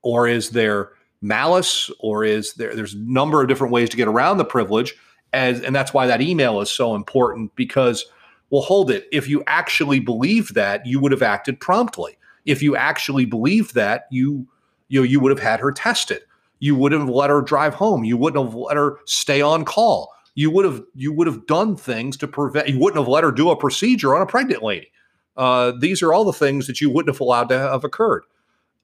or 0.03 0.27
is 0.29 0.51
there 0.51 0.91
malice 1.21 1.91
or 2.01 2.25
is 2.25 2.55
there 2.55 2.75
there's 2.75 2.95
a 2.95 2.99
number 2.99 3.43
of 3.43 3.49
different 3.49 3.73
ways 3.73 3.91
to 3.91 3.97
get 3.97 4.09
around 4.09 4.39
the 4.39 4.45
privilege. 4.45 4.95
As 5.33 5.61
and 5.61 5.75
that's 5.75 5.95
why 5.95 6.07
that 6.07 6.21
email 6.21 6.61
is 6.61 6.71
so 6.71 6.95
important 6.95 7.55
because 7.55 8.05
well 8.51 8.63
hold 8.63 8.91
it 8.91 9.07
if 9.13 9.29
you 9.29 9.45
actually 9.47 10.01
believe 10.01 10.55
that 10.55 10.87
you 10.87 10.99
would 10.99 11.13
have 11.13 11.23
acted 11.23 11.61
promptly 11.61 12.17
if 12.51 12.63
you 12.63 12.77
actually 12.77 13.25
believed 13.25 13.75
that 13.75 14.05
you 14.11 14.47
you 14.89 15.01
know, 15.01 15.05
you 15.05 15.21
would 15.21 15.31
have 15.31 15.45
had 15.51 15.61
her 15.61 15.73
tested 15.73 16.23
you 16.59 16.75
wouldn't 16.75 17.01
have 17.01 17.15
let 17.15 17.31
her 17.31 17.41
drive 17.43 17.75
home 17.75 18.05
you 18.05 18.17
wouldn't 18.17 18.45
have 18.45 18.55
let 18.55 18.77
her 18.77 18.99
stay 19.07 19.41
on 19.41 19.65
call 19.65 20.13
you 20.35 20.51
would 20.51 20.65
have 20.65 20.83
you 20.95 21.13
would 21.13 21.27
have 21.27 21.47
done 21.47 21.77
things 21.77 22.17
to 22.17 22.27
prevent 22.29 22.69
you 22.69 22.79
wouldn't 22.79 22.99
have 22.99 23.09
let 23.09 23.25
her 23.25 23.33
do 23.33 23.51
a 23.51 23.57
procedure 23.57 24.15
on 24.15 24.23
a 24.23 24.27
pregnant 24.27 24.63
lady 24.63 24.91
Uh, 25.37 25.73
these 25.81 26.03
are 26.03 26.13
all 26.13 26.25
the 26.25 26.33
things 26.33 26.67
that 26.67 26.81
you 26.81 26.91
wouldn't 26.91 27.15
have 27.15 27.21
allowed 27.21 27.49
to 27.49 27.59
have 27.59 27.85
occurred. 27.85 28.25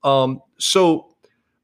Um, 0.02 0.40
so 0.58 1.08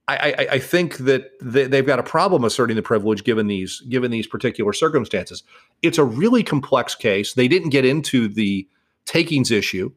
I, 0.08 0.16
I, 0.16 0.46
I 0.56 0.58
think 0.58 0.98
that 0.98 1.30
they, 1.40 1.66
they've 1.66 1.86
got 1.86 2.00
a 2.00 2.02
problem 2.02 2.44
asserting 2.44 2.76
the 2.76 2.82
privilege 2.82 3.22
given 3.24 3.46
these 3.46 3.80
given 3.88 4.10
these 4.10 4.26
particular 4.26 4.72
circumstances. 4.72 5.44
It's 5.80 5.98
a 5.98 6.04
really 6.04 6.42
complex 6.42 6.94
case. 6.94 7.34
They 7.34 7.48
didn't 7.48 7.70
get 7.70 7.84
into 7.84 8.28
the 8.28 8.68
takings 9.06 9.50
issue 9.50 9.92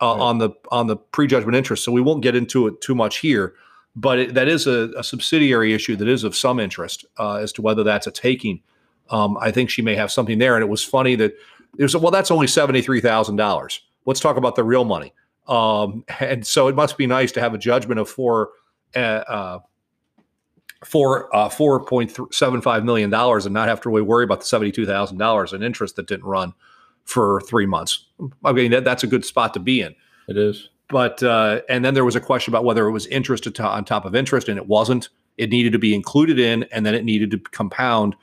uh, 0.00 0.14
on 0.14 0.38
the 0.38 0.50
on 0.70 0.86
the 0.86 0.96
prejudgment 0.96 1.56
interest, 1.56 1.84
so 1.84 1.92
we 1.92 2.00
won't 2.00 2.22
get 2.22 2.34
into 2.34 2.66
it 2.66 2.80
too 2.80 2.94
much 2.94 3.18
here. 3.18 3.54
But 3.96 4.18
it, 4.18 4.34
that 4.34 4.48
is 4.48 4.66
a, 4.66 4.90
a 4.96 5.04
subsidiary 5.04 5.74
issue 5.74 5.96
that 5.96 6.08
is 6.08 6.24
of 6.24 6.36
some 6.36 6.60
interest 6.60 7.04
uh, 7.18 7.34
as 7.34 7.52
to 7.52 7.62
whether 7.62 7.82
that's 7.82 8.06
a 8.06 8.10
taking. 8.10 8.62
Um, 9.10 9.36
I 9.38 9.50
think 9.50 9.68
she 9.68 9.82
may 9.82 9.96
have 9.96 10.12
something 10.12 10.38
there, 10.38 10.54
and 10.54 10.62
it 10.62 10.68
was 10.68 10.84
funny 10.84 11.16
that 11.16 11.34
there's 11.74 11.96
well, 11.96 12.10
that's 12.10 12.30
only 12.30 12.46
seventy 12.46 12.82
three 12.82 13.00
thousand 13.00 13.36
dollars. 13.36 13.80
Let's 14.06 14.20
talk 14.20 14.36
about 14.36 14.56
the 14.56 14.64
real 14.64 14.84
money. 14.84 15.12
Um, 15.48 16.04
and 16.20 16.46
so 16.46 16.68
it 16.68 16.76
must 16.76 16.96
be 16.96 17.06
nice 17.06 17.32
to 17.32 17.40
have 17.40 17.54
a 17.54 17.58
judgment 17.58 17.98
of 18.00 18.08
four, 18.08 18.50
uh, 18.94 18.98
uh, 18.98 19.58
four, 20.84 21.34
uh, 21.34 21.48
four 21.48 21.84
point 21.84 22.16
seven 22.30 22.60
five 22.62 22.84
million 22.84 23.10
dollars, 23.10 23.46
and 23.46 23.52
not 23.52 23.68
have 23.68 23.80
to 23.82 23.88
really 23.88 24.02
worry 24.02 24.24
about 24.24 24.40
the 24.40 24.46
seventy 24.46 24.70
two 24.70 24.86
thousand 24.86 25.18
dollars 25.18 25.52
in 25.52 25.62
interest 25.62 25.96
that 25.96 26.06
didn't 26.06 26.24
run 26.24 26.54
for 27.04 27.40
three 27.42 27.66
months. 27.66 28.06
I 28.44 28.52
mean, 28.52 28.70
that, 28.70 28.84
that's 28.84 29.02
a 29.02 29.06
good 29.06 29.24
spot 29.24 29.54
to 29.54 29.60
be 29.60 29.80
in. 29.80 29.94
It 30.28 30.36
is. 30.36 30.68
But 30.88 31.22
uh, 31.22 31.60
and 31.68 31.84
then 31.84 31.94
there 31.94 32.04
was 32.04 32.16
a 32.16 32.20
question 32.20 32.52
about 32.52 32.64
whether 32.64 32.86
it 32.86 32.92
was 32.92 33.06
interest 33.06 33.60
on 33.60 33.84
top 33.84 34.04
of 34.04 34.14
interest, 34.14 34.48
and 34.48 34.58
it 34.58 34.66
wasn't. 34.66 35.08
It 35.38 35.50
needed 35.50 35.72
to 35.72 35.78
be 35.78 35.94
included 35.94 36.38
in, 36.38 36.64
and 36.64 36.84
then 36.84 36.94
it 36.94 37.04
needed 37.04 37.30
to 37.30 37.38
compound 37.38 38.16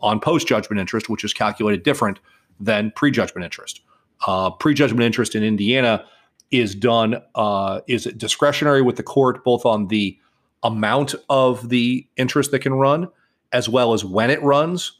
on 0.00 0.20
post 0.20 0.48
judgment 0.48 0.80
interest, 0.80 1.08
which 1.08 1.22
is 1.22 1.32
calculated 1.32 1.82
different 1.82 2.18
than 2.58 2.92
prejudgment 2.96 3.44
interest. 3.44 3.80
Uh, 4.26 4.50
prejudgment 4.50 5.02
interest 5.02 5.34
in 5.34 5.44
Indiana 5.44 6.04
is 6.50 6.74
done 6.74 7.20
uh, 7.34 7.80
is 7.86 8.04
discretionary 8.04 8.80
with 8.80 8.96
the 8.96 9.02
court, 9.02 9.44
both 9.44 9.66
on 9.66 9.88
the 9.88 10.18
amount 10.62 11.14
of 11.28 11.68
the 11.68 12.06
interest 12.16 12.50
that 12.52 12.60
can 12.60 12.74
run, 12.74 13.08
as 13.52 13.68
well 13.68 13.92
as 13.92 14.04
when 14.04 14.30
it 14.30 14.42
runs, 14.42 14.98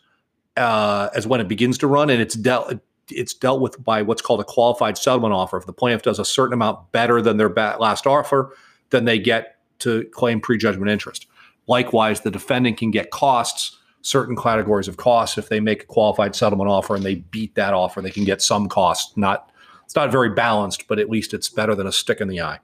uh, 0.56 1.08
as 1.14 1.26
when 1.26 1.40
it 1.40 1.48
begins 1.48 1.78
to 1.78 1.86
run, 1.86 2.10
and 2.10 2.20
it's 2.20 2.34
dealt 2.34 2.78
it's 3.10 3.34
dealt 3.34 3.60
with 3.60 3.82
by 3.82 4.02
what's 4.02 4.22
called 4.22 4.40
a 4.40 4.44
qualified 4.44 4.98
settlement 4.98 5.34
offer. 5.34 5.56
If 5.56 5.66
the 5.66 5.72
plaintiff 5.72 6.02
does 6.02 6.18
a 6.18 6.24
certain 6.24 6.54
amount 6.54 6.92
better 6.92 7.20
than 7.20 7.36
their 7.36 7.48
last 7.50 8.06
offer, 8.06 8.54
then 8.90 9.04
they 9.04 9.18
get 9.18 9.58
to 9.80 10.04
claim 10.12 10.40
prejudgment 10.40 10.90
interest. 10.90 11.26
Likewise, 11.66 12.20
the 12.20 12.30
defendant 12.30 12.76
can 12.76 12.90
get 12.90 13.10
costs, 13.10 13.78
certain 14.02 14.36
categories 14.36 14.88
of 14.88 14.96
costs. 14.96 15.38
If 15.38 15.48
they 15.48 15.60
make 15.60 15.82
a 15.82 15.86
qualified 15.86 16.36
settlement 16.36 16.70
offer 16.70 16.94
and 16.94 17.04
they 17.04 17.16
beat 17.16 17.54
that 17.54 17.74
offer, 17.74 18.00
they 18.00 18.10
can 18.10 18.24
get 18.24 18.42
some 18.42 18.68
costs. 18.68 19.16
Not 19.16 19.50
it's 19.84 19.96
not 19.96 20.10
very 20.10 20.30
balanced, 20.30 20.88
but 20.88 20.98
at 20.98 21.10
least 21.10 21.34
it's 21.34 21.48
better 21.48 21.74
than 21.74 21.86
a 21.86 21.92
stick 21.92 22.20
in 22.20 22.28
the 22.28 22.40
eye. 22.40 22.58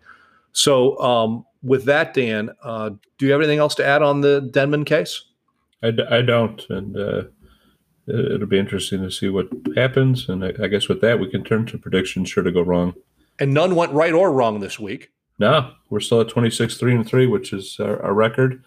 So, 0.53 0.99
um, 0.99 1.45
with 1.63 1.85
that, 1.85 2.15
Dan, 2.15 2.51
uh, 2.63 2.91
do 3.19 3.27
you 3.27 3.33
have 3.33 3.41
anything 3.41 3.59
else 3.59 3.75
to 3.77 3.87
add 3.87 4.03
on 4.03 4.23
the 4.23 4.41
Denman 4.41 4.85
case? 4.85 5.25
I, 5.83 5.93
I 6.11 6.23
don't, 6.23 6.65
and 6.71 6.97
uh, 6.97 7.23
it'll 8.11 8.47
be 8.47 8.59
interesting 8.59 9.03
to 9.03 9.11
see 9.11 9.29
what 9.29 9.49
happens. 9.77 10.29
And 10.29 10.45
I, 10.45 10.53
I, 10.63 10.69
guess 10.69 10.89
with 10.89 11.01
that, 11.01 11.21
we 11.21 11.31
can 11.31 11.45
turn 11.45 11.67
to 11.67 11.79
predictions 11.79 12.29
sure 12.29 12.43
to 12.43 12.53
go 12.53 12.63
wrong. 12.63 12.95
And 13.39 13.55
none 13.55 13.75
went 13.75 13.93
right 13.93 14.13
or 14.13 14.33
wrong 14.33 14.61
this 14.61 14.79
week. 14.79 15.11
No, 15.39 15.73
we're 15.89 16.01
still 16.01 16.21
at 16.21 16.29
26, 16.29 16.77
3 16.77 16.95
and 16.95 17.07
3, 17.07 17.27
which 17.27 17.53
is 17.53 17.79
our, 17.81 18.03
our 18.03 18.13
record. 18.13 18.63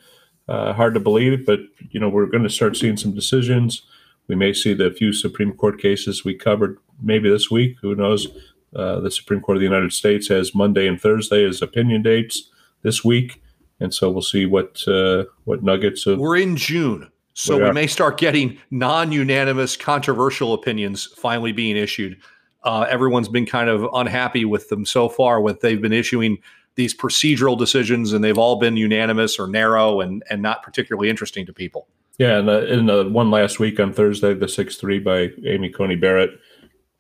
Uh, 0.48 0.74
hard 0.74 0.94
to 0.94 1.00
believe, 1.00 1.46
but 1.46 1.60
you 1.91 2.00
know 2.00 2.10
we're 2.10 2.26
going 2.26 2.44
to 2.44 2.50
start 2.50 2.76
seeing 2.76 2.98
some 2.98 3.14
decisions. 3.14 3.84
We 4.28 4.36
may 4.36 4.52
see 4.52 4.74
the 4.74 4.91
few 4.91 5.14
Supreme 5.14 5.54
Court 5.54 5.80
cases 5.80 6.26
we 6.26 6.36
covered 6.36 6.78
maybe 7.02 7.30
this 7.30 7.50
week. 7.50 7.78
Who 7.82 7.96
knows? 7.96 8.28
Uh, 8.76 9.00
the 9.00 9.12
Supreme 9.12 9.39
Court 9.39 9.58
of 9.58 9.62
the 9.62 9.68
United 9.68 9.94
States 9.94 10.28
has 10.28 10.54
Monday 10.54 10.88
and 10.88 11.00
Thursday 11.00 11.46
as 11.46 11.62
opinion 11.62 12.02
dates 12.02 12.50
this 12.82 13.06
week, 13.06 13.41
and 13.80 13.94
so 13.94 14.10
we'll 14.10 14.22
see 14.22 14.46
what 14.46 14.86
uh, 14.86 15.26
what 15.46 15.64
nuggets 15.64 16.06
of. 16.08 16.20
We're 16.20 16.38
in 16.38 16.58
June. 16.58 17.10
So 17.34 17.57
we, 17.57 17.63
we 17.63 17.71
may 17.71 17.88
start 17.88 18.17
getting 18.17 18.57
non-unanimous, 18.71 19.75
controversial 19.75 20.53
opinions 20.53 21.05
finally 21.17 21.51
being 21.51 21.75
issued. 21.75 22.17
Uh, 22.63 22.86
everyone's 22.89 23.29
been 23.29 23.45
kind 23.45 23.69
of 23.69 23.88
unhappy 23.93 24.45
with 24.45 24.69
them 24.69 24.86
so 24.86 25.09
far. 25.09 25.41
With 25.41 25.61
they've 25.61 25.81
been 25.81 25.93
issuing 25.93 26.38
these 26.75 26.95
procedural 26.95 27.57
decisions, 27.57 28.13
and 28.13 28.23
they've 28.23 28.38
all 28.38 28.57
been 28.57 28.77
unanimous 28.77 29.38
or 29.38 29.47
narrow 29.47 29.99
and 29.99 30.23
and 30.29 30.41
not 30.41 30.63
particularly 30.63 31.09
interesting 31.09 31.45
to 31.45 31.53
people. 31.53 31.88
Yeah, 32.19 32.38
and 32.38 32.47
the, 32.47 32.71
in 32.71 32.86
the 32.86 33.09
one 33.09 33.31
last 33.31 33.59
week 33.59 33.79
on 33.79 33.91
Thursday, 33.91 34.34
the 34.34 34.47
six 34.47 34.77
three 34.77 34.99
by 34.99 35.31
Amy 35.45 35.69
Coney 35.69 35.95
Barrett, 35.95 36.39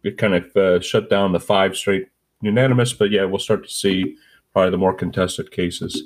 it 0.03 0.17
kind 0.17 0.33
of 0.33 0.57
uh, 0.57 0.79
shut 0.81 1.09
down 1.09 1.31
the 1.31 1.39
five 1.39 1.77
straight 1.77 2.07
unanimous. 2.41 2.93
But 2.93 3.11
yeah, 3.11 3.23
we'll 3.23 3.39
start 3.39 3.63
to 3.63 3.71
see 3.71 4.17
probably 4.51 4.71
the 4.71 4.77
more 4.77 4.93
contested 4.93 5.51
cases. 5.51 6.03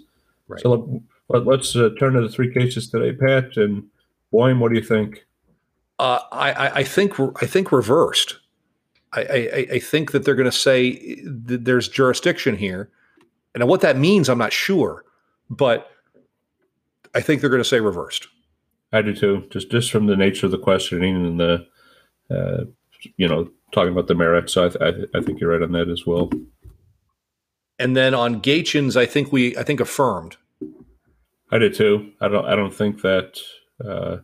Right. 0.47 0.61
So 0.61 1.01
let, 1.29 1.59
us 1.59 1.75
uh, 1.75 1.89
turn 1.99 2.13
to 2.13 2.21
the 2.21 2.29
three 2.29 2.53
cases 2.53 2.89
today, 2.89 3.13
Pat 3.13 3.57
and 3.57 3.83
Boim, 4.33 4.59
what 4.59 4.69
do 4.69 4.75
you 4.75 4.83
think? 4.83 5.25
Uh, 5.99 6.19
I, 6.31 6.79
I, 6.79 6.83
think 6.83 7.19
I 7.41 7.45
think 7.45 7.71
reversed. 7.71 8.37
I, 9.13 9.21
I, 9.21 9.67
I 9.73 9.79
think 9.79 10.11
that 10.11 10.25
they're 10.25 10.35
going 10.35 10.49
to 10.49 10.51
say 10.51 11.15
that 11.23 11.65
there's 11.65 11.87
jurisdiction 11.87 12.55
here, 12.55 12.91
and 13.55 13.67
what 13.67 13.81
that 13.81 13.97
means, 13.97 14.29
I'm 14.29 14.37
not 14.37 14.53
sure, 14.53 15.05
but 15.49 15.89
I 17.15 17.21
think 17.21 17.41
they're 17.41 17.49
going 17.49 17.63
to 17.63 17.67
say 17.67 17.79
reversed. 17.79 18.27
I 18.93 19.01
do 19.01 19.15
too. 19.15 19.47
Just 19.49 19.71
just 19.71 19.91
from 19.91 20.07
the 20.07 20.15
nature 20.15 20.45
of 20.45 20.51
the 20.51 20.57
questioning 20.57 21.15
and 21.15 21.39
the, 21.39 21.67
uh, 22.29 22.65
you 23.17 23.27
know, 23.27 23.49
talking 23.71 23.91
about 23.91 24.07
the 24.07 24.15
merits. 24.15 24.53
So 24.53 24.65
I, 24.65 24.69
th- 24.69 25.09
I, 25.13 25.17
I 25.17 25.21
think 25.21 25.39
you're 25.39 25.51
right 25.51 25.61
on 25.61 25.71
that 25.71 25.89
as 25.89 26.05
well. 26.05 26.29
And 27.79 27.95
then 27.95 28.13
on 28.13 28.41
Gaetjens, 28.41 28.95
I 28.95 29.05
think 29.05 29.31
we 29.31 29.57
I 29.57 29.63
think 29.63 29.79
affirmed. 29.79 30.37
I 31.51 31.57
did 31.57 31.73
too. 31.73 32.11
I 32.21 32.27
don't 32.27 32.45
I 32.45 32.55
don't 32.55 32.73
think 32.73 33.01
that 33.01 33.39
uh, 33.85 34.17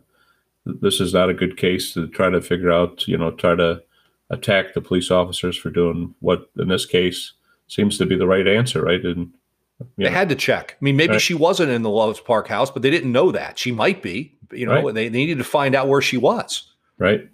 this 0.64 1.00
is 1.00 1.12
not 1.12 1.30
a 1.30 1.34
good 1.34 1.56
case 1.56 1.92
to 1.94 2.08
try 2.08 2.30
to 2.30 2.40
figure 2.40 2.72
out, 2.72 3.06
you 3.06 3.16
know, 3.16 3.30
try 3.30 3.54
to 3.54 3.82
attack 4.30 4.74
the 4.74 4.80
police 4.80 5.10
officers 5.10 5.56
for 5.56 5.70
doing 5.70 6.14
what 6.20 6.50
in 6.58 6.68
this 6.68 6.86
case 6.86 7.32
seems 7.68 7.98
to 7.98 8.06
be 8.06 8.16
the 8.16 8.26
right 8.26 8.48
answer, 8.48 8.82
right? 8.82 9.04
And 9.04 9.32
they 9.96 10.10
had 10.10 10.28
to 10.28 10.34
check. 10.34 10.76
I 10.80 10.84
mean, 10.84 10.96
maybe 10.96 11.14
right. 11.14 11.20
she 11.20 11.34
wasn't 11.34 11.70
in 11.70 11.82
the 11.82 11.90
Loves 11.90 12.20
Park 12.20 12.48
house, 12.48 12.70
but 12.70 12.82
they 12.82 12.90
didn't 12.90 13.12
know 13.12 13.32
that 13.32 13.58
she 13.58 13.72
might 13.72 14.02
be. 14.02 14.36
You 14.52 14.66
know, 14.66 14.84
right. 14.84 14.94
they, 14.94 15.08
they 15.08 15.18
needed 15.18 15.38
to 15.38 15.44
find 15.44 15.74
out 15.74 15.88
where 15.88 16.00
she 16.00 16.16
was. 16.16 16.70
Right. 16.98 17.28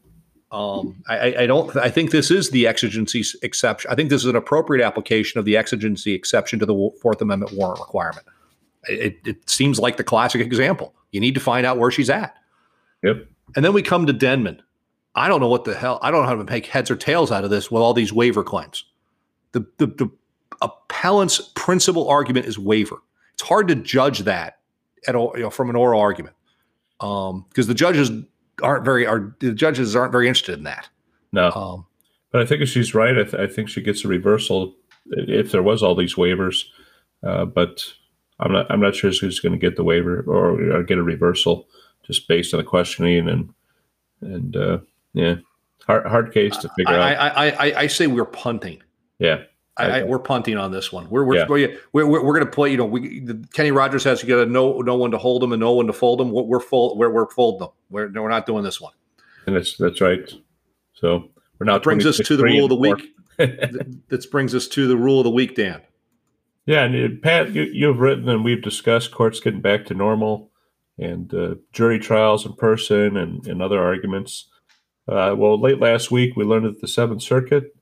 Um, 0.52 1.02
I, 1.08 1.34
I 1.40 1.46
don't. 1.46 1.76
I 1.76 1.90
think 1.90 2.10
this 2.10 2.30
is 2.30 2.50
the 2.50 2.66
exigency 2.66 3.22
exception. 3.42 3.90
I 3.90 3.94
think 3.94 4.10
this 4.10 4.22
is 4.22 4.26
an 4.26 4.36
appropriate 4.36 4.84
application 4.84 5.38
of 5.38 5.44
the 5.44 5.56
exigency 5.56 6.12
exception 6.12 6.58
to 6.58 6.66
the 6.66 6.90
Fourth 7.00 7.20
Amendment 7.20 7.52
warrant 7.52 7.78
requirement. 7.78 8.26
It, 8.88 9.18
it 9.24 9.48
seems 9.48 9.78
like 9.78 9.96
the 9.96 10.04
classic 10.04 10.40
example. 10.40 10.94
You 11.12 11.20
need 11.20 11.34
to 11.34 11.40
find 11.40 11.66
out 11.66 11.78
where 11.78 11.90
she's 11.90 12.10
at. 12.10 12.34
Yep. 13.02 13.26
And 13.56 13.64
then 13.64 13.72
we 13.72 13.82
come 13.82 14.06
to 14.06 14.12
Denman. 14.12 14.62
I 15.14 15.28
don't 15.28 15.40
know 15.40 15.48
what 15.48 15.64
the 15.64 15.74
hell. 15.74 15.98
I 16.02 16.10
don't 16.10 16.22
know 16.22 16.28
how 16.28 16.36
to 16.36 16.44
make 16.44 16.66
heads 16.66 16.90
or 16.90 16.96
tails 16.96 17.32
out 17.32 17.44
of 17.44 17.50
this 17.50 17.70
with 17.70 17.82
all 17.82 17.94
these 17.94 18.12
waiver 18.12 18.44
claims. 18.44 18.84
The 19.52 19.66
the, 19.78 19.86
the 19.86 20.10
appellant's 20.62 21.40
principal 21.54 22.08
argument 22.08 22.46
is 22.46 22.58
waiver. 22.58 23.02
It's 23.34 23.42
hard 23.42 23.68
to 23.68 23.74
judge 23.74 24.20
that 24.20 24.58
at 25.06 25.16
all, 25.16 25.32
you 25.34 25.42
know, 25.42 25.50
from 25.50 25.70
an 25.70 25.76
oral 25.76 26.00
argument 26.00 26.36
because 26.98 27.30
um, 27.30 27.46
the 27.54 27.74
judges 27.74 28.10
aren't 28.62 28.84
very 28.84 29.06
are 29.06 29.34
the 29.40 29.52
judges 29.52 29.96
aren't 29.96 30.12
very 30.12 30.28
interested 30.28 30.58
in 30.58 30.64
that. 30.64 30.88
No. 31.32 31.50
Um, 31.50 31.86
but 32.30 32.42
I 32.42 32.46
think 32.46 32.62
if 32.62 32.68
she's 32.68 32.94
right, 32.94 33.16
I, 33.18 33.22
th- 33.24 33.34
I, 33.34 33.46
think 33.46 33.68
she 33.68 33.80
gets 33.80 34.04
a 34.04 34.08
reversal 34.08 34.76
if 35.06 35.50
there 35.50 35.62
was 35.62 35.82
all 35.82 35.94
these 35.94 36.14
waivers. 36.14 36.64
Uh, 37.26 37.44
but 37.44 37.84
I'm 38.40 38.52
not 38.52 38.70
I'm 38.70 38.80
not 38.80 38.94
sure 38.94 39.10
who's 39.10 39.40
going 39.40 39.52
to 39.52 39.58
get 39.58 39.76
the 39.76 39.84
waiver 39.84 40.24
or, 40.26 40.76
or, 40.76 40.82
get 40.82 40.98
a 40.98 41.02
reversal 41.02 41.68
just 42.06 42.26
based 42.26 42.54
on 42.54 42.58
the 42.58 42.64
questioning 42.64 43.28
and 43.28 43.54
and 44.20 44.56
uh, 44.56 44.78
yeah, 45.12 45.36
hard 45.86 46.06
hard 46.06 46.32
case 46.32 46.56
to 46.58 46.68
figure 46.70 46.94
I, 46.94 47.14
out. 47.14 47.36
I, 47.36 47.50
I 47.50 47.80
I 47.80 47.86
say 47.86 48.06
we're 48.06 48.24
punting. 48.24 48.82
Yeah. 49.18 49.42
I, 49.76 50.02
we're 50.02 50.18
punting 50.18 50.58
on 50.58 50.72
this 50.72 50.92
one. 50.92 51.08
We're 51.08 51.24
we're 51.24 51.36
yeah. 51.36 51.76
we're, 51.92 52.06
we're, 52.06 52.22
we're 52.22 52.34
going 52.34 52.44
to 52.44 52.50
play. 52.50 52.70
You 52.70 52.76
know, 52.76 52.84
we 52.84 53.20
the, 53.20 53.46
Kenny 53.54 53.70
Rogers 53.70 54.04
has 54.04 54.20
to 54.20 54.26
get 54.26 54.38
a 54.38 54.44
no 54.44 54.80
no 54.80 54.94
one 54.96 55.10
to 55.12 55.18
hold 55.18 55.40
them 55.40 55.52
and 55.52 55.60
no 55.60 55.72
one 55.72 55.86
to 55.86 55.92
fold 55.94 56.20
them. 56.20 56.32
We're 56.32 56.60
full. 56.60 56.98
We're 56.98 57.10
we're 57.10 57.30
folding 57.30 57.60
them. 57.60 57.70
We're 57.88 58.10
we're 58.10 58.28
not 58.28 58.44
doing 58.44 58.62
this 58.62 58.78
one. 58.78 58.92
And 59.46 59.56
that's 59.56 59.78
that's 59.78 60.02
right. 60.02 60.30
So 60.92 61.30
we're 61.58 61.64
not. 61.64 61.74
That 61.78 61.84
brings 61.84 62.04
us 62.04 62.18
to 62.18 62.36
the 62.36 62.44
rule 62.44 62.64
of 62.64 62.70
the 62.70 62.76
week. 62.76 63.14
that 63.38 64.26
brings 64.30 64.54
us 64.54 64.68
to 64.68 64.86
the 64.86 64.96
rule 64.98 65.20
of 65.20 65.24
the 65.24 65.30
week, 65.30 65.54
Dan. 65.56 65.80
Yeah, 66.70 66.84
and 66.84 67.20
Pat, 67.20 67.52
you, 67.52 67.62
you've 67.62 67.98
written 67.98 68.28
and 68.28 68.44
we've 68.44 68.62
discussed 68.62 69.10
courts 69.10 69.40
getting 69.40 69.60
back 69.60 69.86
to 69.86 69.94
normal 69.94 70.52
and 70.98 71.34
uh, 71.34 71.56
jury 71.72 71.98
trials 71.98 72.46
in 72.46 72.52
person 72.52 73.16
and, 73.16 73.44
and 73.48 73.60
other 73.60 73.82
arguments. 73.82 74.46
Uh, 75.08 75.34
well, 75.36 75.60
late 75.60 75.80
last 75.80 76.12
week, 76.12 76.36
we 76.36 76.44
learned 76.44 76.66
that 76.66 76.80
the 76.80 76.86
Seventh 76.86 77.22
Circuit, 77.22 77.74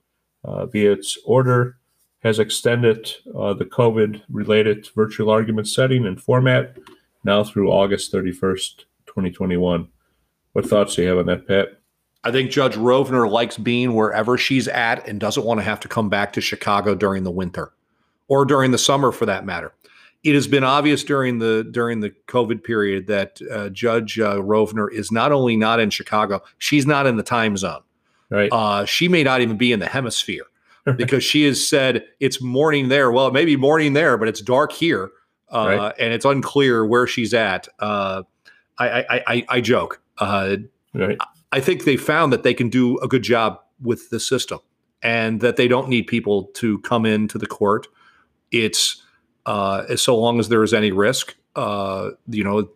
uh, 0.42 0.64
via 0.64 0.92
its 0.92 1.18
order, 1.26 1.76
has 2.20 2.38
extended 2.38 3.12
uh, 3.38 3.52
the 3.52 3.66
COVID 3.66 4.22
related 4.30 4.88
virtual 4.94 5.28
argument 5.28 5.68
setting 5.68 6.06
and 6.06 6.18
format 6.18 6.78
now 7.24 7.44
through 7.44 7.70
August 7.70 8.10
31st, 8.10 8.86
2021. 9.04 9.86
What 10.54 10.64
thoughts 10.66 10.94
do 10.94 11.02
you 11.02 11.08
have 11.08 11.18
on 11.18 11.26
that, 11.26 11.46
Pat? 11.46 11.78
I 12.24 12.32
think 12.32 12.50
Judge 12.50 12.76
Rovner 12.76 13.30
likes 13.30 13.58
being 13.58 13.92
wherever 13.92 14.38
she's 14.38 14.66
at 14.66 15.06
and 15.06 15.20
doesn't 15.20 15.44
want 15.44 15.60
to 15.60 15.64
have 15.64 15.80
to 15.80 15.88
come 15.88 16.08
back 16.08 16.32
to 16.32 16.40
Chicago 16.40 16.94
during 16.94 17.24
the 17.24 17.30
winter 17.30 17.74
or 18.28 18.44
during 18.44 18.70
the 18.70 18.78
summer 18.78 19.10
for 19.12 19.26
that 19.26 19.44
matter. 19.44 19.72
It 20.24 20.34
has 20.34 20.46
been 20.46 20.64
obvious 20.64 21.04
during 21.04 21.38
the 21.38 21.66
during 21.70 22.00
the 22.00 22.10
COVID 22.26 22.64
period 22.64 23.06
that 23.06 23.40
uh, 23.52 23.68
Judge 23.68 24.18
uh, 24.18 24.36
Rovner 24.36 24.90
is 24.92 25.12
not 25.12 25.32
only 25.32 25.56
not 25.56 25.80
in 25.80 25.90
Chicago, 25.90 26.42
she's 26.58 26.86
not 26.86 27.06
in 27.06 27.16
the 27.16 27.22
time 27.22 27.56
zone. 27.56 27.82
Right. 28.30 28.50
Uh, 28.52 28.84
she 28.84 29.08
may 29.08 29.22
not 29.22 29.40
even 29.40 29.56
be 29.56 29.72
in 29.72 29.80
the 29.80 29.86
hemisphere 29.86 30.44
because 30.96 31.22
she 31.24 31.44
has 31.44 31.66
said 31.66 32.04
it's 32.20 32.42
morning 32.42 32.88
there. 32.88 33.10
Well, 33.10 33.28
it 33.28 33.32
may 33.32 33.44
be 33.44 33.56
morning 33.56 33.92
there, 33.92 34.18
but 34.18 34.28
it's 34.28 34.40
dark 34.42 34.72
here, 34.72 35.10
uh, 35.52 35.76
Right. 35.78 35.94
and 35.98 36.12
it's 36.12 36.24
unclear 36.24 36.84
where 36.84 37.06
she's 37.06 37.32
at. 37.32 37.68
Uh, 37.78 38.24
I, 38.78 38.88
I, 38.88 39.22
I, 39.26 39.46
I 39.48 39.60
joke. 39.60 40.00
Uh, 40.18 40.56
Right. 40.94 41.18
I 41.52 41.60
think 41.60 41.84
they 41.84 41.96
found 41.96 42.32
that 42.32 42.42
they 42.42 42.54
can 42.54 42.68
do 42.70 42.98
a 42.98 43.08
good 43.08 43.22
job 43.22 43.60
with 43.80 44.10
the 44.10 44.18
system 44.18 44.58
and 45.02 45.40
that 45.40 45.56
they 45.56 45.68
don't 45.68 45.88
need 45.88 46.06
people 46.06 46.44
to 46.54 46.78
come 46.80 47.06
into 47.06 47.38
the 47.38 47.46
court. 47.46 47.86
It's 48.50 49.02
uh, 49.46 49.84
as 49.88 50.02
so 50.02 50.16
long 50.16 50.40
as 50.40 50.48
there 50.48 50.62
is 50.62 50.74
any 50.74 50.92
risk, 50.92 51.34
uh, 51.56 52.10
you 52.28 52.44
know, 52.44 52.68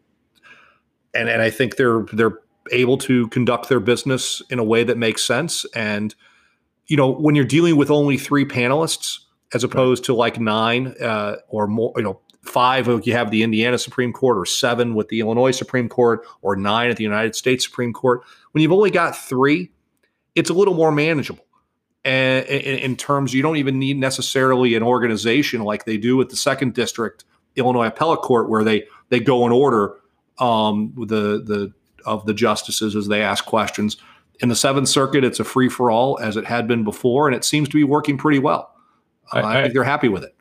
and 1.14 1.28
and 1.28 1.42
I 1.42 1.50
think 1.50 1.76
they're 1.76 2.04
they're 2.12 2.38
able 2.70 2.96
to 2.96 3.28
conduct 3.28 3.68
their 3.68 3.80
business 3.80 4.40
in 4.50 4.58
a 4.58 4.64
way 4.64 4.84
that 4.84 4.96
makes 4.96 5.22
sense. 5.22 5.66
And 5.74 6.14
you 6.86 6.96
know, 6.96 7.10
when 7.10 7.34
you're 7.34 7.44
dealing 7.44 7.76
with 7.76 7.90
only 7.90 8.16
three 8.16 8.44
panelists 8.44 9.18
as 9.54 9.64
opposed 9.64 10.04
to 10.04 10.14
like 10.14 10.40
nine 10.40 10.94
uh, 11.00 11.36
or 11.48 11.66
more, 11.66 11.92
you 11.96 12.02
know, 12.02 12.20
five 12.42 12.88
you 13.06 13.12
have 13.12 13.30
the 13.30 13.42
Indiana 13.42 13.78
Supreme 13.78 14.12
Court, 14.12 14.36
or 14.36 14.46
seven 14.46 14.94
with 14.94 15.08
the 15.08 15.20
Illinois 15.20 15.52
Supreme 15.52 15.88
Court, 15.88 16.26
or 16.42 16.56
nine 16.56 16.90
at 16.90 16.96
the 16.96 17.04
United 17.04 17.36
States 17.36 17.64
Supreme 17.64 17.92
Court. 17.92 18.22
When 18.52 18.62
you've 18.62 18.72
only 18.72 18.90
got 18.90 19.16
three, 19.16 19.70
it's 20.34 20.50
a 20.50 20.54
little 20.54 20.74
more 20.74 20.92
manageable. 20.92 21.44
And 22.04 22.44
in, 22.46 22.96
terms, 22.96 23.32
you 23.32 23.42
don't 23.42 23.56
even 23.58 23.78
need 23.78 23.96
necessarily 23.96 24.74
an 24.74 24.82
organization 24.82 25.62
like 25.62 25.84
they 25.84 25.96
do 25.96 26.16
with 26.16 26.30
the 26.30 26.36
Second 26.36 26.74
District 26.74 27.24
Illinois 27.54 27.86
Appellate 27.86 28.20
Court, 28.20 28.48
where 28.48 28.64
they 28.64 28.84
they 29.08 29.20
go 29.20 29.46
in 29.46 29.52
order 29.52 29.94
um, 30.40 30.92
the 30.96 31.42
the 31.44 31.72
of 32.04 32.26
the 32.26 32.34
justices 32.34 32.96
as 32.96 33.06
they 33.06 33.22
ask 33.22 33.44
questions. 33.44 33.96
In 34.40 34.48
the 34.48 34.56
Seventh 34.56 34.88
Circuit, 34.88 35.22
it's 35.22 35.38
a 35.38 35.44
free 35.44 35.68
for 35.68 35.90
all 35.90 36.18
as 36.20 36.36
it 36.36 36.44
had 36.44 36.66
been 36.66 36.82
before, 36.82 37.28
and 37.28 37.36
it 37.36 37.44
seems 37.44 37.68
to 37.68 37.76
be 37.76 37.84
working 37.84 38.18
pretty 38.18 38.40
well. 38.40 38.74
Uh, 39.32 39.38
I, 39.38 39.58
I- 39.58 39.62
think 39.62 39.74
they're 39.74 39.84
happy 39.84 40.08
with 40.08 40.24
it. 40.24 40.34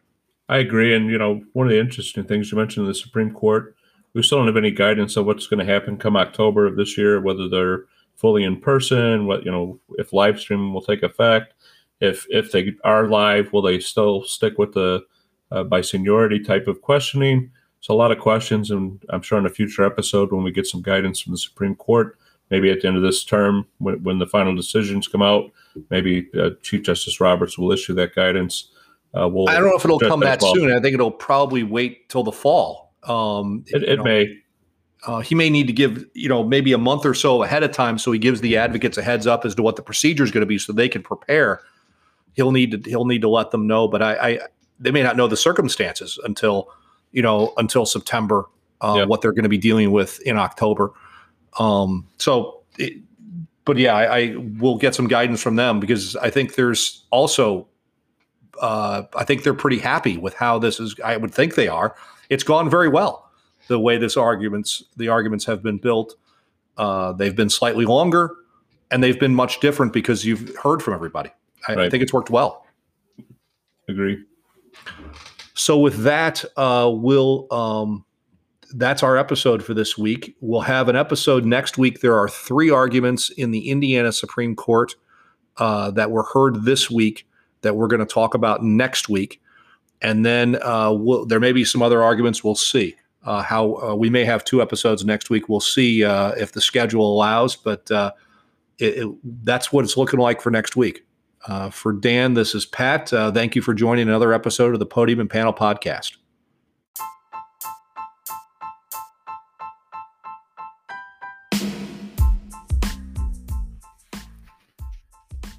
I 0.50 0.58
agree. 0.58 0.94
And, 0.94 1.10
you 1.10 1.18
know, 1.18 1.42
one 1.54 1.68
of 1.68 1.72
the 1.72 1.80
interesting 1.80 2.26
things 2.26 2.52
you 2.52 2.58
mentioned 2.58 2.84
in 2.86 2.90
the 2.92 2.96
Supreme 2.96 3.32
Court, 3.32 3.74
we 4.14 4.22
still 4.22 4.40
don't 4.40 4.48
have 4.48 4.58
any 4.58 4.72
guidance 4.72 5.16
on 5.16 5.26
what's 5.26 5.48
going 5.48 5.66
to 5.66 5.74
happen 5.74 5.96
come 5.96 6.18
October 6.18 6.66
of 6.66 6.76
this 6.76 6.98
year, 6.98 7.22
whether 7.22 7.48
they're 7.48 7.86
fully 8.22 8.44
in 8.44 8.62
person, 8.62 9.26
what, 9.26 9.44
you 9.44 9.52
know, 9.52 9.80
if 9.98 10.14
live 10.14 10.40
streaming 10.40 10.74
will 10.74 10.82
take 10.82 11.02
effect. 11.02 11.56
If, 12.00 12.26
if 12.30 12.52
they 12.52 12.74
are 12.84 13.08
live, 13.08 13.52
will 13.52 13.62
they 13.64 13.80
still 13.80 14.24
stick 14.24 14.58
with 14.58 14.74
the 14.74 15.04
uh, 15.52 15.64
by 15.64 15.82
seniority 15.82 16.40
type 16.40 16.68
of 16.68 16.82
questioning? 16.82 17.52
So 17.82 17.94
a 17.94 17.98
lot 17.98 18.12
of 18.12 18.20
questions, 18.20 18.70
and 18.70 19.04
I'm 19.10 19.24
sure 19.24 19.40
in 19.40 19.46
a 19.46 19.50
future 19.50 19.84
episode 19.84 20.32
when 20.32 20.44
we 20.44 20.52
get 20.52 20.68
some 20.68 20.84
guidance 20.84 21.20
from 21.20 21.34
the 21.34 21.38
Supreme 21.40 21.76
Court, 21.76 22.18
maybe 22.52 22.70
at 22.70 22.82
the 22.82 22.88
end 22.88 22.98
of 22.98 23.04
this 23.04 23.24
term 23.24 23.66
when, 23.80 24.04
when 24.04 24.20
the 24.20 24.28
final 24.28 24.56
decisions 24.56 25.08
come 25.08 25.24
out, 25.24 25.52
maybe 25.90 26.30
uh, 26.40 26.52
Chief 26.62 26.84
Justice 26.84 27.20
Roberts 27.20 27.58
will 27.58 27.72
issue 27.72 27.96
that 27.96 28.14
guidance. 28.14 28.70
Uh, 29.20 29.28
we'll 29.28 29.50
I 29.50 29.56
don't 29.56 29.66
know 29.66 29.76
if 29.76 29.84
it'll 29.84 30.00
come 30.00 30.20
that 30.20 30.40
that 30.40 30.46
well. 30.46 30.56
soon. 30.56 30.72
I 30.72 30.80
think 30.80 30.94
it'll 30.94 31.12
probably 31.12 31.64
wait 31.64 32.08
till 32.08 32.24
the 32.24 32.32
fall. 32.32 32.94
Um, 33.04 33.66
It, 33.68 33.84
it 33.84 33.98
know, 33.98 34.04
may. 34.04 34.41
Uh, 35.08 35.20
he 35.20 35.34
may 35.34 35.50
need 35.50 35.68
to 35.68 35.74
give 35.74 36.06
you 36.14 36.30
know 36.30 36.44
maybe 36.44 36.74
a 36.74 36.78
month 36.78 37.06
or 37.06 37.14
so 37.14 37.44
ahead 37.44 37.64
of 37.64 37.72
time 37.72 37.98
so 37.98 38.12
he 38.12 38.20
gives 38.20 38.42
the 38.42 38.58
advocates 38.58 38.98
a 38.98 39.02
heads 39.02 39.26
up 39.28 39.46
as 39.46 39.56
to 39.56 39.62
what 39.64 39.76
the 39.76 39.82
procedure 39.82 40.24
is 40.24 40.32
going 40.32 40.42
to 40.42 40.46
be 40.48 40.58
so 40.58 40.72
they 40.74 40.90
can 40.90 41.02
prepare 41.02 41.62
he'll 42.34 42.52
need 42.52 42.72
to 42.84 42.90
he'll 42.90 43.06
need 43.06 43.22
to 43.22 43.30
let 43.30 43.52
them 43.52 43.68
know 43.68 43.88
but 43.88 44.02
i, 44.02 44.14
I 44.16 44.40
they 44.80 44.92
may 44.92 45.04
not 45.04 45.16
know 45.18 45.28
the 45.28 45.38
circumstances 45.38 46.20
until 46.24 46.70
you 47.12 47.22
know 47.22 47.54
until 47.58 47.86
september 47.86 48.46
uh, 48.82 48.96
Yeah. 48.98 49.06
what 49.06 49.22
they're 49.22 49.34
going 49.34 49.44
to 49.44 49.50
be 49.50 49.58
dealing 49.58 49.92
with 49.92 50.20
in 50.22 50.38
october 50.38 50.92
um 51.60 52.08
so 52.18 52.62
it, 52.78 52.94
but 53.66 53.78
yeah 53.78 53.96
I, 53.96 54.18
I 54.20 54.36
will 54.60 54.78
get 54.78 54.96
some 54.96 55.08
guidance 55.08 55.42
from 55.42 55.56
them 55.56 55.80
because 55.80 56.16
i 56.18 56.30
think 56.30 56.56
there's 56.56 57.04
also 57.12 57.68
uh, 58.62 59.04
I 59.16 59.24
think 59.24 59.42
they're 59.42 59.56
pretty 59.56 59.80
happy 59.80 60.18
with 60.18 60.36
how 60.36 60.60
this 60.60 60.80
is. 60.80 60.94
I 61.04 61.18
would 61.18 61.34
think 61.34 61.56
they 61.56 61.68
are. 61.68 61.96
It's 62.30 62.44
gone 62.44 62.70
very 62.70 62.90
well. 62.90 63.31
The 63.72 63.80
way 63.80 63.98
this 63.98 64.18
arguments, 64.18 64.84
the 64.98 65.08
arguments 65.08 65.46
have 65.46 65.64
been 65.64 65.78
built. 65.78 66.16
Uh, 66.76 67.14
they've 67.14 67.38
been 67.38 67.50
slightly 67.50 67.86
longer, 67.86 68.36
and 68.92 69.02
they've 69.02 69.18
been 69.18 69.34
much 69.34 69.62
different 69.62 69.94
because 69.94 70.26
you've 70.26 70.54
heard 70.58 70.84
from 70.84 70.94
everybody. 70.94 71.30
I, 71.70 71.86
I 71.86 71.90
think 71.90 72.04
it's 72.04 72.12
worked 72.12 72.30
well. 72.30 72.66
Agree. 73.88 74.26
So 75.54 75.78
with 75.78 76.04
that, 76.04 76.44
uh, 76.58 76.92
we'll 76.94 77.48
um, 77.50 78.04
that's 78.74 79.04
our 79.04 79.16
episode 79.16 79.64
for 79.64 79.74
this 79.74 79.98
week. 79.98 80.36
We'll 80.42 80.60
have 80.60 80.90
an 80.90 80.98
episode 80.98 81.46
next 81.46 81.78
week. 81.78 82.02
There 82.02 82.18
are 82.18 82.28
three 82.28 82.70
arguments 82.70 83.30
in 83.30 83.52
the 83.52 83.70
Indiana 83.70 84.12
Supreme 84.12 84.54
Court 84.54 84.96
uh, 85.60 85.92
that 85.92 86.12
were 86.12 86.24
heard 86.34 86.66
this 86.66 86.92
week 86.92 87.26
that 87.62 87.78
we're 87.78 87.88
going 87.88 88.06
to 88.06 88.14
talk 88.14 88.34
about 88.34 88.66
next 88.66 89.08
week, 89.08 89.42
and 90.02 90.26
then 90.26 90.62
uh, 90.62 90.92
we'll, 90.92 91.26
there 91.26 91.40
may 91.40 91.54
be 91.54 91.64
some 91.64 91.82
other 91.82 92.04
arguments. 92.04 92.44
We'll 92.44 92.56
see 92.56 92.98
uh, 93.24 93.42
how 93.42 93.76
uh, 93.76 93.96
we 93.96 94.10
may 94.10 94.26
have 94.26 94.44
two 94.44 94.62
episodes 94.62 95.06
next 95.06 95.30
week. 95.30 95.48
We'll 95.48 95.60
see 95.60 96.04
uh, 96.04 96.32
if 96.32 96.52
the 96.52 96.62
schedule 96.62 97.14
allows, 97.14 97.56
but 97.56 97.90
uh, 97.92 98.12
it, 98.80 98.98
it, 98.98 99.16
that's 99.44 99.72
what 99.72 99.86
it's 99.86 99.98
looking 99.98 100.20
like 100.20 100.42
for 100.42 100.50
next 100.50 100.76
week. 100.76 101.06
Uh, 101.48 101.70
for 101.70 101.94
Dan, 101.94 102.34
this 102.34 102.54
is 102.54 102.66
Pat. 102.66 103.12
Uh, 103.12 103.32
thank 103.32 103.56
you 103.56 103.62
for 103.62 103.74
joining 103.74 104.08
another 104.08 104.34
episode 104.34 104.74
of 104.74 104.80
the 104.80 104.86
Podium 104.86 105.20
and 105.20 105.30
Panel 105.30 105.54
Podcast. 105.54 106.18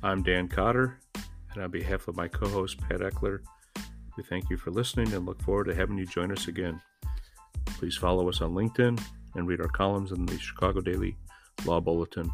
I'm 0.05 0.25
Dan 0.25 0.49
Cotter, 0.49 0.99
and 1.55 1.63
on 1.63 1.71
behalf 1.71 2.09
of 2.09 2.17
my 2.17 2.27
co 2.27 2.49
host, 2.49 2.81
Pat 2.81 3.01
Eckler, 3.01 3.41
we 4.17 4.25
thank 4.25 4.51
you 4.51 4.57
for 4.57 4.73
listening 4.73 5.13
and 5.13 5.25
look 5.25 5.41
forward 5.43 5.65
to 5.65 5.75
having 5.75 5.97
you 5.97 6.07
join 6.07 6.33
us 6.33 6.49
again. 6.49 6.81
Please 7.83 7.97
follow 7.97 8.29
us 8.29 8.41
on 8.41 8.55
LinkedIn 8.55 9.03
and 9.35 9.49
read 9.49 9.61
our 9.61 9.67
columns 9.67 10.13
in 10.13 10.25
the 10.25 10.39
Chicago 10.39 10.81
Daily 10.81 11.17
Law 11.65 11.81
Bulletin. 11.81 12.31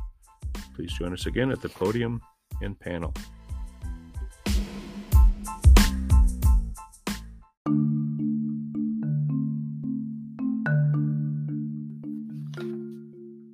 Please 0.75 0.93
join 0.93 1.15
us 1.15 1.25
again 1.25 1.51
at 1.51 1.63
the 1.63 1.71
podium 1.71 2.21
and 2.61 2.79
panel. 2.79 3.15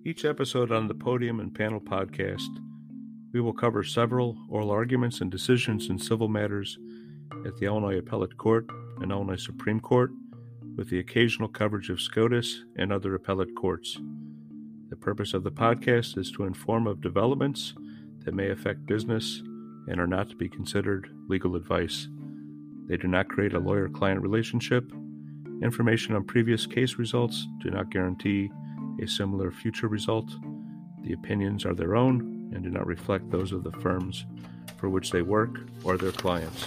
Each 0.04 0.24
episode 0.24 0.72
on 0.72 0.88
the 0.88 0.94
Podium 0.98 1.38
and 1.38 1.54
Panel 1.54 1.80
podcast, 1.80 2.50
we 3.32 3.40
will 3.40 3.52
cover 3.52 3.84
several 3.84 4.36
oral 4.50 4.72
arguments 4.72 5.20
and 5.20 5.30
decisions 5.30 5.88
in 5.88 6.00
civil 6.00 6.26
matters 6.26 6.76
at 7.46 7.56
the 7.58 7.66
Illinois 7.66 7.98
Appellate 7.98 8.36
Court 8.36 8.68
and 9.00 9.12
Illinois 9.12 9.40
Supreme 9.40 9.78
Court, 9.78 10.10
with 10.76 10.90
the 10.90 10.98
occasional 10.98 11.48
coverage 11.48 11.90
of 11.90 12.00
SCOTUS 12.00 12.64
and 12.76 12.92
other 12.92 13.14
appellate 13.14 13.54
courts. 13.54 13.98
The 14.90 14.96
purpose 14.96 15.34
of 15.34 15.44
the 15.44 15.50
podcast 15.50 16.18
is 16.18 16.30
to 16.32 16.44
inform 16.44 16.86
of 16.86 17.00
developments 17.00 17.74
that 18.24 18.34
may 18.34 18.50
affect 18.50 18.86
business 18.86 19.42
and 19.88 20.00
are 20.00 20.06
not 20.06 20.28
to 20.30 20.36
be 20.36 20.48
considered 20.48 21.08
legal 21.28 21.56
advice. 21.56 22.08
They 22.86 22.96
do 22.96 23.08
not 23.08 23.28
create 23.28 23.54
a 23.54 23.58
lawyer 23.58 23.88
client 23.88 24.20
relationship. 24.20 24.90
Information 25.62 26.14
on 26.14 26.24
previous 26.24 26.66
case 26.66 26.96
results 26.96 27.46
do 27.62 27.70
not 27.70 27.90
guarantee 27.90 28.50
a 29.02 29.06
similar 29.06 29.50
future 29.50 29.88
result. 29.88 30.30
The 31.02 31.12
opinions 31.12 31.64
are 31.64 31.74
their 31.74 31.96
own 31.96 32.50
and 32.54 32.62
do 32.62 32.70
not 32.70 32.86
reflect 32.86 33.30
those 33.30 33.52
of 33.52 33.64
the 33.64 33.72
firms 33.72 34.26
for 34.76 34.88
which 34.88 35.10
they 35.10 35.22
work 35.22 35.60
or 35.82 35.96
their 35.96 36.12
clients. 36.12 36.66